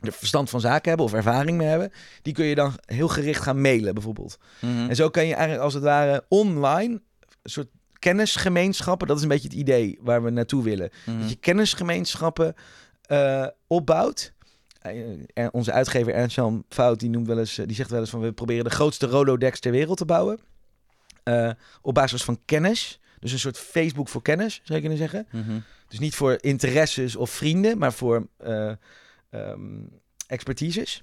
er 0.00 0.12
verstand 0.12 0.50
van 0.50 0.60
zaken 0.60 0.88
hebben 0.88 1.06
of 1.06 1.12
ervaring 1.12 1.56
mee 1.56 1.66
hebben, 1.66 1.92
die 2.22 2.32
kun 2.32 2.44
je 2.44 2.54
dan 2.54 2.72
heel 2.84 3.08
gericht 3.08 3.42
gaan 3.42 3.60
mailen 3.60 3.94
bijvoorbeeld. 3.94 4.38
Mhm. 4.60 4.88
En 4.88 4.96
zo 4.96 5.10
kan 5.10 5.26
je 5.26 5.34
eigenlijk 5.34 5.64
als 5.64 5.74
het 5.74 5.82
ware 5.82 6.24
online 6.28 7.00
een 7.42 7.50
soort 7.50 7.68
kennisgemeenschappen, 7.98 9.06
dat 9.06 9.16
is 9.16 9.22
een 9.22 9.28
beetje 9.28 9.48
het 9.48 9.56
idee 9.56 9.98
waar 10.00 10.22
we 10.22 10.30
naartoe 10.30 10.62
willen. 10.62 10.90
Mhm. 11.06 11.20
Dat 11.20 11.30
je 11.30 11.36
kennisgemeenschappen 11.36 12.54
eh, 13.06 13.46
opbouwt. 13.66 14.34
Eh, 14.84 14.92
en 15.34 15.52
onze 15.52 15.72
uitgever 15.72 16.14
Ernst-Jan 16.14 16.64
Fout, 16.68 17.00
die, 17.00 17.10
noemt 17.10 17.26
wel 17.26 17.38
eens, 17.38 17.58
eh, 17.58 17.66
die 17.66 17.76
zegt 17.76 17.90
wel 17.90 18.00
eens 18.00 18.10
van 18.10 18.20
we 18.20 18.32
proberen 18.32 18.64
de 18.64 18.70
grootste 18.70 19.06
Rolodex 19.06 19.60
ter 19.60 19.72
wereld 19.72 19.98
te 19.98 20.04
bouwen. 20.04 20.38
Eh, 21.22 21.50
op 21.82 21.94
basis 21.94 22.24
van 22.24 22.38
kennis. 22.44 23.00
Dus 23.24 23.32
een 23.32 23.38
soort 23.38 23.58
Facebook 23.58 24.08
voor 24.08 24.22
kennis, 24.22 24.54
zou 24.54 24.74
je 24.74 24.80
kunnen 24.80 24.98
zeggen. 24.98 25.26
Mhm. 25.30 25.58
Dus 25.88 25.98
niet 25.98 26.14
voor 26.14 26.38
interesses 26.40 27.16
of 27.16 27.30
vrienden, 27.30 27.78
maar 27.78 27.92
voor 27.92 28.28
ehm, 28.38 29.82
expertises. 30.26 31.02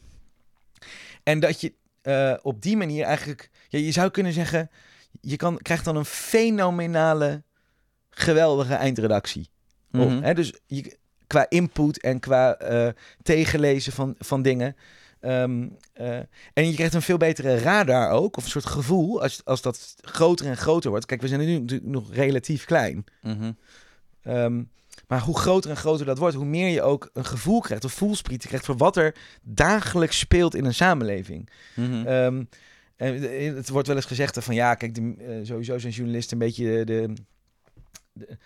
En 1.24 1.40
dat 1.40 1.62
je 1.62 1.74
eh, 2.02 2.34
op 2.42 2.62
die 2.62 2.78
manier 2.78 3.06
eigenlijk, 3.06 3.50
ja, 3.68 3.80
je 3.80 3.92
zou 3.92 4.10
kunnen 4.10 4.34
zeggen, 4.34 4.70
je 5.22 5.36
kan, 5.36 5.58
krijgt 5.58 5.86
dan 5.86 5.96
een 5.96 6.06
fenomenale, 6.06 7.44
geweldige 8.10 8.74
eindredactie. 8.74 9.50
Mhm. 9.92 10.22
hè? 10.22 10.34
Dus 10.34 10.54
je, 10.66 10.98
qua 11.28 11.46
input 11.50 12.02
en 12.02 12.20
qua 12.20 12.56
eh, 12.56 12.90
tegenlezen 13.24 13.94
van, 13.94 14.16
van 14.20 14.42
dingen. 14.42 14.76
Ehm, 15.22 15.68
eh, 15.94 16.18
en 16.54 16.68
je 16.68 16.74
krijgt 16.74 16.94
een 16.94 17.02
veel 17.02 17.18
betere 17.18 17.58
radar 17.58 18.12
ook, 18.12 18.38
of 18.38 18.44
een 18.44 18.50
soort 18.50 18.66
gevoel, 18.66 19.22
als, 19.22 19.46
als 19.46 19.62
dat 19.62 19.96
groter 20.02 20.46
en 20.46 20.58
groter 20.58 20.90
wordt. 20.90 21.06
Kijk, 21.06 21.22
we 21.22 21.28
zijn 21.28 21.40
nu 21.40 21.60
natuurlijk 21.60 21.90
nog 21.90 22.14
relatief 22.14 22.66
klein. 22.66 23.06
Mhm. 23.22 23.52
Ehm, 24.22 24.64
maar 25.08 25.20
hoe 25.20 25.38
groter 25.38 25.70
en 25.70 25.78
groter 25.78 26.06
dat 26.06 26.18
wordt, 26.18 26.36
hoe 26.36 26.46
meer 26.46 26.70
je 26.70 26.82
ook 26.82 27.10
een 27.14 27.26
gevoel 27.26 27.60
krijgt, 27.60 27.86
of 27.86 27.94
voelsprieten 27.94 28.48
krijgt 28.48 28.66
voor 28.66 28.78
wat 28.78 28.98
er 28.98 29.16
dagelijks 29.42 30.20
speelt 30.20 30.56
in 30.56 30.66
een 30.66 30.74
samenleving. 30.74 31.50
Mhm. 31.76 32.08
Ehm, 32.08 32.44
en 32.96 33.22
het 33.56 33.70
wordt 33.70 33.88
wel 33.88 33.96
eens 33.96 34.06
gezegd 34.06 34.44
van 34.44 34.56
ja, 34.56 34.76
kijk, 34.76 34.96
de, 34.96 35.16
eh, 35.18 35.40
sowieso 35.44 35.78
zijn 35.78 35.94
journalisten 35.94 36.42
een 36.42 36.46
beetje 36.46 36.66
de, 36.66 36.86
de, 36.86 37.14
de, 38.14 38.38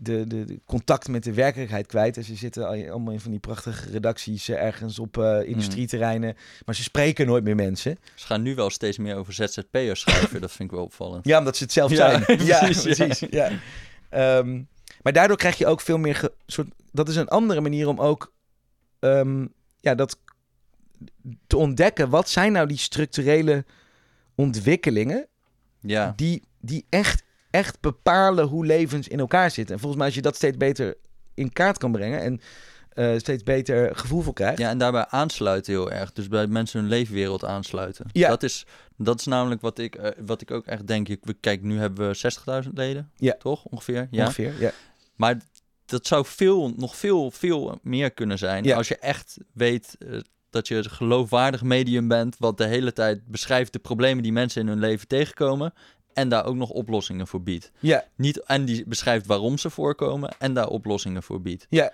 de, 0.00 0.26
de 0.26 0.60
contact 0.64 1.08
met 1.08 1.24
de 1.24 1.32
werkelijkheid 1.32 1.86
kwijt. 1.86 2.16
En 2.16 2.24
ze 2.24 2.34
zitten 2.34 2.66
al- 2.66 2.90
allemaal 2.90 3.12
in 3.12 3.20
van 3.20 3.30
die 3.30 3.40
prachtige 3.40 3.90
redacties 3.90 4.48
eh, 4.48 4.62
ergens 4.62 4.98
op 4.98 5.18
eh, 5.18 5.40
industrieterreinen, 5.48 6.36
maar 6.64 6.74
ze 6.74 6.82
spreken 6.82 7.26
nooit 7.26 7.44
meer 7.44 7.54
mensen. 7.56 7.98
Ze 8.14 8.26
gaan 8.26 8.42
nu 8.42 8.54
wel 8.54 8.70
steeds 8.70 8.98
meer 8.98 9.16
over 9.16 9.32
ZZP'ers 9.32 10.00
schrijven. 10.00 10.40
dat 10.40 10.52
vind 10.52 10.70
ik 10.70 10.76
wel 10.76 10.84
opvallend. 10.84 11.26
Ja, 11.26 11.38
omdat 11.38 11.56
ze 11.56 11.62
het 11.62 11.72
zelf 11.72 11.90
Ja, 11.90 11.96
zijn. 11.96 12.20
ja, 12.46 12.58
precies, 12.58 12.96
ja. 12.96 13.04
precies. 13.06 13.28
Ja. 13.30 13.50
Ehm, 14.08 14.62
maar 15.02 15.12
daardoor 15.12 15.36
krijg 15.36 15.58
je 15.58 15.66
ook 15.66 15.80
veel 15.80 15.98
meer... 15.98 16.14
ge- 16.14 16.32
soort, 16.46 16.68
dat 16.92 17.08
is 17.08 17.16
een 17.16 17.28
andere 17.28 17.60
manier 17.60 17.88
om 17.88 18.00
ook 18.00 18.32
ehm, 18.98 19.46
ja, 19.80 19.94
dat 19.94 20.18
te 21.46 21.56
ontdekken. 21.56 22.08
Wat 22.10 22.28
zijn 22.28 22.52
nou 22.52 22.66
die 22.66 22.78
structurele 22.78 23.64
ontwikkelingen 24.34 25.26
Ja. 25.80 26.12
die, 26.16 26.42
die 26.60 26.86
echt, 26.88 27.23
echt 27.54 27.80
bepalen 27.80 28.46
hoe 28.46 28.66
levens 28.66 29.08
in 29.08 29.18
elkaar 29.18 29.50
zitten. 29.50 29.74
En 29.74 29.80
volgens 29.80 29.98
mij 29.98 30.06
als 30.06 30.16
je 30.16 30.22
dat 30.22 30.36
steeds 30.36 30.56
beter 30.56 30.96
in 31.34 31.52
kaart 31.52 31.78
kan 31.78 31.92
brengen 31.92 32.20
en 32.20 32.40
eh, 32.88 33.18
steeds 33.18 33.42
beter 33.42 33.96
gevoel 33.96 34.22
voor 34.22 34.32
krijgt. 34.32 34.58
Ja, 34.58 34.68
en 34.68 34.78
daarbij 34.78 35.06
aansluiten 35.06 35.72
heel 35.72 35.90
erg. 35.90 36.12
Dus 36.12 36.28
bij 36.28 36.46
mensen 36.46 36.80
hun 36.80 36.88
leefwereld 36.88 37.44
aansluiten. 37.44 38.06
Ja. 38.12 38.28
Dat, 38.28 38.42
is, 38.42 38.66
dat 38.96 39.18
is 39.20 39.26
namelijk 39.26 39.60
wat 39.60 39.78
ik, 39.78 39.94
eh, 39.94 40.10
wat 40.26 40.40
ik 40.40 40.50
ook 40.50 40.66
echt 40.66 40.86
denk. 40.86 41.08
Kijk, 41.40 41.62
nu 41.62 41.78
hebben 41.78 42.08
we 42.08 42.64
60.000 42.64 42.70
leden. 42.74 43.10
Ja. 43.16 43.36
Toch? 43.38 43.64
Ongeveer. 43.64 44.08
Ja. 44.10 44.24
Ongeveer, 44.24 44.52
ja. 44.58 44.70
Maar 45.16 45.40
dat 45.86 46.06
zou 46.06 46.26
veel, 46.26 46.72
nog 46.76 46.96
veel, 46.96 47.30
veel 47.30 47.78
meer 47.82 48.10
kunnen 48.10 48.38
zijn. 48.38 48.64
Ja. 48.64 48.76
Als 48.76 48.88
je 48.88 48.98
echt 48.98 49.36
weet 49.52 49.96
eh, 49.98 50.18
dat 50.54 50.68
je 50.68 50.76
een 50.76 50.90
geloofwaardig 50.90 51.62
medium 51.62 52.08
bent. 52.08 52.36
Wat 52.38 52.58
de 52.58 52.66
hele 52.66 52.92
tijd 52.92 53.26
beschrijft 53.26 53.72
de 53.72 53.78
problemen 53.78 54.22
die 54.22 54.32
mensen 54.32 54.60
in 54.60 54.68
hun 54.68 54.78
leven 54.78 55.08
tegenkomen. 55.08 55.72
En 56.14 56.28
daar 56.28 56.44
ook 56.44 56.54
nog 56.56 56.70
oplossingen 56.70 57.26
voor 57.26 57.42
biedt. 57.42 57.70
Ja, 57.78 58.04
Niet, 58.16 58.42
en 58.42 58.64
die 58.64 58.84
beschrijft 58.86 59.26
waarom 59.26 59.58
ze 59.58 59.70
voorkomen. 59.70 60.34
En 60.38 60.54
daar 60.54 60.68
oplossingen 60.68 61.22
voor 61.22 61.40
biedt. 61.42 61.66
ja, 61.70 61.92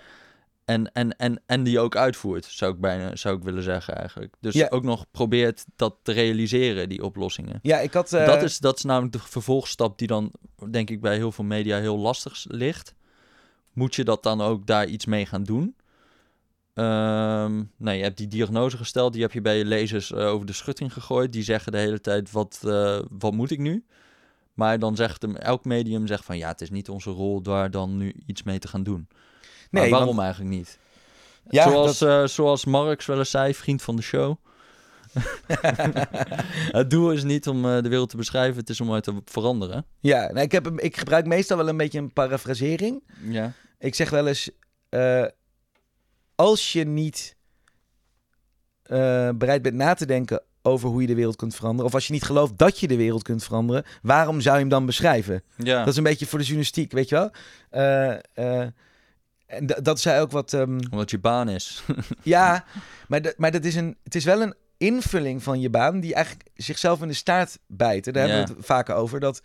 En, 0.65 0.91
en, 0.93 1.17
en, 1.17 1.41
en 1.45 1.63
die 1.63 1.79
ook 1.79 1.95
uitvoert, 1.95 2.45
zou 2.45 2.73
ik 2.73 2.79
bijna 2.79 3.15
zou 3.15 3.37
ik 3.37 3.43
willen 3.43 3.63
zeggen 3.63 3.95
eigenlijk. 3.95 4.33
Dus 4.39 4.53
Ja. 4.53 4.67
ook 4.69 4.83
nog 4.83 5.05
probeert 5.11 5.65
dat 5.75 5.95
te 6.01 6.11
realiseren, 6.11 6.89
die 6.89 7.03
oplossingen. 7.03 7.59
ja, 7.61 7.77
ik 7.79 7.93
had... 7.93 8.13
eh, 8.13 8.25
dat, 8.25 8.41
is, 8.43 8.57
dat 8.57 8.77
is 8.77 8.83
namelijk 8.83 9.13
de 9.13 9.19
vervolgstap 9.19 9.97
die 9.97 10.07
dan, 10.07 10.31
denk 10.69 10.89
ik, 10.89 11.01
bij 11.01 11.15
heel 11.15 11.31
veel 11.31 11.43
media 11.45 11.77
heel 11.79 11.97
lastig 11.97 12.45
ligt. 12.47 12.93
Moet 13.73 13.95
je 13.95 14.03
dat 14.03 14.23
dan 14.23 14.41
ook 14.41 14.65
daar 14.67 14.85
iets 14.87 15.05
mee 15.05 15.25
gaan 15.25 15.43
doen? 15.43 15.75
Ehm 16.73 17.63
nou, 17.77 17.97
je 17.97 18.03
hebt 18.03 18.17
die 18.17 18.27
diagnose 18.27 18.77
gesteld, 18.77 19.13
die 19.13 19.21
heb 19.21 19.31
je 19.31 19.41
bij 19.41 19.57
je 19.57 19.65
lezers 19.65 20.11
eh, 20.11 20.27
over 20.27 20.45
de 20.45 20.53
schutting 20.53 20.93
gegooid. 20.93 21.33
Die 21.33 21.43
zeggen 21.43 21.71
de 21.71 21.77
hele 21.77 22.01
tijd, 22.01 22.31
wat, 22.31 22.59
eh, 22.65 22.99
wat 23.09 23.33
moet 23.33 23.51
ik 23.51 23.59
nu? 23.59 23.85
Maar 24.53 24.79
dan 24.79 24.95
zegt 24.95 25.21
hem, 25.21 25.35
elk 25.35 25.65
medium 25.65 26.07
zegt 26.07 26.25
van, 26.25 26.37
ja, 26.37 26.47
het 26.47 26.61
is 26.61 26.69
niet 26.69 26.89
onze 26.89 27.09
rol 27.09 27.41
daar 27.41 27.71
dan 27.71 27.97
nu 27.97 28.13
iets 28.25 28.43
mee 28.43 28.59
te 28.59 28.67
gaan 28.67 28.83
doen. 28.83 29.07
Maar 29.69 29.81
Nee, 29.81 29.91
waarom 29.91 30.07
want- 30.15 30.19
eigenlijk 30.19 30.55
niet? 30.55 30.79
Ja, 31.49 31.69
zoals, 31.69 31.97
dat- 31.97 32.09
eh, 32.23 32.27
zoals 32.27 32.65
Marx 32.65 33.05
wel 33.05 33.17
eens 33.17 33.29
zei, 33.29 33.53
vriend 33.55 33.81
van 33.81 33.95
de 33.95 34.01
show. 34.01 34.35
het 36.79 36.89
doel 36.89 37.11
is 37.11 37.23
niet 37.23 37.47
om 37.47 37.65
eh, 37.65 37.81
de 37.81 37.89
wereld 37.89 38.09
te 38.09 38.17
beschrijven, 38.17 38.59
het 38.59 38.69
is 38.69 38.81
om 38.81 38.93
uit 38.93 39.03
te 39.03 39.21
veranderen. 39.25 39.85
Ja, 39.99 40.19
nou, 40.31 40.39
ik, 40.39 40.51
heb, 40.51 40.67
ik 40.79 40.97
gebruik 40.97 41.25
meestal 41.25 41.57
wel 41.57 41.67
een 41.67 41.77
beetje 41.77 41.99
een 41.99 42.13
parafrasering. 42.13 43.03
Ja. 43.23 43.53
Ik 43.79 43.95
zeg 43.95 44.09
wel 44.09 44.27
eens, 44.27 44.49
eh, 44.89 45.25
als 46.35 46.71
je 46.73 46.83
niet 46.83 47.35
bereid 49.33 49.61
bent 49.61 49.75
na 49.75 49.93
te 49.93 50.05
denken 50.05 50.43
over 50.61 50.89
hoe 50.89 51.01
je 51.01 51.07
de 51.07 51.15
wereld 51.15 51.35
kunt 51.35 51.55
veranderen, 51.55 51.85
of 51.85 51.93
als 51.93 52.07
je 52.07 52.13
niet 52.13 52.23
gelooft 52.23 52.57
dat 52.57 52.79
je 52.79 52.87
de 52.87 52.95
wereld 52.95 53.23
kunt 53.23 53.43
veranderen, 53.43 53.83
waarom 54.01 54.41
zou 54.41 54.55
je 54.55 54.61
hem 54.61 54.69
dan 54.69 54.85
beschrijven? 54.85 55.43
ja. 55.55 55.79
Dat 55.79 55.87
is 55.87 55.97
een 55.97 56.03
beetje 56.03 56.25
voor 56.25 56.37
de 56.39 56.43
journalistiek, 56.45 56.91
weet 56.91 57.09
je 57.09 57.15
wel? 57.15 57.31
Eh, 57.69 58.11
eh, 58.61 58.67
en 59.45 59.65
da- 59.65 59.79
dat 59.81 59.99
zei 59.99 60.21
ook 60.21 60.31
wat. 60.31 60.53
ehm, 60.53 60.79
Omdat 60.91 61.11
je 61.11 61.19
baan 61.19 61.49
is. 61.49 61.83
ja, 62.23 62.65
maar, 63.07 63.21
dat- 63.21 63.37
maar 63.37 63.51
dat 63.51 63.63
is 63.65 63.75
een, 63.75 63.97
het 64.03 64.15
is 64.15 64.23
wel 64.23 64.41
een 64.41 64.53
invulling 64.77 65.43
van 65.43 65.59
je 65.59 65.69
baan 65.69 65.99
die 65.99 66.13
eigenlijk 66.13 66.49
zichzelf 66.55 67.01
in 67.01 67.07
de 67.07 67.13
staart 67.13 67.57
bijt. 67.67 68.07
En 68.07 68.13
Daar 68.13 68.27
Ja. 68.27 68.29
hebben 68.33 68.49
we 68.51 68.57
het 68.57 68.65
vaker 68.65 68.95
over. 68.95 69.19
Dat 69.19 69.41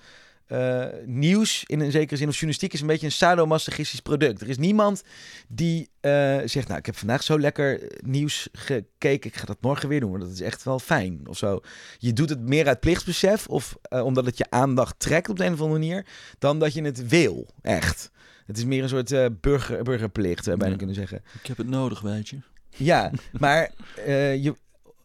eh, 0.46 0.84
nieuws 1.04 1.62
in 1.66 1.80
een 1.80 1.90
zekere 1.90 2.16
zin 2.16 2.26
of 2.28 2.32
journalistiek 2.32 2.72
is 2.72 2.80
een 2.80 2.86
beetje 2.86 3.06
een 3.06 3.12
sadomasochistisch 3.12 4.00
product. 4.00 4.40
Er 4.40 4.48
is 4.48 4.58
niemand 4.58 5.02
die 5.48 5.88
eh, 6.00 6.10
zegt, 6.44 6.66
nou 6.66 6.78
ik 6.78 6.86
heb 6.86 6.96
vandaag 6.96 7.22
zo 7.22 7.38
lekker 7.38 7.92
nieuws 8.04 8.48
gekeken, 8.52 9.30
ik 9.30 9.36
ga 9.36 9.44
dat 9.44 9.56
morgen 9.60 9.88
weer 9.88 10.00
doen, 10.00 10.10
want 10.10 10.22
dat 10.22 10.32
is 10.32 10.40
echt 10.40 10.62
wel 10.62 10.78
fijn 10.78 11.20
of 11.28 11.36
zo. 11.38 11.60
Je 11.98 12.12
doet 12.12 12.28
het 12.28 12.40
meer 12.40 12.66
uit 12.66 12.80
plichtsbesef 12.80 13.46
of 13.46 13.76
eh, 13.82 14.04
omdat 14.04 14.24
het 14.26 14.38
je 14.38 14.50
aandacht 14.50 14.98
trekt 14.98 15.28
op 15.28 15.36
de 15.38 15.44
een 15.44 15.52
of 15.52 15.60
andere 15.60 15.78
manier, 15.80 16.06
dan 16.38 16.58
dat 16.58 16.74
je 16.74 16.82
het 16.82 17.08
wil, 17.08 17.46
echt. 17.62 18.10
Het 18.46 18.56
is 18.58 18.64
meer 18.64 18.82
een 18.82 18.88
soort 18.88 19.40
burger, 19.40 19.82
burgerplicht, 19.82 20.44
zou 20.44 20.50
je 20.50 20.56
bijna 20.56 20.72
Ja. 20.72 20.76
kunnen 20.78 20.94
zeggen. 20.96 21.22
ik 21.40 21.46
heb 21.46 21.56
het 21.56 21.68
nodig, 21.68 22.00
weet 22.00 22.28
je. 22.28 22.38
Ja, 22.76 23.10
maar 23.38 23.70
je, 24.06 24.54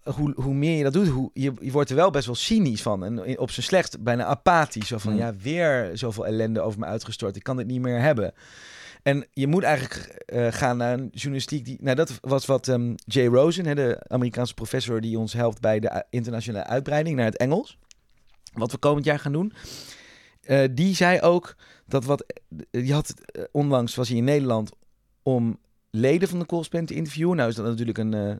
hoe, 0.03 0.33
hoe 0.35 0.53
meer 0.53 0.77
je 0.77 0.83
dat 0.83 0.93
doet, 0.93 1.07
hoe, 1.07 1.29
je, 1.33 1.53
je 1.59 1.71
wordt 1.71 1.89
er 1.89 1.95
wel 1.95 2.09
best 2.09 2.25
wel 2.25 2.35
cynisch 2.35 2.81
van. 2.81 3.03
En 3.03 3.39
op 3.39 3.51
zijn 3.51 3.65
slechtst 3.65 4.03
bijna 4.03 4.25
apathisch. 4.25 4.87
Zo 4.87 4.97
van, 4.97 5.11
Mm. 5.11 5.17
ja, 5.17 5.33
weer 5.35 5.91
zoveel 5.93 6.25
ellende 6.25 6.61
over 6.61 6.79
me 6.79 6.85
uitgestort. 6.85 7.35
Ik 7.35 7.43
kan 7.43 7.57
dit 7.57 7.67
niet 7.67 7.81
meer 7.81 7.99
hebben. 7.99 8.33
En 9.03 9.25
je 9.31 9.47
moet 9.47 9.63
eigenlijk 9.63 10.23
eh, 10.25 10.47
gaan 10.49 10.77
naar 10.77 10.93
een 10.93 11.09
journalistiek 11.11 11.65
die... 11.65 11.77
Nou, 11.81 11.95
dat 11.95 12.17
was 12.21 12.45
wat 12.45 12.67
ehm, 12.67 12.93
Jay 12.95 13.25
Rosen, 13.25 13.65
hè, 13.65 13.75
de 13.75 14.05
Amerikaanse 14.07 14.53
professor... 14.53 15.01
die 15.01 15.19
ons 15.19 15.33
helpt 15.33 15.59
bij 15.61 15.79
de 15.79 16.05
internationale 16.09 16.65
uitbreiding 16.65 17.15
naar 17.15 17.25
het 17.25 17.37
Engels. 17.37 17.77
Wat 18.53 18.71
we 18.71 18.77
komend 18.77 19.05
jaar 19.05 19.19
gaan 19.19 19.31
doen. 19.31 19.53
Eh, 20.41 20.63
die 20.71 20.95
zei 20.95 21.21
ook 21.21 21.55
dat 21.87 22.05
wat... 22.05 22.25
Je 22.71 22.93
had 22.93 23.13
eh, 23.19 23.43
onlangs 23.51 23.95
was 23.95 24.07
hij 24.07 24.17
in 24.17 24.23
Nederland 24.23 24.71
om 25.23 25.57
leden 25.89 26.27
van 26.27 26.39
de 26.39 26.45
correspondent 26.45 26.91
te 26.91 26.97
interviewen. 26.97 27.35
Nou 27.37 27.49
is 27.49 27.55
dat 27.55 27.65
natuurlijk 27.65 27.97
een, 27.97 28.13
eh, 28.13 28.35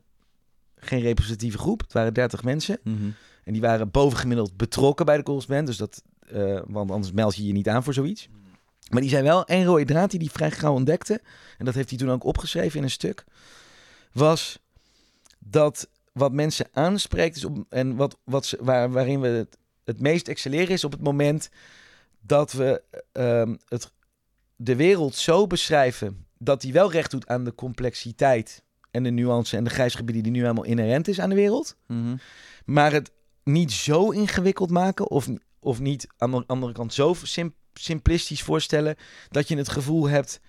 geen 0.81 1.01
representatieve 1.01 1.57
groep. 1.57 1.81
Het 1.81 1.93
waren 1.93 2.13
30 2.13 2.43
mensen. 2.43 2.79
Mhm. 2.83 3.09
En 3.43 3.53
die 3.53 3.61
waren 3.61 3.91
bovengemiddeld 3.91 4.57
betrokken 4.57 5.05
bij 5.05 5.17
de 5.17 5.23
correspondent. 5.23 5.67
Dus 5.67 5.77
dat, 5.77 6.03
eh, 6.19 6.61
want 6.65 6.91
anders 6.91 7.13
meld 7.13 7.35
je 7.35 7.45
je 7.45 7.53
niet 7.53 7.69
aan 7.69 7.83
voor 7.83 7.93
zoiets. 7.93 8.29
Maar 8.89 9.01
die 9.01 9.09
zei 9.09 9.23
wel, 9.23 9.45
één 9.45 9.65
rode 9.65 9.85
draad 9.85 10.11
die 10.11 10.19
hij 10.19 10.29
vrij 10.29 10.51
gauw 10.51 10.73
ontdekte. 10.73 11.21
En 11.57 11.65
dat 11.65 11.73
heeft 11.73 11.89
hij 11.89 11.97
toen 11.97 12.11
ook 12.11 12.23
opgeschreven 12.23 12.77
in 12.77 12.83
een 12.83 12.91
stuk. 12.91 13.25
Was 14.11 14.59
dat 15.39 15.89
wat 16.11 16.31
mensen 16.31 16.67
aanspreekt 16.71 17.35
is 17.35 17.45
op, 17.45 17.65
en 17.69 17.95
wat, 17.95 18.17
wat 18.23 18.45
ze, 18.45 18.57
waar, 18.61 18.91
waarin 18.91 19.21
we 19.21 19.27
het, 19.27 19.57
het 19.83 19.99
meest 19.99 20.27
excelleren 20.27 20.69
is 20.69 20.83
op 20.83 20.91
het 20.91 21.01
moment 21.01 21.49
dat 22.19 22.51
we 22.51 22.83
ehm, 23.11 23.55
het, 23.67 23.91
de 24.55 24.75
wereld 24.75 25.15
zo 25.15 25.47
beschrijven 25.47 26.25
dat 26.37 26.61
die 26.61 26.73
wel 26.73 26.91
recht 26.91 27.11
doet 27.11 27.27
aan 27.27 27.43
de 27.43 27.55
complexiteit 27.55 28.63
en 28.91 29.03
de 29.03 29.09
nuance 29.09 29.57
en 29.57 29.63
de 29.63 29.69
grijsgebieden 29.69 30.23
die 30.23 30.31
nu 30.31 30.41
helemaal 30.41 30.63
inherent 30.63 31.07
is 31.07 31.19
aan 31.19 31.29
de 31.29 31.35
wereld. 31.35 31.75
Mhm. 31.87 32.15
Maar 32.65 32.91
het 32.91 33.11
niet 33.43 33.71
zo 33.71 34.09
ingewikkeld 34.09 34.69
maken 34.69 35.09
of, 35.09 35.27
of 35.59 35.79
niet 35.79 36.07
aan 36.17 36.31
de 36.31 36.43
andere 36.47 36.71
kant 36.73 36.93
zo 36.93 37.13
sim- 37.23 37.53
simplistisch 37.73 38.41
voorstellen 38.41 38.95
dat 39.29 39.47
je 39.47 39.57
het 39.57 39.69
gevoel 39.69 40.07
hebt 40.09 40.39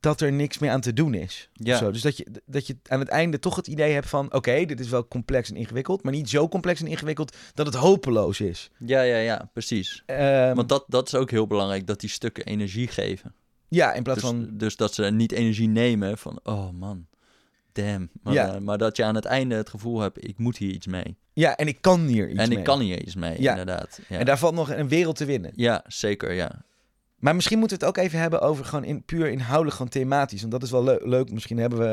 dat 0.00 0.20
er 0.20 0.32
niks 0.32 0.58
meer 0.58 0.70
aan 0.70 0.80
te 0.80 0.92
doen 0.92 1.14
is. 1.14 1.50
Ja. 1.52 1.76
Zo, 1.76 1.90
dus 1.90 2.02
dat 2.02 2.16
je, 2.16 2.26
dat 2.46 2.66
je 2.66 2.76
aan 2.88 2.98
het 2.98 3.08
einde 3.08 3.38
toch 3.38 3.56
het 3.56 3.66
idee 3.66 3.92
hebt 3.92 4.08
van... 4.08 4.32
oké, 4.34 4.64
dit 4.64 4.80
is 4.80 4.88
wel 4.88 5.08
complex 5.08 5.50
en 5.50 5.56
ingewikkeld... 5.56 6.02
maar 6.02 6.12
niet 6.12 6.28
zo 6.30 6.48
complex 6.48 6.80
en 6.80 6.86
ingewikkeld 6.86 7.36
dat 7.54 7.66
het 7.66 7.74
hopeloos 7.74 8.40
is. 8.40 8.70
Ja, 8.78 9.02
ja, 9.02 9.16
ja, 9.16 9.50
precies. 9.52 10.02
Ehm, 10.06 10.54
Want 10.54 10.68
dat, 10.68 10.84
dat 10.88 11.06
is 11.06 11.14
ook 11.14 11.30
heel 11.30 11.46
belangrijk, 11.46 11.86
dat 11.86 12.00
die 12.00 12.10
stukken 12.10 12.44
energie 12.44 12.88
geven. 12.88 13.34
ja, 13.68 13.92
in 13.92 14.02
plaats 14.02 14.20
Dus, 14.20 14.30
van... 14.30 14.48
dus 14.52 14.76
dat 14.76 14.94
ze 14.94 15.04
niet 15.04 15.32
energie 15.32 15.68
nemen 15.68 16.18
van, 16.18 16.40
oh 16.42 16.70
man, 16.70 17.06
damn. 17.72 18.10
Maar, 18.22 18.32
Ja. 18.34 18.58
maar 18.60 18.78
dat 18.78 18.96
je 18.96 19.04
aan 19.04 19.14
het 19.14 19.24
einde 19.24 19.54
het 19.54 19.68
gevoel 19.70 20.00
hebt, 20.00 20.24
ik 20.28 20.38
moet 20.38 20.56
hier 20.56 20.70
iets 20.72 20.86
mee. 20.86 21.16
Ja, 21.32 21.56
en 21.56 21.66
ik 21.66 21.78
kan 21.80 22.00
hier 22.00 22.28
iets 22.30 22.38
en 22.38 22.50
ik 22.50 22.54
mee. 22.56 22.64
kan 22.64 22.80
hier 22.80 23.02
iets 23.02 23.14
mee, 23.14 23.42
Ja. 23.42 23.50
inderdaad. 23.50 24.00
Ja. 24.08 24.18
En 24.18 24.24
daar 24.24 24.38
valt 24.38 24.54
nog 24.54 24.70
een 24.70 24.88
wereld 24.88 25.16
te 25.16 25.24
winnen. 25.24 25.50
ja, 25.54 25.84
zeker, 25.86 26.32
ja. 26.32 26.50
Maar 27.18 27.34
misschien 27.34 27.58
moeten 27.58 27.78
we 27.78 27.84
het 27.86 27.96
ook 27.96 28.04
even 28.04 28.18
hebben 28.18 28.40
over 28.40 28.64
gewoon 28.64 28.84
in, 28.84 29.04
puur 29.04 29.28
inhoudelijk, 29.28 29.76
gewoon 29.76 29.90
thematisch. 29.90 30.40
Want 30.40 30.52
dat 30.52 30.62
is 30.62 30.70
wel 30.70 30.84
leu- 30.84 30.98
leuk. 31.08 31.32
Misschien 31.32 31.58
hebben 31.58 31.78
we, 31.78 31.84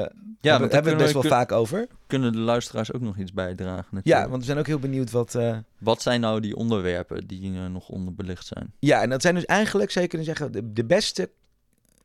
Ja, 0.42 0.52
hebben, 0.52 0.70
hebben 0.72 0.84
we 0.84 0.90
het 0.90 0.98
best 0.98 1.14
wel 1.14 1.38
vaak 1.38 1.52
over. 1.52 1.88
kunnen 2.08 2.32
de 2.32 2.38
luisteraars 2.38 2.94
ook 2.94 3.02
nog 3.02 3.18
iets 3.18 3.34
bijdragen 3.34 3.86
Ja, 3.90 3.96
natuurlijk. 3.96 4.28
want 4.30 4.40
we 4.40 4.46
zijn 4.48 4.58
ook 4.58 4.68
heel 4.68 4.80
benieuwd 4.80 5.12
wat... 5.12 5.36
eh, 5.36 5.58
Wat 5.80 6.02
zijn 6.02 6.22
nou 6.22 6.40
die 6.40 6.56
onderwerpen 6.56 7.28
die 7.28 7.54
eh, 7.56 7.66
nog 7.66 7.90
onderbelicht 7.90 8.46
zijn? 8.46 8.74
Ja, 8.80 9.02
en 9.02 9.10
dat 9.10 9.22
zijn 9.22 9.36
dus 9.36 9.46
eigenlijk, 9.46 9.92
zou 9.92 10.04
je 10.04 10.10
kunnen 10.10 10.28
zeggen, 10.28 10.52
de, 10.52 10.74
de 10.74 10.86
beste... 10.86 11.30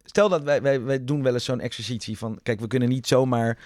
Stel 0.04 0.28
dat 0.28 0.42
wij, 0.42 0.62
wij, 0.62 0.82
wij 0.82 1.04
doen 1.04 1.22
wel 1.22 1.32
eens 1.34 1.44
zo'n 1.44 1.60
exercitie 1.60 2.18
van... 2.18 2.38
Kijk, 2.42 2.60
we 2.60 2.66
kunnen 2.66 2.88
niet 2.88 3.06
zomaar 3.06 3.58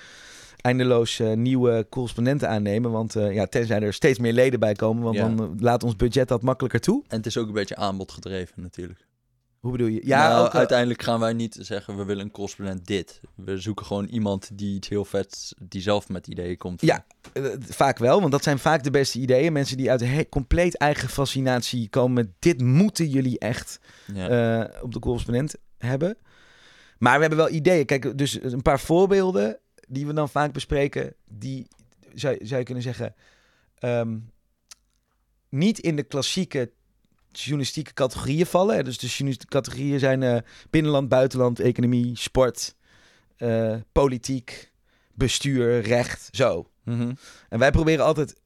eindeloos 0.60 1.18
eh, 1.18 1.32
nieuwe 1.32 1.86
correspondenten 1.90 2.48
aannemen. 2.48 2.90
Want 2.90 3.16
eh, 3.16 3.34
ja, 3.34 3.46
tenzij 3.46 3.80
er 3.80 3.92
steeds 3.94 4.18
meer 4.18 4.32
leden 4.32 4.60
bij 4.60 4.74
komen. 4.74 5.02
Want 5.02 5.16
Ja. 5.16 5.28
dan 5.28 5.40
eh, 5.42 5.48
laat 5.60 5.82
ons 5.82 5.96
budget 5.96 6.28
dat 6.28 6.42
makkelijker 6.42 6.80
toe. 6.80 7.04
En 7.08 7.16
het 7.16 7.26
is 7.26 7.36
ook 7.36 7.46
een 7.46 7.52
beetje 7.52 7.76
aanbodgedreven 7.76 8.62
natuurlijk. 8.62 9.04
Hoe 9.60 9.70
bedoel 9.74 9.86
je? 9.90 10.00
Ja, 10.06 10.28
Nou, 10.28 10.46
ook, 10.46 10.54
uiteindelijk 10.54 11.02
gaan 11.02 11.20
wij 11.20 11.32
niet 11.32 11.56
zeggen, 11.60 11.96
we 11.96 12.04
willen 12.04 12.24
een 12.24 12.30
correspondent 12.30 12.86
dit. 12.86 13.20
We 13.34 13.58
zoeken 13.58 13.86
gewoon 13.86 14.04
iemand 14.06 14.50
die 14.58 14.74
iets 14.74 14.88
heel 14.88 15.04
vets, 15.04 15.54
die 15.62 15.80
zelf 15.82 16.08
met 16.08 16.26
ideeën 16.26 16.56
komt. 16.56 16.80
Ja. 16.82 17.04
vaak 17.60 17.98
wel, 17.98 18.20
want 18.20 18.32
dat 18.32 18.42
zijn 18.42 18.58
vaak 18.58 18.82
de 18.82 18.90
beste 18.90 19.18
ideeën. 19.18 19.52
Mensen 19.52 19.76
die 19.76 19.90
uit 19.90 20.00
een 20.00 20.08
he- 20.08 20.28
compleet 20.28 20.76
eigen 20.76 21.08
fascinatie 21.08 21.88
komen. 21.88 22.34
Dit 22.38 22.60
moeten 22.62 23.08
jullie 23.08 23.38
echt 23.38 23.78
Ja. 24.14 24.70
op 24.82 24.92
de 24.92 24.98
correspondent 24.98 25.54
hebben. 25.78 26.16
Maar 26.98 27.14
we 27.14 27.20
hebben 27.20 27.38
wel 27.38 27.50
ideeën. 27.50 27.86
Kijk, 27.86 28.18
dus 28.18 28.42
een 28.42 28.62
paar 28.62 28.80
voorbeelden 28.80 29.58
die 29.88 30.06
we 30.06 30.12
dan 30.12 30.28
vaak 30.28 30.52
bespreken, 30.52 31.14
die 31.24 31.66
zou, 32.14 32.38
zou 32.40 32.58
je 32.58 32.64
kunnen 32.64 32.82
zeggen, 32.82 33.14
ehm, 33.78 34.18
niet 35.48 35.78
in 35.78 35.96
de 35.96 36.02
klassieke 36.02 36.70
journalistieke 37.30 37.92
categorieën 37.92 38.46
vallen. 38.46 38.84
Dus 38.84 38.98
de 38.98 39.06
journalistieke 39.06 39.52
categorieën 39.52 39.98
zijn 39.98 40.22
eh, 40.22 40.36
binnenland, 40.70 41.08
buitenland, 41.08 41.60
economie, 41.60 42.16
sport, 42.16 42.74
eh, 43.36 43.76
politiek, 43.92 44.72
bestuur, 45.14 45.80
recht, 45.80 46.28
zo. 46.30 46.70
Mhm. 46.84 47.14
En 47.48 47.58
wij 47.58 47.70
proberen 47.70 48.04
altijd 48.04 48.40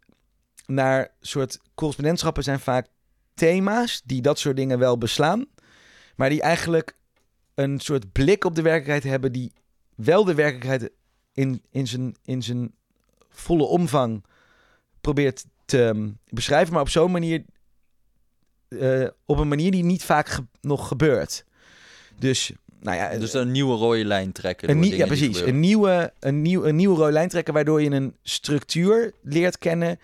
naar 0.67 1.15
soort 1.21 1.59
correspondentschappen 1.75 2.43
zijn 2.43 2.61
vaak 2.61 2.87
thema's 3.35 4.03
die 4.05 4.23
dat 4.23 4.39
soort 4.39 4.57
dingen 4.57 4.79
wel 4.79 4.99
beslaan, 4.99 5.47
maar 6.17 6.29
die 6.29 6.41
eigenlijk 6.41 6.97
een 7.55 7.81
soort 7.81 8.13
blik 8.13 8.45
op 8.45 8.55
de 8.55 8.63
werkelijkheid 8.63 9.03
hebben 9.13 9.33
die 9.33 9.53
wel 9.95 10.25
de 10.25 10.35
werkelijkheid 10.35 10.91
in, 11.33 11.63
in, 11.71 11.87
zijn, 11.87 12.17
in 12.25 12.43
zijn 12.43 12.73
volle 13.29 13.65
omvang 13.65 14.25
probeert 15.01 15.45
te 15.65 15.83
ehm, 15.85 16.09
beschrijven, 16.29 16.73
maar 16.73 16.83
op 16.83 16.89
zo'n 16.89 17.11
manier, 17.11 17.45
eh, 18.69 19.07
op 19.27 19.39
een 19.39 19.49
manier 19.49 19.71
die 19.71 19.85
niet 19.85 20.05
vaak 20.05 20.29
ge- 20.29 20.47
nog 20.61 20.89
gebeurt. 20.89 21.45
Dus, 22.19 22.53
nou 22.81 22.97
ja, 22.97 23.19
Dus 23.19 23.33
een 23.33 23.51
nieuwe 23.51 23.77
rode 23.77 24.05
lijn 24.05 24.33
trekken. 24.33 24.69
een 24.71 24.75
door 24.81 24.85
nie- 24.85 24.97
ja, 24.97 25.07
precies. 25.07 25.41
Een 25.41 25.61
nieuwe, 25.61 26.13
een, 26.19 26.43
nieuw, 26.43 26.65
een 26.65 26.77
nieuwe 26.77 26.97
rode 26.97 27.13
lijn 27.13 27.29
trekken, 27.29 27.55
waardoor 27.55 27.83
je 27.83 27.91
een 27.91 28.17
structuur 28.23 29.13
leert 29.23 29.59
kennen 29.59 29.99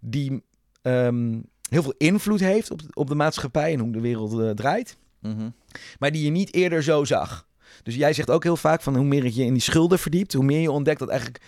die 0.00 0.42
ehm, 0.82 1.38
heel 1.68 1.82
veel 1.82 1.94
invloed 1.98 2.40
heeft 2.40 2.70
op, 2.70 2.80
op 2.92 3.08
de 3.08 3.14
maatschappij 3.14 3.72
en 3.72 3.78
hoe 3.80 3.92
de 3.92 4.00
wereld 4.00 4.40
eh, 4.40 4.50
draait, 4.50 4.96
Mhm. 5.20 5.48
maar 5.98 6.12
die 6.12 6.24
je 6.24 6.30
niet 6.30 6.54
eerder 6.54 6.82
zo 6.82 7.04
zag. 7.04 7.46
Dus 7.82 7.94
jij 7.94 8.12
zegt 8.12 8.30
ook 8.30 8.42
heel 8.42 8.56
vaak 8.56 8.82
van 8.82 8.96
hoe 8.96 9.04
meer 9.04 9.24
je 9.24 9.44
in 9.44 9.52
die 9.52 9.62
schulden 9.62 9.98
verdiept, 9.98 10.32
hoe 10.32 10.44
meer 10.44 10.60
je 10.60 10.70
ontdekt 10.70 10.98
dat 10.98 11.08
eigenlijk 11.08 11.40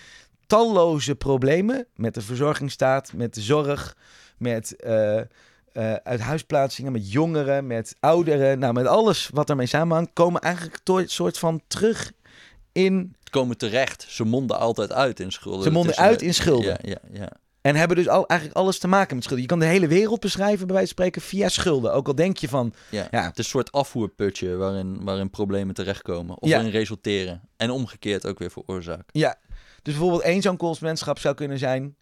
talloze 0.46 1.14
problemen 1.14 1.86
met 1.96 2.14
de 2.14 2.20
verzorgingsstaat, 2.20 3.12
met 3.12 3.34
de 3.34 3.40
zorg, 3.40 3.96
met 4.36 4.74
uh, 4.86 5.16
uh, 5.16 5.94
uithuisplaatsingen, 5.94 6.92
met 6.92 7.12
jongeren, 7.12 7.66
met 7.66 7.96
ouderen, 8.00 8.58
nou 8.58 8.72
met 8.72 8.86
alles 8.86 9.30
wat 9.32 9.46
daarmee 9.46 9.66
samenhangt, 9.66 10.10
komen 10.12 10.40
eigenlijk 10.40 10.78
een 10.84 11.08
soort 11.08 11.38
van 11.38 11.62
terug 11.66 12.12
in. 12.72 13.16
Komen 13.30 13.56
terecht. 13.56 14.06
Ze 14.08 14.24
monden 14.24 14.58
altijd 14.58 14.92
uit 14.92 15.20
in 15.20 15.32
schulden. 15.32 15.62
Ze 15.62 15.70
monden 15.70 15.96
uit 15.96 16.22
in 16.22 16.34
schulden. 16.34 16.78
Ja, 16.82 16.98
ja, 17.10 17.20
ja. 17.20 17.32
En 17.62 17.76
hebben 17.76 17.96
dus 17.96 18.08
al, 18.08 18.26
eigenlijk 18.26 18.58
alles 18.60 18.78
te 18.78 18.88
maken 18.88 19.14
met 19.14 19.24
schulden. 19.24 19.44
Je 19.44 19.50
kan 19.50 19.58
de 19.58 19.66
hele 19.66 19.86
wereld 19.86 20.20
beschrijven, 20.20 20.66
bij 20.66 20.74
wijze 20.76 20.94
van 20.94 21.04
spreken, 21.04 21.22
via 21.22 21.48
schulden. 21.48 21.92
Ook 21.92 22.06
al 22.06 22.14
denk 22.14 22.36
je 22.36 22.48
van, 22.48 22.74
ja. 22.90 23.08
Ja. 23.10 23.22
Het 23.24 23.38
is 23.38 23.44
een 23.44 23.50
soort 23.50 23.72
afvoerputje 23.72 24.56
waarin, 24.56 25.04
waarin 25.04 25.30
problemen 25.30 25.74
terechtkomen. 25.74 26.40
Of 26.40 26.48
Ja. 26.48 26.54
waarin 26.54 26.72
resulteren. 26.72 27.40
En 27.56 27.70
omgekeerd 27.70 28.26
ook 28.26 28.38
weer 28.38 28.50
veroorzaken. 28.50 29.04
ja. 29.06 29.38
Dus 29.82 29.92
bijvoorbeeld 29.94 30.22
één 30.22 30.42
zo'n 30.42 30.56
correspondentschap 30.56 31.18
zou 31.18 31.34
kunnen 31.34 31.58
zijn. 31.58 31.96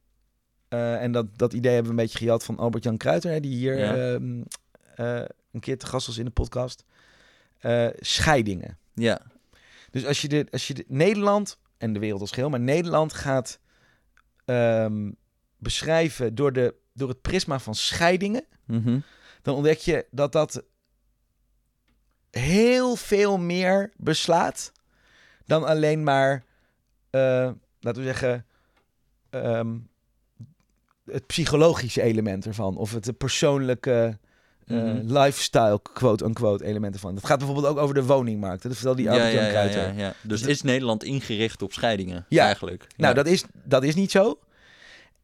eh, 0.68 1.02
en 1.02 1.12
dat, 1.12 1.26
dat 1.38 1.52
idee 1.52 1.72
hebben 1.74 1.94
we 1.94 1.98
een 2.00 2.04
beetje 2.06 2.24
gehad 2.24 2.44
van 2.44 2.58
Albert-Jan 2.58 2.96
Kruiter, 2.96 3.30
hè, 3.30 3.40
die 3.40 3.54
hier 3.56 3.78
Ja. 3.78 3.94
ehm, 3.94 4.42
eh, 4.94 5.22
een 5.52 5.60
keer 5.60 5.78
te 5.78 5.86
gast 5.86 6.06
was 6.06 6.18
in 6.18 6.24
de 6.24 6.30
podcast. 6.30 6.84
Eh, 7.58 7.86
scheidingen. 7.98 8.78
Ja. 8.94 9.20
Dus 9.90 10.06
als 10.06 10.20
je, 10.22 10.28
de, 10.28 10.46
als 10.50 10.66
je 10.66 10.74
de, 10.74 10.84
Nederland, 10.88 11.58
en 11.78 11.92
de 11.92 11.98
wereld 11.98 12.20
als 12.20 12.30
geheel, 12.30 12.48
maar 12.50 12.60
Nederland 12.60 13.12
gaat 13.12 13.58
ehm, 14.44 15.10
beschrijven 15.60 16.34
door, 16.34 16.52
de, 16.52 16.74
door 16.92 17.08
het 17.08 17.20
prisma 17.20 17.58
van 17.58 17.74
scheidingen, 17.74 18.44
Mhm. 18.66 18.98
dan 19.42 19.54
ontdek 19.54 19.78
je 19.78 20.06
dat 20.10 20.32
dat 20.32 20.62
heel 22.30 22.96
veel 22.96 23.38
meer 23.38 23.92
beslaat 23.96 24.72
dan 25.46 25.64
alleen 25.64 26.02
maar, 26.02 26.44
eh, 27.10 27.50
laten 27.80 28.02
we 28.02 28.08
zeggen, 28.08 28.46
ehm, 29.30 29.76
het 31.04 31.26
psychologische 31.26 32.02
element 32.02 32.46
ervan. 32.46 32.76
Of 32.76 32.92
het 32.92 33.18
persoonlijke 33.18 34.18
eh, 34.66 34.76
Mhm. 34.76 35.18
lifestyle, 35.18 35.80
quote-unquote, 35.92 36.64
element 36.64 36.94
ervan. 36.94 37.14
Dat 37.14 37.26
gaat 37.26 37.38
bijvoorbeeld 37.38 37.66
ook 37.66 37.78
over 37.78 37.94
de 37.94 38.04
woningmarkt. 38.04 38.62
Dat 38.62 38.72
vertelde 38.72 39.02
die 39.02 39.10
Albert 39.10 39.32
ja, 39.32 39.40
ja, 39.48 39.62
ja, 39.62 39.92
ja. 39.96 40.14
Dus 40.22 40.40
Dus 40.40 40.50
is 40.50 40.62
Nederland 40.62 41.04
ingericht 41.04 41.62
op 41.62 41.72
scheidingen? 41.72 42.26
Ja. 42.28 42.44
Eigenlijk. 42.44 42.86
Nou, 42.96 43.14
dat 43.14 43.26
is, 43.26 43.44
dat 43.64 43.82
is 43.82 43.94
niet 43.94 44.10
zo. 44.10 44.38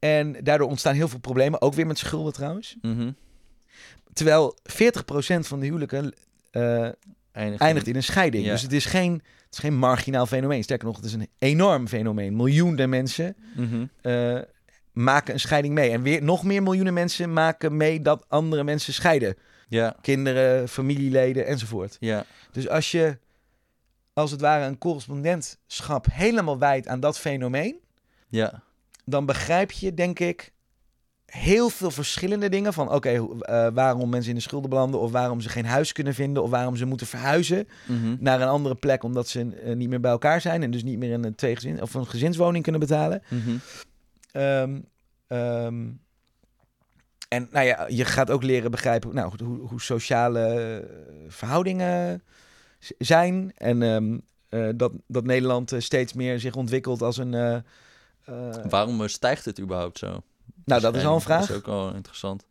En 0.07 0.37
daardoor 0.45 0.69
ontstaan 0.69 0.95
heel 0.95 1.09
veel 1.09 1.19
problemen, 1.19 1.61
ook 1.63 1.75
weer 1.75 1.87
met 1.87 1.99
schulden 1.99 2.33
trouwens. 2.33 2.77
Mhm. 2.83 3.11
Terwijl 4.13 4.57
40% 4.63 5.47
van 5.47 5.61
de 5.61 5.67
huwelijken 5.67 6.13
eh, 6.51 6.89
Eindigt, 7.33 7.63
eindigt 7.63 7.87
in 7.87 7.97
een 7.97 8.03
scheiding. 8.03 8.45
Ja. 8.45 8.51
Dus 8.53 8.63
het 8.63 8.73
is, 8.73 8.85
geen, 8.85 9.13
het 9.13 9.53
is 9.53 9.59
geen 9.59 9.77
marginaal 9.79 10.27
fenomeen. 10.27 10.63
Sterker 10.63 10.87
nog, 10.87 10.97
het 10.97 11.05
is 11.05 11.13
een 11.13 11.29
enorm 11.39 11.89
fenomeen. 11.89 12.37
Miljoenen 12.37 12.89
mensen 12.89 13.37
Mhm. 13.57 13.87
eh, 14.01 14.39
maken 14.93 15.35
een 15.35 15.41
scheiding 15.41 15.75
mee. 15.75 15.91
En 15.91 16.03
weer 16.03 16.23
nog 16.23 16.45
meer 16.45 16.63
miljoenen 16.63 16.95
mensen 16.95 17.33
maken 17.33 17.77
mee 17.77 18.03
dat 18.03 18.25
andere 18.29 18.65
mensen 18.65 18.93
scheiden. 18.93 19.37
Ja, 19.69 19.97
Kinderen, 20.01 20.69
familieleden 20.69 21.47
enzovoort. 21.47 21.97
ja. 22.01 22.25
Dus 22.53 22.69
als 22.69 22.91
je 22.91 23.19
als 24.13 24.31
het 24.31 24.41
ware 24.41 24.65
een 24.65 24.79
correspondentschap 24.79 26.07
helemaal 26.11 26.59
wijdt 26.59 26.89
aan 26.89 27.01
dat 27.01 27.19
fenomeen, 27.19 27.77
Ja. 28.29 28.63
Dan 29.09 29.27
begrijp 29.27 29.71
je, 29.71 29.95
denk 29.95 30.19
ik, 30.19 30.53
heel 31.27 31.69
veel 31.69 31.91
verschillende 31.91 32.49
dingen. 32.49 32.73
Van 32.73 32.93
oké, 32.93 33.09
eh, 33.41 33.69
waarom 33.75 34.09
mensen 34.09 34.31
in 34.31 34.37
de 34.37 34.43
schulden 34.43 34.71
belanden, 34.71 35.01
of 35.01 35.11
waarom 35.11 35.41
ze 35.41 35.49
geen 35.49 35.65
huis 35.67 35.93
kunnen 35.93 36.15
vinden, 36.15 36.43
of 36.43 36.51
waarom 36.51 36.77
ze 36.77 36.85
moeten 36.85 37.07
verhuizen 37.07 37.69
Mhm. 37.87 38.17
naar 38.19 38.41
een 38.41 38.49
andere 38.49 38.75
plek 38.75 39.03
omdat 39.03 39.29
ze 39.29 39.61
eh, 39.65 39.75
niet 39.77 39.89
meer 39.89 40.01
bij 40.01 40.11
elkaar 40.11 40.41
zijn 40.41 40.63
en 40.63 40.71
dus 40.71 40.83
niet 40.83 40.99
meer 40.99 41.13
in 41.13 41.25
een 41.25 41.35
tweegezin 41.35 41.83
of 41.83 41.95
een 41.95 42.07
gezinswoning 42.07 42.63
kunnen 42.63 42.81
betalen. 42.81 43.23
Mhm. 43.29 43.57
Ehm, 44.33 44.81
ehm, 45.27 45.85
en 47.29 47.49
nou 47.51 47.67
ja, 47.67 47.87
je 47.89 48.05
gaat 48.05 48.31
ook 48.31 48.43
leren 48.43 48.71
begrijpen 48.71 49.15
nou, 49.15 49.33
hoe, 49.45 49.59
hoe 49.59 49.81
sociale 49.81 50.41
eh, 50.41 50.89
verhoudingen 51.29 52.23
zijn. 52.99 53.53
En 53.57 53.83
ehm, 53.83 54.19
eh, 54.49 54.69
dat, 54.77 54.93
dat 55.07 55.25
Nederland 55.25 55.73
steeds 55.79 56.13
meer 56.13 56.41
zich 56.41 56.55
ontwikkelt 56.55 57.03
als 57.03 57.17
een, 57.17 57.63
Waarom 58.69 59.03
eh, 59.03 59.09
stijgt 59.09 59.45
het 59.45 59.61
überhaupt 59.61 59.99
zo? 59.99 60.23
nou, 60.65 60.81
dat 60.81 60.97
is 60.97 61.05
al 61.05 61.15
een 61.15 61.21
vraag. 61.21 61.41
Dat 61.41 61.51
is 61.51 61.57
ook 61.57 61.67
wel 61.67 61.95
interessant. 61.95 62.45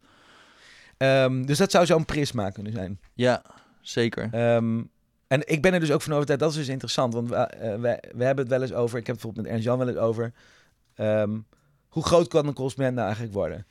Ehm, 0.98 1.46
dus 1.46 1.58
dat 1.58 1.72
zou 1.72 1.86
zo'n 1.86 2.06
prisma 2.06 2.50
kunnen 2.50 2.74
zijn. 2.74 3.00
Ja, 3.14 3.42
zeker. 3.82 4.30
Ehm, 4.32 4.82
en 5.28 5.48
ik 5.48 5.62
ben 5.62 5.74
er 5.74 5.80
dus 5.80 5.92
ook 5.92 6.02
van 6.02 6.14
overtuigd, 6.14 6.42
dat 6.42 6.52
is 6.52 6.58
dus 6.58 6.68
interessant. 6.68 7.14
Want 7.14 7.30
we, 7.30 7.36
eh, 7.36 7.70
we, 7.70 8.04
we 8.16 8.24
hebben 8.24 8.46
het 8.46 8.54
wel 8.54 8.62
eens 8.62 8.74
over, 8.74 9.00
ik 9.00 9.08
heb 9.08 9.16
het 9.16 9.26
bijvoorbeeld 9.26 9.46
met 9.46 9.54
Ernst-Jan 9.54 9.78
wel 9.78 9.88
eens 9.88 9.98
over... 9.98 10.34
ehm, 10.96 11.38
hoe 11.88 12.04
groot 12.04 12.28
kan 12.28 12.48
een 12.48 12.54
correspondent 12.54 12.96
nou 12.96 13.08
eigenlijk 13.08 13.36
worden? 13.38 13.66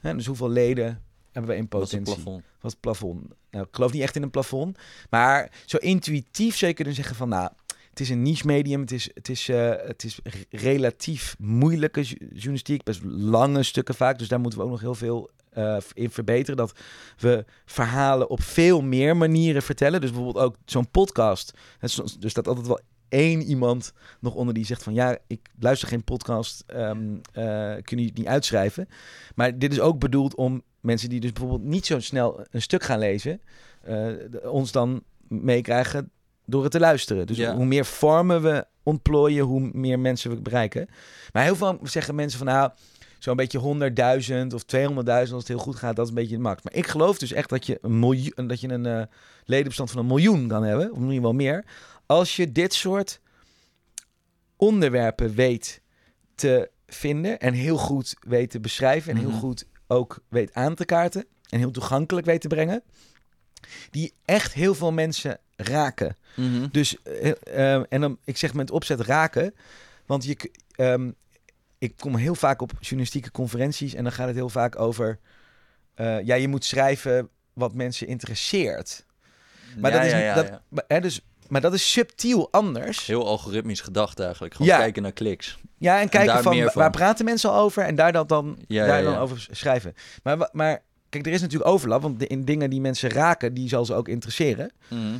Hè, 0.00 0.14
dus 0.14 0.26
hoeveel 0.26 0.50
leden 0.50 1.02
hebben 1.32 1.50
we 1.50 1.56
in 1.56 1.66
Wat 1.68 1.82
is 1.82 1.90
het 1.90 2.00
potentie? 2.00 2.22
plafond? 2.22 2.44
Wat 2.44 2.64
is 2.64 2.70
het 2.70 2.80
plafond? 2.80 3.28
Nou, 3.50 3.64
ik 3.64 3.74
geloof 3.74 3.92
niet 3.92 4.02
echt 4.02 4.16
in 4.16 4.22
een 4.22 4.30
plafond. 4.30 4.78
Maar 5.10 5.50
zo 5.66 5.76
intuïtief 5.76 6.56
zou 6.56 6.70
je 6.70 6.76
kunnen 6.76 6.94
zeggen 6.94 7.16
van... 7.16 7.28
nou, 7.28 7.50
het 7.96 8.04
is 8.04 8.10
een 8.10 8.22
niche 8.22 8.46
medium. 8.46 8.80
Het 8.80 8.92
is, 8.92 9.10
het 9.14 9.28
is, 9.28 9.48
eh, 9.48 9.72
het 9.76 10.04
is 10.04 10.18
re- 10.22 10.44
relatief 10.50 11.36
moeilijke 11.38 12.02
journalistiek. 12.02 12.82
Best 12.82 13.00
lange 13.04 13.62
stukken 13.62 13.94
vaak. 13.94 14.18
Dus 14.18 14.28
daar 14.28 14.40
moeten 14.40 14.58
we 14.58 14.64
ook 14.64 14.70
nog 14.70 14.80
heel 14.80 14.94
veel 14.94 15.30
eh, 15.50 15.76
in 15.92 16.10
verbeteren. 16.10 16.56
Dat 16.56 16.78
we 17.18 17.44
verhalen 17.64 18.30
op 18.30 18.42
veel 18.42 18.82
meer 18.82 19.16
manieren 19.16 19.62
vertellen. 19.62 20.00
Dus 20.00 20.10
bijvoorbeeld 20.10 20.44
ook 20.44 20.56
zo'n 20.64 20.90
podcast. 20.90 21.52
Er 22.20 22.30
staat 22.30 22.48
altijd 22.48 22.66
wel 22.66 22.80
één 23.08 23.42
iemand 23.42 23.92
nog 24.20 24.34
onder 24.34 24.54
die 24.54 24.64
zegt 24.64 24.82
van... 24.82 24.94
ja, 24.94 25.18
ik 25.26 25.48
luister 25.58 25.88
geen 25.88 26.04
podcast. 26.04 26.64
ehm 26.66 27.16
eh, 27.32 27.74
kun 27.82 27.98
je 27.98 28.06
het 28.06 28.16
niet 28.18 28.26
uitschrijven? 28.26 28.88
Maar 29.34 29.58
dit 29.58 29.72
is 29.72 29.80
ook 29.80 29.98
bedoeld 29.98 30.34
om 30.34 30.62
mensen 30.80 31.08
die 31.08 31.20
dus 31.20 31.32
bijvoorbeeld 31.32 31.68
niet 31.70 31.86
zo 31.86 32.00
snel 32.00 32.46
een 32.50 32.62
stuk 32.62 32.82
gaan 32.82 32.98
lezen... 32.98 33.40
ons 34.42 34.72
dan 34.72 35.02
meekrijgen 35.28 36.10
door 36.46 36.62
het 36.62 36.72
te 36.72 36.80
luisteren. 36.80 37.26
Dus 37.26 37.36
Ja. 37.36 37.54
hoe 37.54 37.64
meer 37.66 37.84
vormen 37.84 38.42
we 38.42 38.66
ontplooien, 38.82 39.44
hoe 39.44 39.70
meer 39.72 39.98
mensen 39.98 40.30
we 40.30 40.40
bereiken. 40.40 40.88
Maar 41.32 41.42
heel 41.44 41.56
veel 41.56 41.78
zeggen 41.82 42.14
mensen 42.14 42.38
van 42.38 42.46
nou, 42.46 42.70
zo'n 43.18 43.36
beetje 43.36 43.58
100.000 43.58 44.54
of 44.54 44.62
200.000 44.62 45.32
als 45.34 45.42
het 45.42 45.48
heel 45.48 45.58
goed 45.58 45.76
gaat, 45.76 45.96
dat 45.96 46.04
is 46.04 46.10
een 46.10 46.16
beetje 46.18 46.36
de 46.36 46.42
max. 46.42 46.62
Maar 46.62 46.74
ik 46.74 46.86
geloof 46.86 47.18
dus 47.18 47.32
echt 47.32 47.48
dat 47.48 47.66
je 47.66 47.78
een, 47.82 47.98
miljoen, 47.98 48.46
dat 48.46 48.60
je 48.60 48.68
een 48.68 48.86
eh, 48.86 49.02
ledenbestand 49.44 49.90
van 49.90 50.00
een 50.00 50.06
miljoen 50.06 50.48
kan 50.48 50.62
hebben, 50.64 50.92
of 50.92 50.98
misschien 50.98 51.22
wel 51.22 51.32
meer, 51.32 51.64
als 52.06 52.36
je 52.36 52.52
dit 52.52 52.74
soort 52.74 53.20
onderwerpen 54.56 55.34
weet 55.34 55.80
te 56.34 56.70
vinden 56.86 57.38
en 57.40 57.52
heel 57.54 57.76
goed 57.76 58.14
weet 58.20 58.50
te 58.50 58.60
beschrijven 58.60 59.10
en 59.12 59.18
Mhm. 59.18 59.28
heel 59.28 59.38
goed 59.38 59.64
ook 59.86 60.18
weet 60.28 60.54
aan 60.54 60.74
te 60.74 60.84
kaarten 60.84 61.24
en 61.48 61.58
heel 61.58 61.70
toegankelijk 61.70 62.26
weet 62.26 62.40
te 62.40 62.48
brengen, 62.48 62.82
die 63.90 64.12
echt 64.24 64.52
heel 64.54 64.74
veel 64.74 64.92
mensen 64.92 65.38
raken. 65.56 66.16
Mhm. 66.34 66.66
Dus, 66.70 67.02
eh, 67.02 67.30
eh, 67.44 67.82
en 67.88 68.00
dan, 68.00 68.18
ik 68.24 68.36
zeg 68.36 68.54
met 68.54 68.70
opzet 68.70 69.00
raken, 69.00 69.54
want 70.06 70.24
je, 70.24 70.50
ehm, 70.74 71.10
ik 71.78 71.92
kom 71.98 72.16
heel 72.16 72.34
vaak 72.34 72.62
op 72.62 72.72
journalistieke 72.80 73.30
conferenties 73.30 73.94
en 73.94 74.02
dan 74.02 74.12
gaat 74.12 74.26
het 74.26 74.36
heel 74.36 74.48
vaak 74.48 74.78
over, 74.78 75.18
eh, 75.94 76.22
ja, 76.22 76.34
je 76.34 76.48
moet 76.48 76.64
schrijven 76.64 77.28
wat 77.52 77.74
mensen 77.74 78.06
interesseert. 78.06 79.04
Maar 79.78 79.90
ja, 79.90 79.96
dat 79.96 80.06
is 80.06 80.12
ja, 80.12 80.34
dat-. 80.34 80.60
Maar, 80.68 80.84
hè, 80.88 81.00
dus, 81.00 81.20
maar 81.48 81.60
dat 81.60 81.74
is 81.74 81.92
subtiel 81.92 82.48
anders. 82.50 83.06
Heel 83.06 83.26
algoritmisch 83.26 83.80
gedacht 83.80 84.20
eigenlijk. 84.20 84.54
Gewoon 84.54 84.76
kijken 84.76 85.02
naar 85.02 85.12
kliks. 85.12 85.58
Ja, 85.78 86.00
en 86.00 86.08
kijken 86.08 86.42
van, 86.42 86.70
waar 86.74 86.90
praten 86.90 87.24
mensen 87.24 87.50
al 87.50 87.60
over 87.60 87.82
en 87.82 87.94
daar 87.94 88.12
dan, 88.12 88.26
dan, 88.26 88.58
daar 88.68 89.02
dan 89.02 89.16
over 89.16 89.46
schrijven. 89.50 89.94
Maar, 90.22 90.48
maar 90.52 90.82
kijk, 91.08 91.26
er 91.26 91.32
is 91.32 91.40
natuurlijk 91.40 91.70
overlap, 91.70 92.02
want 92.02 92.18
de, 92.18 92.26
in 92.26 92.44
dingen 92.44 92.70
die 92.70 92.80
mensen 92.80 93.10
raken, 93.10 93.54
die 93.54 93.68
zal 93.68 93.84
ze 93.84 93.94
ook 93.94 94.08
interesseren. 94.08 94.72
Mhm. 94.88 95.16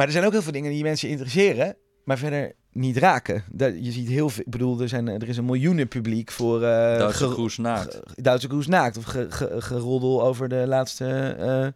Maar 0.00 0.08
er 0.08 0.14
zijn 0.14 0.26
ook 0.26 0.32
heel 0.32 0.42
veel 0.42 0.52
dingen 0.52 0.70
die 0.70 0.82
mensen 0.82 1.08
interesseren, 1.08 1.76
maar 2.04 2.18
verder 2.18 2.52
niet 2.72 2.96
raken. 2.96 3.44
Je 3.56 3.92
ziet 3.92 4.08
heel 4.08 4.28
veel, 4.28 4.42
ik 4.46 4.50
bedoel, 4.50 4.80
er, 4.80 4.88
zijn, 4.88 5.08
er 5.08 5.28
is 5.28 5.36
een 5.36 5.44
miljoenen 5.44 5.88
publiek 5.88 6.30
voor 6.30 6.56
uh, 6.56 6.68
Duitse 6.68 7.28
Kroes 7.28 7.56
naakt. 7.58 8.00
Duitse 8.14 8.48
Kroes 8.48 8.66
naakt 8.66 8.96
of 8.96 9.04
ge, 9.04 9.26
ge- 9.30 9.60
geroddel 9.60 10.22
over 10.22 10.48
de 10.48 10.66
laatste 10.66 11.06
eh, 11.38 11.66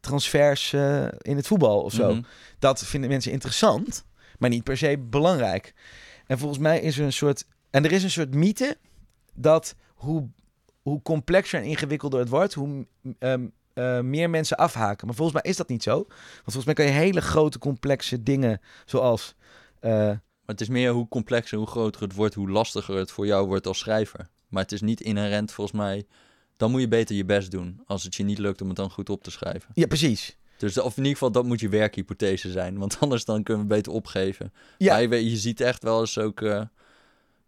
transfers 0.00 0.72
eh, 0.72 1.06
in 1.18 1.36
het 1.36 1.46
voetbal 1.46 1.80
of 1.82 1.92
zo. 1.92 2.10
Mhm. 2.14 2.22
Dat 2.58 2.86
vinden 2.86 3.10
mensen 3.10 3.32
interessant, 3.32 4.04
maar 4.38 4.50
niet 4.50 4.64
per 4.64 4.76
se 4.76 4.98
belangrijk. 5.10 5.74
En 6.26 6.38
volgens 6.38 6.60
mij 6.60 6.80
is 6.80 6.98
er 6.98 7.04
een 7.04 7.12
soort, 7.12 7.46
en 7.70 7.84
er 7.84 7.92
is 7.92 8.02
een 8.02 8.10
soort 8.10 8.34
mythe 8.34 8.76
dat 9.34 9.74
hoe, 9.94 10.28
hoe 10.82 11.02
complexer 11.02 11.60
en 11.60 11.66
ingewikkelder 11.66 12.20
het 12.20 12.28
wordt, 12.28 12.54
hoe 12.54 12.86
ehm, 13.18 13.46
eh, 13.74 14.00
meer 14.00 14.30
mensen 14.30 14.56
afhaken. 14.56 15.06
Maar 15.06 15.16
volgens 15.16 15.42
mij 15.42 15.50
is 15.50 15.56
dat 15.56 15.68
niet 15.68 15.82
zo. 15.82 15.94
Want 15.94 16.42
volgens 16.44 16.64
mij 16.64 16.74
kan 16.74 16.84
je 16.84 16.90
hele 16.90 17.20
grote 17.20 17.58
complexe 17.58 18.22
dingen 18.22 18.60
zoals 18.84 19.34
eh, 19.80 19.90
Maar 19.90 20.54
het 20.54 20.60
is 20.60 20.68
meer 20.68 20.92
hoe 20.92 21.08
complexer, 21.08 21.58
hoe 21.58 21.66
groter 21.66 22.02
het 22.02 22.14
wordt, 22.14 22.34
hoe 22.34 22.50
lastiger 22.50 22.96
het 22.96 23.10
voor 23.10 23.26
jou 23.26 23.46
wordt 23.46 23.66
als 23.66 23.78
schrijver. 23.78 24.28
Maar 24.48 24.62
het 24.62 24.72
is 24.72 24.80
niet 24.80 25.00
inherent 25.00 25.52
volgens 25.52 25.76
mij. 25.76 26.06
Dan 26.56 26.70
moet 26.70 26.80
je 26.80 26.88
beter 26.88 27.16
je 27.16 27.24
best 27.24 27.50
doen. 27.50 27.80
Als 27.86 28.02
het 28.02 28.14
je 28.14 28.22
niet 28.24 28.38
lukt 28.38 28.60
om 28.60 28.66
het 28.68 28.76
dan 28.76 28.90
goed 28.90 29.10
op 29.10 29.22
te 29.22 29.30
schrijven. 29.30 29.70
ja 29.74 29.86
precies. 29.86 30.36
Dus 30.56 30.78
of 30.78 30.90
in 30.90 30.96
ieder 30.96 31.12
geval, 31.12 31.32
dat 31.32 31.44
moet 31.44 31.60
je 31.60 31.68
werkhypothese 31.68 32.50
zijn. 32.50 32.78
Want 32.78 32.96
anders 33.00 33.24
dan 33.24 33.42
kunnen 33.42 33.62
we 33.62 33.74
beter 33.74 33.92
opgeven. 33.92 34.52
Ja. 34.78 34.92
Maar 34.92 35.02
je, 35.02 35.08
weet- 35.08 35.30
je 35.30 35.36
ziet 35.36 35.60
echt 35.60 35.82
wel 35.82 36.00
eens 36.00 36.18
ook... 36.18 36.40
eh, 36.42 36.62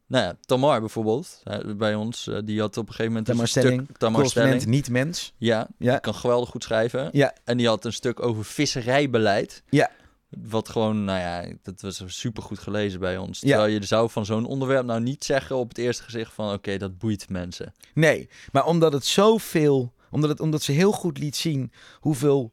nou 0.06 0.24
ja, 0.24 0.36
Tamar 0.40 0.80
bijvoorbeeld, 0.80 1.42
bij 1.76 1.94
ons, 1.94 2.26
eh, 2.26 2.38
die 2.44 2.60
had 2.60 2.76
op 2.76 2.82
een 2.88 2.94
gegeven 2.94 3.08
moment 3.10 3.26
Tamar 3.26 3.42
een 3.42 3.48
Stelling, 3.48 3.82
stuk... 3.84 3.96
Tamar 3.96 4.26
Stelling, 4.26 4.66
niet 4.66 4.90
mens. 4.90 5.32
ja, 5.36 5.68
Ja. 5.78 5.90
die 5.92 6.00
kan 6.00 6.14
geweldig 6.14 6.48
goed 6.48 6.62
schrijven. 6.62 7.08
Ja. 7.12 7.34
En 7.44 7.56
die 7.56 7.66
had 7.66 7.84
een 7.84 7.92
stuk 7.92 8.22
over 8.22 8.44
visserijbeleid. 8.44 9.62
Ja. 9.70 9.90
Wat 10.28 10.68
gewoon, 10.68 11.04
nou 11.04 11.18
ja, 11.18 11.52
dat 11.62 11.80
was 11.80 12.02
super 12.06 12.42
goed 12.42 12.58
gelezen 12.58 13.00
bij 13.00 13.16
ons. 13.16 13.40
Ja. 13.40 13.48
Terwijl 13.48 13.72
je 13.72 13.84
zou 13.84 14.10
van 14.10 14.24
zo'n 14.24 14.44
onderwerp 14.46 14.84
nou 14.84 15.00
niet 15.00 15.24
zeggen 15.24 15.56
op 15.56 15.68
het 15.68 15.78
eerste 15.78 16.02
gezicht 16.02 16.32
van... 16.32 16.52
oké, 16.52 16.76
dat 16.76 16.98
boeit 16.98 17.28
mensen. 17.28 17.74
Nee, 17.94 18.28
maar 18.52 18.66
omdat 18.66 18.92
het 18.92 19.04
zoveel, 19.04 19.92
omdat, 20.10 20.30
het, 20.30 20.40
omdat 20.40 20.62
ze 20.62 20.72
heel 20.72 20.92
goed 20.92 21.18
liet 21.18 21.36
zien 21.36 21.72
hoeveel, 22.00 22.52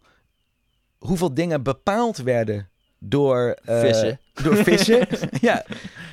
hoeveel 0.97 1.34
dingen 1.34 1.64
bepaald 1.64 2.18
werden 2.18 2.70
door 3.06 3.58
eh, 3.64 3.80
Vissen. 3.80 4.20
Door 4.43 4.56
vissen, 4.56 5.08
ja. 5.41 5.66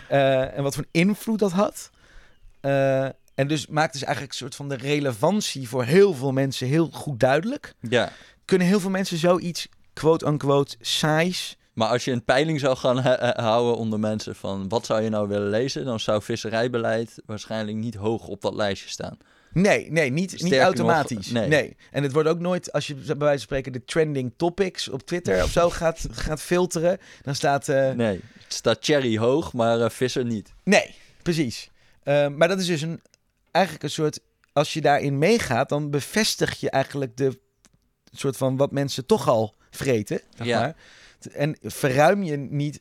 Eh, 0.08 0.56
en 0.56 0.62
wat 0.62 0.74
voor 0.74 0.86
invloed 0.90 1.38
dat 1.38 1.52
had. 1.52 1.90
Eh, 2.60 3.04
en 3.34 3.48
dus 3.48 3.66
maakt 3.66 3.92
dus 3.92 4.02
eigenlijk 4.02 4.32
een 4.32 4.38
soort 4.38 4.54
van 4.54 4.68
de 4.68 4.76
relevantie 4.76 5.68
voor 5.68 5.84
heel 5.84 6.14
veel 6.14 6.32
mensen 6.32 6.66
heel 6.66 6.88
goed 6.92 7.20
duidelijk. 7.20 7.74
Ja, 7.80 8.12
Kunnen 8.44 8.66
heel 8.66 8.80
veel 8.80 8.90
mensen 8.90 9.18
zoiets, 9.18 9.68
quote-unquote, 9.92 10.76
saais... 10.80 11.56
maar 11.72 11.88
als 11.88 12.04
je 12.04 12.12
een 12.12 12.24
peiling 12.24 12.60
zou 12.60 12.76
gaan 12.76 12.98
houden 13.44 13.76
onder 13.76 14.00
mensen 14.00 14.36
van... 14.36 14.68
wat 14.68 14.86
zou 14.86 15.02
je 15.02 15.08
nou 15.08 15.28
willen 15.28 15.50
lezen? 15.50 15.84
Dan 15.84 16.00
zou 16.00 16.22
visserijbeleid 16.22 17.22
waarschijnlijk 17.26 17.76
niet 17.76 17.94
hoog 17.94 18.26
op 18.26 18.40
dat 18.40 18.54
lijstje 18.54 18.88
staan. 18.88 19.18
Nee, 19.52 19.90
nee, 19.90 20.10
niet, 20.10 20.42
niet 20.42 20.54
automatisch. 20.54 21.30
nog, 21.30 21.32
nee. 21.42 21.48
nee. 21.48 21.76
En 21.90 22.02
het 22.02 22.12
wordt 22.12 22.28
ook 22.28 22.38
nooit, 22.38 22.72
als 22.72 22.86
je 22.86 22.94
bij 22.94 23.04
wijze 23.04 23.28
van 23.30 23.38
spreken 23.38 23.72
de 23.72 23.84
trending 23.84 24.32
topics 24.36 24.88
op 24.88 25.02
Twitter 25.06 25.42
of 25.42 25.50
zo 25.50 25.70
gaat, 25.80 26.06
gaat 26.10 26.40
filteren, 26.40 26.98
dan 27.22 27.34
staat... 27.34 27.68
eh, 27.68 27.90
Nee, 27.90 28.20
het 28.44 28.52
staat 28.54 28.78
cherry 28.80 29.18
hoog, 29.18 29.52
maar 29.52 29.80
eh, 29.80 29.90
visser 29.90 30.24
niet. 30.24 30.52
Nee, 30.64 30.94
precies. 31.22 31.70
Eh, 32.02 32.28
maar 32.28 32.48
dat 32.48 32.60
is 32.60 32.66
dus 32.66 32.82
een, 32.82 33.00
eigenlijk 33.50 33.84
een 33.84 33.90
soort... 33.90 34.20
Als 34.52 34.72
je 34.72 34.80
daarin 34.80 35.18
meegaat, 35.18 35.68
dan 35.68 35.90
bevestig 35.90 36.60
je 36.60 36.70
eigenlijk 36.70 37.16
de 37.16 37.38
soort 38.12 38.36
van 38.36 38.56
wat 38.56 38.72
mensen 38.72 39.06
toch 39.06 39.28
al 39.28 39.54
vreten. 39.70 40.20
Zeg 40.36 40.46
Ja. 40.46 40.60
maar. 40.60 40.76
En 41.32 41.56
verruim 41.62 42.22
je 42.22 42.36
niet 42.36 42.80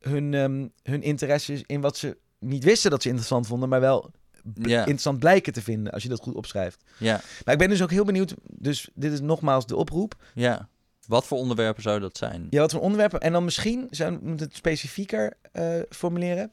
hun, 0.00 0.34
ehm, 0.34 0.66
hun 0.82 1.02
interesses 1.02 1.62
in 1.66 1.80
wat 1.80 1.96
ze 1.96 2.16
niet 2.38 2.64
wisten 2.64 2.90
dat 2.90 3.02
ze 3.02 3.08
interessant 3.08 3.46
vonden, 3.46 3.68
maar 3.68 3.80
wel 3.80 4.10
Ja. 4.54 4.78
interessant 4.78 5.18
blijken 5.18 5.52
te 5.52 5.62
vinden 5.62 5.92
als 5.92 6.02
je 6.02 6.08
dat 6.08 6.20
goed 6.20 6.34
opschrijft. 6.34 6.84
Ja, 6.98 7.20
Maar 7.44 7.54
ik 7.54 7.60
ben 7.60 7.68
dus 7.68 7.82
ook 7.82 7.90
heel 7.90 8.04
benieuwd. 8.04 8.34
Dus 8.46 8.88
dit 8.94 9.12
is 9.12 9.20
nogmaals 9.20 9.66
de 9.66 9.76
oproep. 9.76 10.14
ja. 10.34 10.68
Wat 11.06 11.26
voor 11.26 11.38
onderwerpen 11.38 11.82
zou 11.82 12.00
dat 12.00 12.16
zijn? 12.16 12.46
Ja, 12.50 12.60
wat 12.60 12.72
voor 12.72 12.80
onderwerpen. 12.80 13.20
En 13.20 13.32
dan 13.32 13.44
misschien 13.44 13.86
zou 13.90 14.18
we 14.22 14.30
het 14.30 14.54
specifieker 14.56 15.36
eh, 15.52 15.78
formuleren. 15.88 16.50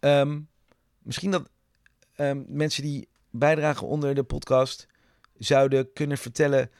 Ehm, 0.00 0.40
misschien 1.02 1.30
dat 1.30 1.48
ehm, 2.14 2.42
mensen 2.46 2.82
die 2.82 3.08
bijdragen 3.30 3.86
onder 3.86 4.14
de 4.14 4.22
podcast 4.22 4.86
zouden 5.38 5.92
kunnen 5.92 6.18
vertellen. 6.18 6.70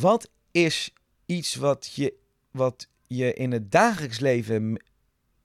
Wat 0.00 0.30
is 0.50 0.92
iets 1.26 1.54
wat 1.54 1.92
je, 1.94 2.14
wat 2.50 2.88
je 3.06 3.32
in 3.34 3.52
het 3.52 3.72
dagelijks 3.72 4.18
leven 4.20 4.82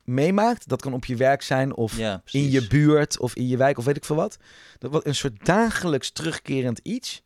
meemaakt? 0.04 0.68
Dat 0.68 0.82
kan 0.82 0.94
op 0.94 1.06
je 1.06 1.16
werk 1.16 1.42
zijn 1.42 1.76
of 1.76 1.98
Ja, 1.98 2.22
in 2.32 2.50
je 2.50 2.68
buurt 2.68 3.20
of 3.20 3.36
in 3.36 3.48
je 3.48 3.58
wijk 3.58 3.78
of 3.78 3.86
weet 3.86 3.98
ik 3.98 4.06
veel 4.06 4.16
wat. 4.16 4.38
Dat 4.78 4.92
wat 4.92 5.06
een 5.06 5.16
soort 5.16 5.46
dagelijks 5.46 6.12
terugkerend 6.12 6.80
iets. 6.84 7.24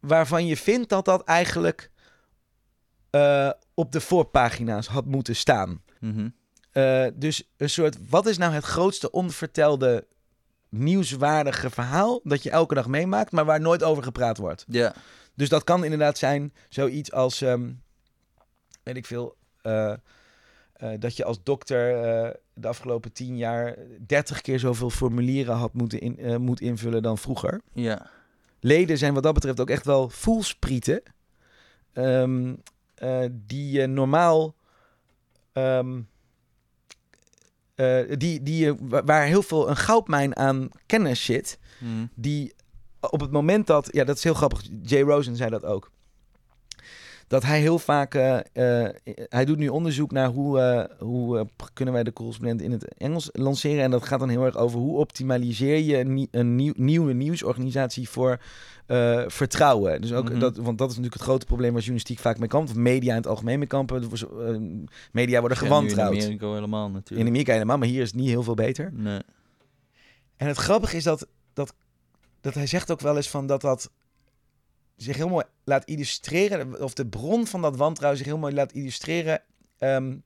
Waarvan 0.00 0.46
je 0.46 0.56
vindt 0.56 0.88
dat 0.88 1.04
dat 1.04 1.24
eigenlijk 1.24 1.90
eh, 3.10 3.50
op 3.74 3.92
de 3.92 4.00
voorpagina's 4.00 4.86
had 4.86 5.04
moeten 5.04 5.36
staan. 5.36 5.82
Mhm. 6.00 6.28
Eh, 6.72 7.06
dus 7.14 7.50
een 7.56 7.70
soort, 7.70 7.96
wat 8.08 8.26
is 8.26 8.38
nou 8.38 8.52
het 8.52 8.64
grootste 8.64 9.10
onvertelde 9.10 10.06
nieuwswaardige 10.68 11.70
verhaal 11.70 12.20
dat 12.24 12.42
je 12.42 12.50
elke 12.50 12.74
dag 12.74 12.86
meemaakt, 12.86 13.32
maar 13.32 13.44
waar 13.44 13.60
nooit 13.60 13.82
over 13.82 14.02
gepraat 14.02 14.38
wordt? 14.38 14.64
Ja, 14.68 14.94
Dus 15.34 15.48
dat 15.48 15.64
kan 15.64 15.84
inderdaad 15.84 16.18
zijn 16.18 16.52
zoiets 16.68 17.12
als, 17.12 17.40
ehm, 17.40 17.72
weet 18.82 18.96
ik 18.96 19.06
veel, 19.06 19.36
eh, 19.62 19.92
eh, 20.74 20.90
dat 20.98 21.16
je 21.16 21.24
als 21.24 21.42
dokter 21.42 22.02
eh, 22.02 22.30
de 22.54 22.68
afgelopen 22.68 23.12
tien 23.12 23.36
jaar 23.36 23.76
30 24.06 24.40
keer 24.40 24.58
zoveel 24.58 24.90
formulieren 24.90 25.54
had 25.54 25.72
moeten 25.74 26.00
in, 26.00 26.18
eh, 26.18 26.36
moet 26.36 26.60
invullen 26.60 27.02
dan 27.02 27.18
vroeger. 27.18 27.60
Ja. 27.72 28.10
Leden 28.60 28.98
zijn 28.98 29.14
wat 29.14 29.22
dat 29.22 29.34
betreft 29.34 29.60
ook 29.60 29.70
echt 29.70 29.84
wel 29.84 30.08
voelsprieten. 30.08 31.02
ehm, 31.92 32.54
eh, 32.94 33.24
die 33.32 33.70
je 33.80 33.86
normaal. 33.86 34.54
eh, 37.74 38.00
die, 38.18 38.42
die, 38.42 38.72
waar 38.80 39.24
heel 39.24 39.42
veel 39.42 39.68
een 39.68 39.76
goudmijn 39.76 40.36
aan 40.36 40.68
kennis 40.86 41.24
zit 41.24 41.58
Mhm. 41.80 42.06
die 42.14 42.54
op 43.00 43.20
het 43.20 43.30
moment 43.30 43.66
dat, 43.66 43.88
ja, 43.92 44.04
dat 44.04 44.16
is 44.16 44.24
heel 44.24 44.34
grappig. 44.34 44.62
Jay 44.82 45.00
Rosen 45.02 45.36
zei 45.36 45.50
dat 45.50 45.64
ook. 45.64 45.90
Dat 47.26 47.42
hij 47.42 47.60
heel 47.60 47.78
vaak, 47.78 48.14
eh, 48.14 48.38
eh, 48.84 48.94
hij 49.28 49.44
doet 49.44 49.58
nu 49.58 49.68
onderzoek 49.68 50.12
naar 50.12 50.28
hoe, 50.28 50.60
eh, 50.60 50.98
hoe 51.06 51.46
kunnen 51.72 51.94
wij 51.94 52.02
de 52.04 52.12
correspondent 52.12 52.62
in 52.62 52.70
het 52.72 52.94
Engels 52.94 53.28
lanceren. 53.32 53.82
En 53.82 53.90
dat 53.90 54.06
gaat 54.06 54.18
dan 54.18 54.28
heel 54.28 54.44
erg 54.44 54.56
over 54.56 54.78
hoe 54.78 54.96
optimaliseer 54.98 55.78
je 55.78 55.98
een, 55.98 56.14
nie- 56.14 56.28
een 56.30 56.56
nieuw, 56.56 56.72
nieuwe 56.76 57.12
nieuwsorganisatie 57.12 58.08
voor 58.08 58.40
vertrouwen. 59.26 60.00
Dus 60.00 60.12
ook 60.12 60.28
Mhm. 60.30 60.38
dat, 60.38 60.56
want 60.56 60.78
dat 60.78 60.88
is 60.90 60.94
natuurlijk 60.96 61.14
het 61.14 61.28
grote 61.30 61.46
probleem 61.46 61.70
waar 61.70 61.78
journalistiek 61.80 62.18
vaak 62.18 62.38
mee 62.38 62.48
kampt. 62.48 62.70
Of 62.70 62.76
media 62.76 63.10
in 63.10 63.16
het 63.16 63.26
algemeen 63.26 63.58
mee 63.58 63.68
kampen. 63.68 64.02
Eh, 64.02 64.08
media 65.12 65.40
worden 65.40 65.58
nu 65.58 65.64
in 65.64 65.70
gewantrouwd. 65.72 66.14
Amerika 66.16 66.52
helemaal 66.52 66.86
in 66.86 66.92
natuurlijk. 66.92 67.28
Amerika 67.28 67.52
helemaal, 67.52 67.78
maar 67.78 67.88
hier 67.88 68.00
is 68.02 68.06
het 68.10 68.20
niet 68.20 68.28
heel 68.28 68.42
veel 68.42 68.54
beter. 68.54 68.90
Nee. 68.92 69.20
En 70.36 70.46
het 70.46 70.56
grappige 70.56 70.96
is 70.96 71.04
dat, 71.04 71.26
dat, 71.52 71.74
dat 72.40 72.54
hij 72.54 72.66
zegt 72.66 72.90
ook 72.90 73.00
wel 73.00 73.16
eens 73.16 73.30
van 73.30 73.46
dat 73.46 73.60
dat 73.60 73.90
zich 75.04 75.16
heel 75.16 75.28
mooi 75.28 75.44
laat 75.64 75.84
illustreren, 75.84 76.82
of 76.82 76.94
de 76.94 77.06
bron 77.06 77.46
van 77.46 77.62
dat 77.62 77.76
wantrouwen 77.76 78.18
zich 78.18 78.28
heel 78.28 78.38
mooi 78.38 78.54
laat 78.54 78.72
illustreren. 78.72 79.42
ehm, 79.78 80.16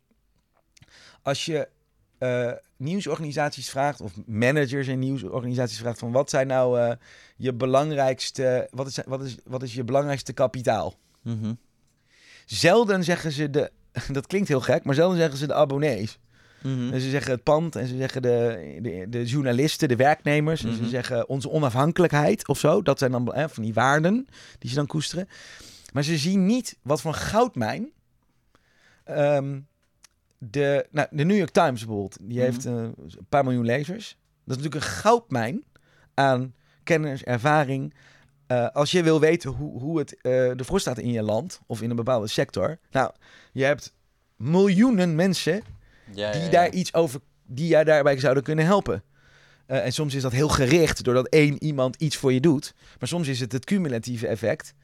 als 1.22 1.44
je 1.44 1.68
eh, 2.18 2.52
nieuwsorganisaties 2.76 3.70
vraagt, 3.70 4.00
of 4.00 4.12
managers 4.26 4.86
in 4.86 4.98
nieuwsorganisaties 4.98 5.78
vraagt 5.78 5.98
van 5.98 6.12
wat 6.12 6.30
zijn 6.30 6.46
nou 6.46 6.80
eh, 6.80 6.92
je 7.36 7.52
belangrijkste, 7.52 8.68
wat 8.70 8.86
is, 8.86 8.98
wat, 9.06 9.22
is, 9.22 9.36
wat 9.44 9.62
is 9.62 9.74
je 9.74 9.84
belangrijkste 9.84 10.32
kapitaal? 10.32 10.94
Mhm. 11.22 11.54
Zelden 12.46 13.04
zeggen 13.04 13.32
ze 13.32 13.50
de, 13.50 13.70
dat 14.12 14.26
klinkt 14.26 14.48
heel 14.48 14.60
gek, 14.60 14.84
maar 14.84 14.94
zelden 14.94 15.18
zeggen 15.18 15.38
ze 15.38 15.46
de 15.46 15.54
abonnees. 15.54 16.18
Mhm. 16.62 16.92
En 16.92 17.00
ze 17.00 17.10
zeggen 17.10 17.32
het 17.32 17.42
pand 17.42 17.76
en 17.76 17.86
ze 17.86 17.96
zeggen 17.96 18.22
de, 18.22 18.78
de, 18.82 19.06
de 19.08 19.24
journalisten, 19.24 19.88
de 19.88 19.96
werknemers. 19.96 20.62
En 20.64 20.68
Mhm. 20.70 20.82
ze 20.82 20.88
zeggen 20.88 21.28
onze 21.28 21.50
onafhankelijkheid 21.50 22.48
of 22.48 22.58
zo. 22.58 22.82
Dat 22.82 22.98
zijn 22.98 23.10
dan 23.10 23.34
hè, 23.34 23.48
van 23.48 23.62
die 23.62 23.74
waarden 23.74 24.26
die 24.58 24.70
ze 24.70 24.76
dan 24.76 24.86
koesteren. 24.86 25.28
Maar 25.92 26.02
ze 26.02 26.16
zien 26.18 26.46
niet 26.46 26.78
wat 26.82 27.00
voor 27.00 27.14
goudmijn. 27.14 27.90
ehm, 29.04 29.60
de, 30.38 30.86
nou, 30.90 31.08
de 31.10 31.24
New 31.24 31.36
York 31.36 31.50
Times 31.50 31.78
bijvoorbeeld, 31.84 32.18
die 32.20 32.36
Mhm. 32.36 32.44
heeft 32.46 32.64
eh, 32.66 32.72
een 32.72 32.94
paar 33.28 33.44
miljoen 33.44 33.64
lezers. 33.64 34.16
Dat 34.44 34.56
is 34.56 34.62
natuurlijk 34.62 34.74
een 34.84 34.90
goudmijn 34.96 35.64
aan 36.14 36.54
kennis, 36.82 37.22
ervaring. 37.24 37.94
Eh, 38.46 38.68
als 38.68 38.90
je 38.90 39.02
wil 39.02 39.20
weten 39.20 39.50
hoe, 39.50 39.80
hoe 39.80 39.98
het 39.98 40.20
eh 40.20 40.58
ervoor 40.58 40.80
staat 40.80 40.98
in 40.98 41.10
je 41.12 41.22
land 41.22 41.60
of 41.66 41.82
in 41.82 41.90
een 41.90 41.96
bepaalde 41.96 42.26
sector. 42.26 42.78
Nou, 42.90 43.10
je 43.52 43.64
hebt 43.64 43.94
miljoenen 44.36 45.14
mensen 45.14 45.62
Ja, 46.14 46.30
die 46.30 46.40
ja, 46.40 46.46
ja. 46.46 46.50
daar 46.50 46.70
iets 46.70 46.94
over, 46.94 47.20
die 47.46 47.68
jij 47.68 47.84
daarbij 47.84 48.18
zouden 48.18 48.42
kunnen 48.42 48.64
helpen. 48.64 49.02
Eh, 49.66 49.84
en 49.84 49.92
soms 49.92 50.14
is 50.14 50.22
dat 50.22 50.32
heel 50.32 50.48
gericht, 50.48 51.04
doordat 51.04 51.26
één 51.28 51.62
iemand 51.62 51.96
iets 51.96 52.16
voor 52.16 52.32
je 52.32 52.40
doet. 52.40 52.74
Maar 52.98 53.08
soms 53.08 53.28
is 53.28 53.40
het 53.40 53.52
het 53.52 53.64
cumulatieve 53.64 54.26
effect 54.26 54.74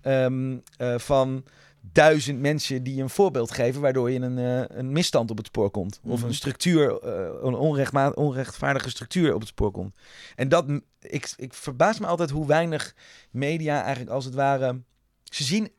ehm, 0.00 0.56
eh, 0.76 0.98
van 0.98 1.44
duizend 1.92 2.40
mensen 2.40 2.82
die 2.82 3.02
een 3.02 3.10
voorbeeld 3.10 3.50
geven, 3.50 3.80
waardoor 3.80 4.10
je 4.10 4.20
een, 4.20 4.38
eh, 4.38 4.76
een 4.78 4.92
misstand 4.92 5.30
op 5.30 5.36
het 5.36 5.46
spoor 5.46 5.70
komt. 5.70 6.00
Of 6.04 6.18
Mhm. 6.18 6.28
een 6.28 6.34
structuur, 6.34 7.04
een 7.46 7.54
onrechtma- 7.54 8.10
onrechtvaardige 8.10 8.90
structuur 8.90 9.34
op 9.34 9.40
het 9.40 9.48
spoor 9.48 9.70
komt. 9.70 9.94
En 10.36 10.48
dat, 10.48 10.64
ik, 11.00 11.32
ik 11.36 11.54
verbaas 11.54 11.98
me 11.98 12.06
altijd 12.06 12.30
hoe 12.30 12.46
weinig 12.46 12.94
media 13.30 13.80
eigenlijk 13.82 14.10
als 14.10 14.24
het 14.24 14.34
ware, 14.34 14.80
ze 15.24 15.44
zien 15.44 15.70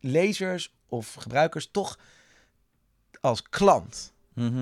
lezers 0.00 0.74
of 0.88 1.14
gebruikers 1.14 1.68
toch 1.70 1.98
als 3.24 3.42
klant. 3.42 4.12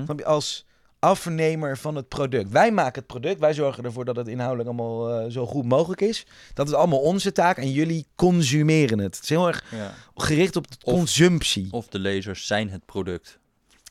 Snap 0.05 0.19
je? 0.19 0.25
Als 0.25 0.67
afnemer 0.99 1.79
van 1.79 1.95
het 1.95 2.09
product. 2.09 2.51
Wij 2.51 2.73
maken 2.73 2.99
het 2.99 3.07
product. 3.07 3.41
Wij 3.41 3.55
zorgen 3.55 3.85
ervoor 3.85 4.05
dat 4.05 4.17
het 4.17 4.29
inhoudelijk 4.29 4.69
allemaal 4.69 5.11
eh, 5.21 5.31
zo 5.31 5.47
goed 5.47 5.65
mogelijk 5.65 6.01
is. 6.01 6.27
Dat 6.55 6.69
is 6.69 6.75
allemaal 6.75 6.99
onze 6.99 7.33
taak. 7.33 7.57
En 7.57 7.71
jullie 7.73 8.07
consumeren 8.15 8.99
het. 8.99 9.15
Het 9.15 9.23
is 9.25 9.29
heel 9.29 9.47
erg 9.47 9.65
Ja. 9.71 9.95
gericht 10.15 10.57
op 10.57 10.71
de 10.71 10.77
Of- 10.83 10.95
consumptie. 10.95 11.69
Of 11.71 11.87
de 11.89 11.99
lezers 11.99 12.47
zijn 12.47 12.71
het 12.71 12.87
product. 12.87 13.39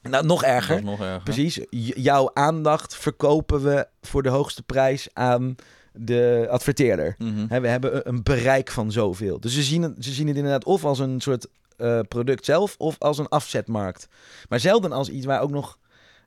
nou, 0.02 0.26
nog 0.26 0.44
erger. 0.44 0.84
nog 0.84 1.00
erger. 1.02 1.22
Precies. 1.24 1.56
J- 1.70 1.94
jouw 1.96 2.32
aandacht 2.34 2.96
verkopen 2.96 3.64
we 3.64 3.88
voor 4.02 4.24
de 4.24 4.30
hoogste 4.30 4.64
prijs 4.64 5.08
aan 5.14 5.56
de 5.94 6.48
adverteerder. 6.50 7.16
Hè, 7.48 7.60
we 7.60 7.68
hebben 7.68 7.96
een- 7.96 8.02
een 8.08 8.24
bereik 8.24 8.72
van 8.72 8.92
zoveel. 8.92 9.40
Dus 9.40 9.54
ze 9.54 9.64
zien 9.64 9.82
het, 9.82 9.94
ze 10.06 10.12
zien 10.12 10.28
het 10.28 10.36
inderdaad 10.36 10.66
of 10.66 10.86
als 10.86 11.00
een 11.00 11.22
soort 11.22 11.48
eh, 11.82 12.00
product 12.08 12.46
zelf... 12.46 12.76
of 12.78 12.96
als 13.00 13.18
een 13.18 13.28
afzetmarkt. 13.30 14.08
Maar 14.50 14.60
zelden 14.60 14.92
als 14.92 15.10
iets 15.10 15.26
waar 15.26 15.42
ook 15.42 15.52
nog 15.52 15.78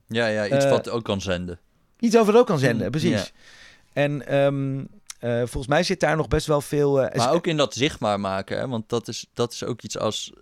Ja, 0.06 0.26
ja, 0.26 0.44
iets 0.46 0.64
Eh, 0.64 0.70
wat 0.70 0.88
ook 0.88 1.04
kan 1.04 1.20
zenden. 1.20 1.60
iets 1.98 2.16
over 2.16 2.36
ook 2.36 2.46
kan 2.46 2.58
zenden. 2.58 2.84
Mm, 2.84 2.90
Precies. 2.90 3.32
En 3.92 4.26
ehm, 4.26 4.84
eh, 5.18 5.38
volgens 5.38 5.66
mij 5.66 5.82
zit 5.82 6.00
daar 6.00 6.16
nog 6.16 6.28
best 6.28 6.46
wel 6.46 6.60
veel... 6.60 6.92
Maar 6.94 7.32
ook 7.32 7.46
in 7.46 7.56
dat 7.56 7.74
zichtbaar 7.74 8.20
maken, 8.20 8.58
hè? 8.58 8.68
want 8.68 8.88
dat 8.88 9.08
is, 9.08 9.26
dat 9.32 9.52
is 9.52 9.64
ook 9.64 9.82
iets 9.82 9.98
als. 9.98 10.32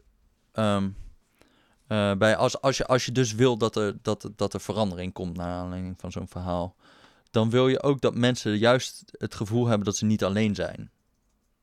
ehm, 0.53 0.89
eh, 1.93 2.15
bij 2.15 2.37
als, 2.37 2.61
als, 2.61 2.77
je, 2.77 2.87
als 2.87 3.05
je 3.05 3.13
dus 3.13 3.35
wil 3.35 3.57
dat 3.57 3.77
er, 3.77 3.95
dat, 4.03 4.31
dat 4.37 4.55
er 4.55 4.61
verandering 4.61 5.13
komt 5.13 5.37
naar 5.37 5.53
aanleiding 5.53 5.95
van 5.99 6.13
zo'n 6.13 6.29
verhaal, 6.29 6.77
dan 7.31 7.51
wil 7.51 7.69
je 7.69 7.83
ook 7.83 8.01
dat 8.01 8.15
mensen 8.15 8.59
juist 8.59 9.03
het 9.19 9.35
gevoel 9.35 9.67
hebben 9.67 9.85
dat 9.85 9.97
ze 9.97 10.05
niet 10.05 10.25
alleen 10.25 10.55
zijn. 10.55 10.91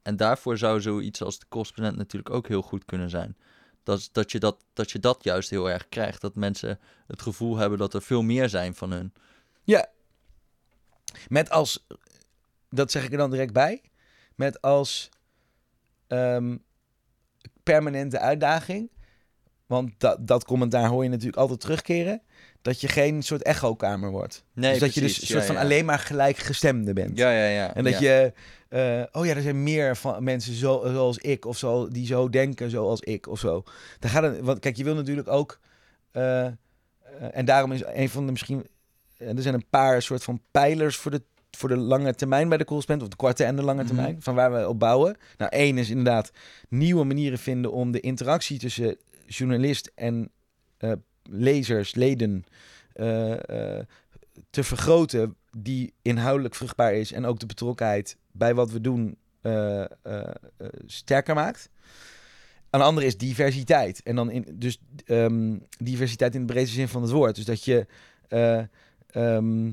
En 0.10 0.16
daarvoor 0.16 0.58
zou 0.58 0.82
zoiets 0.82 1.22
als 1.22 1.40
de 1.40 1.46
correspondent 1.50 1.98
natuurlijk 1.98 2.34
ook 2.34 2.48
heel 2.48 2.62
goed 2.62 2.86
kunnen 2.86 3.10
zijn. 3.10 3.38
Dat, 3.84 4.10
dat, 4.12 4.32
je 4.32 4.40
dat, 4.40 4.66
dat 4.74 4.92
je 4.92 5.00
dat 5.00 5.24
juist 5.24 5.50
heel 5.50 5.70
erg 5.70 5.90
krijgt. 5.90 6.22
Dat 6.22 6.36
mensen 6.36 6.80
het 7.08 7.22
gevoel 7.22 7.58
hebben 7.58 7.78
dat 7.78 7.94
er 7.94 8.02
veel 8.02 8.22
meer 8.22 8.50
zijn 8.50 8.76
van 8.76 8.92
hun. 8.92 9.14
Met 11.28 11.50
als, 11.50 11.88
dat 12.70 12.92
zeg 12.92 13.04
ik 13.04 13.12
er 13.12 13.18
dan 13.18 13.32
direct 13.32 13.54
bij, 13.54 13.82
met 14.36 14.62
als 14.62 15.10
ehm, 16.08 16.58
permanente 17.64 18.20
uitdaging, 18.20 18.92
want 19.66 20.00
dat, 20.00 20.28
dat 20.28 20.44
commentaar 20.44 20.90
hoor 20.90 21.04
je 21.04 21.10
natuurlijk 21.10 21.38
altijd 21.38 21.60
terugkeren, 21.60 22.22
dat 22.62 22.82
je 22.82 22.88
geen 22.88 23.24
soort 23.24 23.42
echokamer 23.42 24.12
wordt. 24.12 24.44
Nee, 24.54 24.72
dus 24.72 24.80
dat 24.80 24.94
je 24.94 25.02
dus 25.02 25.22
een 25.22 25.28
soort 25.28 25.40
Ja, 25.40 25.46
van 25.46 25.56
ja. 25.56 25.62
alleen 25.62 25.86
maar 25.86 26.00
gelijkgestemde 26.00 26.94
bent. 26.94 27.18
Ja, 27.18 27.32
ja, 27.32 27.46
ja. 27.46 27.74
En 27.76 27.84
dat 27.84 28.00
ja. 28.00 28.00
je, 28.00 28.34
eh, 28.70 29.04
oh 29.22 29.26
ja, 29.26 29.36
er 29.36 29.42
zijn 29.42 29.64
meer 29.64 29.98
van 29.98 30.24
mensen 30.24 30.54
zo, 30.54 30.82
zoals 30.92 31.18
ik, 31.18 31.46
of 31.46 31.58
zo, 31.58 31.88
die 31.88 32.06
zo 32.06 32.30
denken 32.30 32.70
zoals 32.70 33.00
ik, 33.00 33.28
of 33.28 33.40
zo. 33.40 33.64
Daar 34.00 34.12
gaat 34.12 34.24
het, 34.24 34.40
want 34.40 34.60
kijk, 34.60 34.76
je 34.78 34.84
wil 34.84 34.96
natuurlijk 34.96 35.28
ook, 35.28 35.60
eh, 36.12 36.46
eh, 36.46 36.54
en 37.32 37.46
daarom 37.46 37.72
is 37.72 37.82
een 37.86 38.10
van 38.10 38.26
de 38.26 38.32
misschien, 38.32 38.68
er 39.18 39.42
zijn 39.42 39.54
een 39.54 39.70
paar 39.70 40.02
soort 40.02 40.24
van 40.24 40.42
pijlers 40.52 40.96
voor 40.98 41.12
de, 41.12 41.22
voor 41.52 41.70
de 41.70 41.78
lange 41.78 42.16
termijn 42.16 42.50
bij 42.50 42.58
de 42.58 42.66
correspondent, 42.66 43.10
of 43.12 43.18
de 43.18 43.24
korte 43.26 43.44
en 43.44 43.56
de 43.56 43.64
lange 43.64 43.84
Mhm. 43.84 43.88
termijn, 43.94 44.18
van 44.22 44.36
waar 44.36 44.54
we 44.54 44.68
op 44.68 44.80
bouwen. 44.80 45.18
Nou, 45.38 45.52
één 45.52 45.78
is 45.78 45.90
inderdaad 45.90 46.32
nieuwe 46.70 47.04
manieren 47.04 47.40
vinden 47.40 47.72
om 47.72 47.92
de 47.92 48.00
interactie 48.00 48.60
tussen 48.60 48.98
journalist 49.28 49.92
en 49.96 50.32
lezers, 51.32 51.96
leden, 51.96 52.46
eh, 52.94 53.78
eh, 53.78 53.86
te 54.50 54.64
vergroten 54.64 55.36
die 55.58 55.94
inhoudelijk 56.02 56.56
vruchtbaar 56.56 56.94
is 56.94 57.12
en 57.12 57.26
ook 57.26 57.40
de 57.40 57.46
betrokkenheid 57.46 58.18
bij 58.32 58.54
wat 58.54 58.72
we 58.72 58.82
doen 58.82 59.18
eh, 59.42 59.86
sterker 60.86 61.36
maakt. 61.36 61.70
Een 62.70 62.82
andere 62.82 63.06
is 63.08 63.18
diversiteit. 63.18 64.04
En 64.04 64.16
dan 64.16 64.32
in, 64.32 64.46
dus 64.54 64.80
ehm, 65.06 65.58
diversiteit 65.78 66.36
in 66.36 66.46
de 66.46 66.54
breedste 66.54 66.76
zin 66.76 66.88
van 66.88 67.02
het 67.02 67.12
woord. 67.12 67.36
Dus 67.36 67.46
dat 67.46 67.64
je. 67.64 67.86
eh, 68.28 68.64
ehm, 69.10 69.72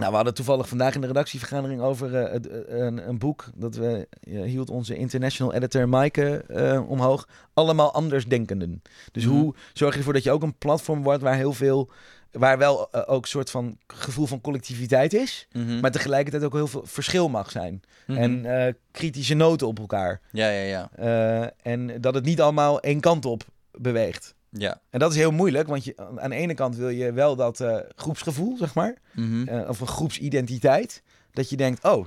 nou, 0.00 0.10
we 0.10 0.16
hadden 0.16 0.34
toevallig 0.34 0.68
vandaag 0.68 0.94
in 0.94 1.00
de 1.00 1.06
redactievergadering 1.06 1.80
over 1.80 2.14
eh, 2.14 2.34
eh, 2.34 2.40
een, 2.80 3.08
een 3.08 3.18
boek. 3.18 3.44
Dat 3.54 3.74
we 3.74 4.08
eh, 4.20 4.42
hield 4.42 4.70
onze 4.70 4.96
international 4.96 5.52
editor 5.54 5.88
Maaike 5.88 6.44
omhoog. 6.88 7.28
Allemaal 7.54 7.92
andersdenkenden. 7.92 8.82
Dus 9.12 9.24
Mhm. 9.24 9.34
hoe 9.34 9.54
zorg 9.72 9.92
je 9.92 9.98
ervoor 9.98 10.12
dat 10.12 10.22
je 10.22 10.30
ook 10.30 10.42
een 10.42 10.58
platform 10.58 11.02
wordt 11.02 11.22
waar 11.22 11.36
heel 11.36 11.52
veel. 11.52 11.90
Waar 12.30 12.58
wel 12.58 12.94
ook 12.94 13.22
een 13.22 13.28
soort 13.28 13.50
van 13.50 13.78
gevoel 13.86 14.26
van 14.26 14.40
collectiviteit 14.40 15.14
is. 15.14 15.48
Mhm. 15.52 15.80
Maar 15.80 15.90
tegelijkertijd 15.90 16.44
ook 16.44 16.52
heel 16.52 16.66
veel 16.66 16.82
verschil 16.84 17.28
mag 17.28 17.50
zijn. 17.50 17.80
Mhm. 18.06 18.18
En 18.18 18.76
kritische 18.90 19.34
noten 19.34 19.66
op 19.66 19.78
elkaar. 19.78 20.20
Ja, 20.32 20.48
ja, 20.50 20.88
ja. 20.98 21.52
En 21.62 22.00
dat 22.00 22.14
het 22.14 22.24
niet 22.24 22.40
allemaal 22.40 22.80
één 22.80 23.00
kant 23.00 23.24
op 23.24 23.42
beweegt. 23.72 24.34
Ja. 24.50 24.80
En 24.90 24.98
dat 24.98 25.10
is 25.10 25.16
heel 25.16 25.30
moeilijk, 25.30 25.68
want 25.68 25.84
je, 25.84 25.96
aan 26.16 26.30
de 26.30 26.36
ene 26.36 26.54
kant 26.54 26.76
wil 26.76 26.88
je 26.88 27.12
wel 27.12 27.36
dat 27.36 27.60
eh, 27.60 27.76
groepsgevoel, 27.96 28.56
zeg 28.56 28.74
maar. 28.74 28.96
Mhm. 29.14 29.48
eh, 29.48 29.68
of 29.68 29.80
een 29.80 29.86
groepsidentiteit. 29.86 31.02
Dat 31.32 31.50
je 31.50 31.56
denkt, 31.56 31.84
oh, 31.84 32.06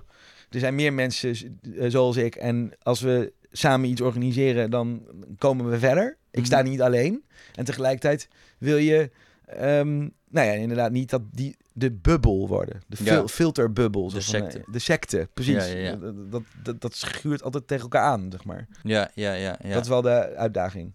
er 0.50 0.60
zijn 0.60 0.76
meer 0.76 0.94
mensen 0.94 1.60
eh, 1.78 1.90
zoals 1.90 2.18
ik. 2.18 2.36
En 2.36 2.72
als 2.82 3.02
we 3.02 3.34
samen 3.52 3.90
iets 3.90 4.02
organiseren, 4.02 4.70
dan 4.70 5.04
komen 5.38 5.70
we 5.70 5.80
verder. 5.80 6.18
Ik 6.32 6.46
sta 6.46 6.60
Mhm. 6.62 6.70
niet 6.70 6.82
alleen. 6.82 7.24
En 7.56 7.66
tegelijkertijd 7.66 8.28
wil 8.58 8.78
je, 8.78 9.10
ehm, 9.46 9.98
nou 10.30 10.48
ja, 10.48 10.52
inderdaad 10.54 10.92
niet 10.92 11.10
dat 11.10 11.22
die 11.32 11.56
de 11.74 11.92
bubbel 11.92 12.48
worden. 12.48 12.82
De 12.88 12.98
Ja. 13.04 13.14
fil 13.14 13.28
filterbubbel. 13.28 14.10
zo 14.10 14.18
De 14.18 14.24
van, 14.24 14.34
secte. 14.34 14.64
De 14.72 14.80
secte, 14.80 15.28
precies. 15.34 15.54
Ja, 15.56 15.64
ja, 15.66 15.78
ja. 15.80 15.96
Dat, 15.96 16.32
dat, 16.32 16.44
dat, 16.64 16.82
dat 16.82 16.96
schuurt 16.96 17.44
altijd 17.44 17.68
tegen 17.68 17.84
elkaar 17.84 18.02
aan, 18.04 18.28
zeg 18.32 18.44
maar. 18.46 18.68
Ja, 18.84 19.12
ja, 19.14 19.34
ja. 19.34 19.58
ja. 19.64 19.74
Dat 19.74 19.84
is 19.84 19.90
wel 19.90 20.02
de 20.02 20.36
uitdaging. 20.36 20.94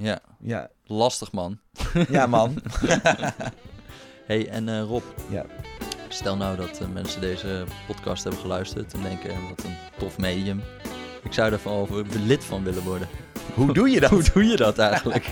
Ja. 0.00 0.18
Ja, 0.42 0.68
Lastig, 0.86 1.32
man. 1.32 1.58
ja 2.10 2.26
man. 2.26 2.62
hey, 4.26 4.48
en 4.48 4.68
eh, 4.68 4.82
Rob. 4.82 5.02
Ja. 5.30 5.44
Stel 6.08 6.36
nou 6.36 6.56
dat 6.56 6.78
eh, 6.80 6.86
mensen 6.92 7.20
deze 7.20 7.64
podcast 7.86 8.22
hebben 8.22 8.40
geluisterd 8.40 8.94
en 8.94 9.02
denken, 9.02 9.48
wat 9.48 9.64
een 9.64 9.74
tof 9.98 10.18
medium. 10.18 10.62
Ik 11.22 11.32
zou 11.32 11.52
er 11.52 11.60
wel 11.64 11.88
lid 12.26 12.44
van 12.44 12.64
willen 12.64 12.82
worden. 12.82 13.08
Hoe 13.54 13.72
doe 13.72 13.90
je 13.90 14.00
dat? 14.00 14.10
Hoe 14.20 14.22
doe 14.32 14.44
je 14.44 14.56
dat 14.56 14.78
eigenlijk? 14.78 15.26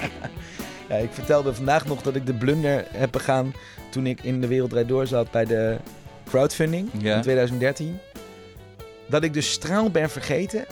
Ja, 0.89 0.95
ik 0.97 1.11
vertelde 1.12 1.55
vandaag 1.55 1.87
nog 1.87 2.03
dat 2.03 2.14
ik 2.14 2.27
de 2.27 2.35
blunder 2.35 2.85
heb 2.91 3.12
begaan 3.12 3.53
toen 3.91 4.07
ik 4.07 4.23
in 4.23 4.41
de 4.41 4.47
Wereld 4.47 4.89
Door 4.89 5.07
zat 5.07 5.31
bij 5.31 5.45
de 5.45 5.77
crowdfunding 6.25 6.91
Ja. 6.99 7.16
in 7.16 7.23
2013. 7.23 7.99
Dat 9.07 9.23
ik 9.23 9.35
dus 9.35 9.53
straal 9.53 9.91
ben 9.91 10.11
vergeten 10.11 10.66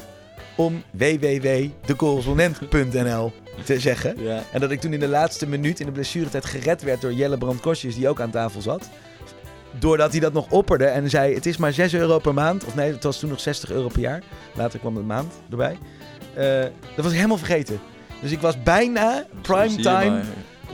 om 0.56 0.82
www.decorrespondent.nl 0.90 3.32
te 3.64 3.80
zeggen. 3.80 4.14
ja. 4.22 4.42
En 4.52 4.60
dat 4.60 4.70
ik 4.70 4.80
toen 4.80 4.92
in 4.92 5.00
de 5.00 5.08
laatste 5.08 5.46
minuut 5.48 5.80
in 5.80 5.86
de 5.86 5.92
blessuretijd 5.92 6.44
gered 6.44 6.82
werd 6.82 7.00
door 7.00 7.12
Jelle 7.12 7.38
Brand 7.38 7.60
Kostjes, 7.60 7.94
die 7.94 8.08
ook 8.08 8.20
aan 8.20 8.30
tafel 8.30 8.60
zat. 8.60 8.88
Doordat 9.78 10.10
hij 10.10 10.20
dat 10.20 10.32
nog 10.32 10.50
opperde 10.50 10.84
en 10.84 11.10
zei: 11.10 11.34
Het 11.34 11.46
is 11.46 11.56
maar 11.56 11.72
6 11.72 11.94
euro 11.94 12.18
per 12.18 12.34
maand. 12.34 12.64
Of 12.64 12.74
nee, 12.74 12.92
het 12.92 13.02
was 13.02 13.18
toen 13.18 13.28
nog 13.30 13.40
60 13.40 13.70
euro 13.70 13.88
per 13.88 14.00
jaar. 14.00 14.22
Later 14.54 14.78
kwam 14.78 14.94
de 14.94 15.00
maand 15.00 15.32
erbij. 15.50 15.78
Eh, 16.34 16.60
dat 16.94 17.04
was 17.04 17.06
ik 17.10 17.16
helemaal 17.16 17.36
vergeten. 17.38 17.78
Dus 18.22 18.30
ik 18.30 18.40
was 18.40 18.62
bijna 18.62 19.24
prime 19.42 19.68
Zie 19.68 19.76
je 19.78 19.82
time 19.84 20.10
maar. 20.10 20.24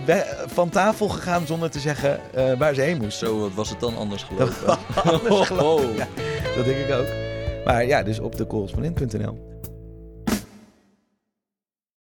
we- 0.07 0.45
van 0.47 0.69
tafel 0.69 1.09
gegaan 1.09 1.47
zonder 1.47 1.71
te 1.71 1.79
zeggen 1.79 2.21
eh, 2.35 2.53
waar 2.59 2.75
ze 2.75 2.81
heen 2.81 2.97
moest. 2.99 3.19
Zo, 3.19 3.41
wat 3.41 3.53
was 3.55 3.69
het 3.71 3.81
dan 3.81 3.97
anders 3.97 4.23
gelopen? 4.23 4.79
anders 5.05 5.47
gelopen, 5.53 5.89
Oh. 5.89 5.97
ja. 5.97 6.07
Dat 6.57 6.65
denk 6.65 6.77
ik 6.87 6.95
ook. 6.95 7.07
Maar 7.65 7.87
ja, 7.87 8.03
dus 8.03 8.19
op 8.19 8.37
decorrespondent.nl. 8.37 9.52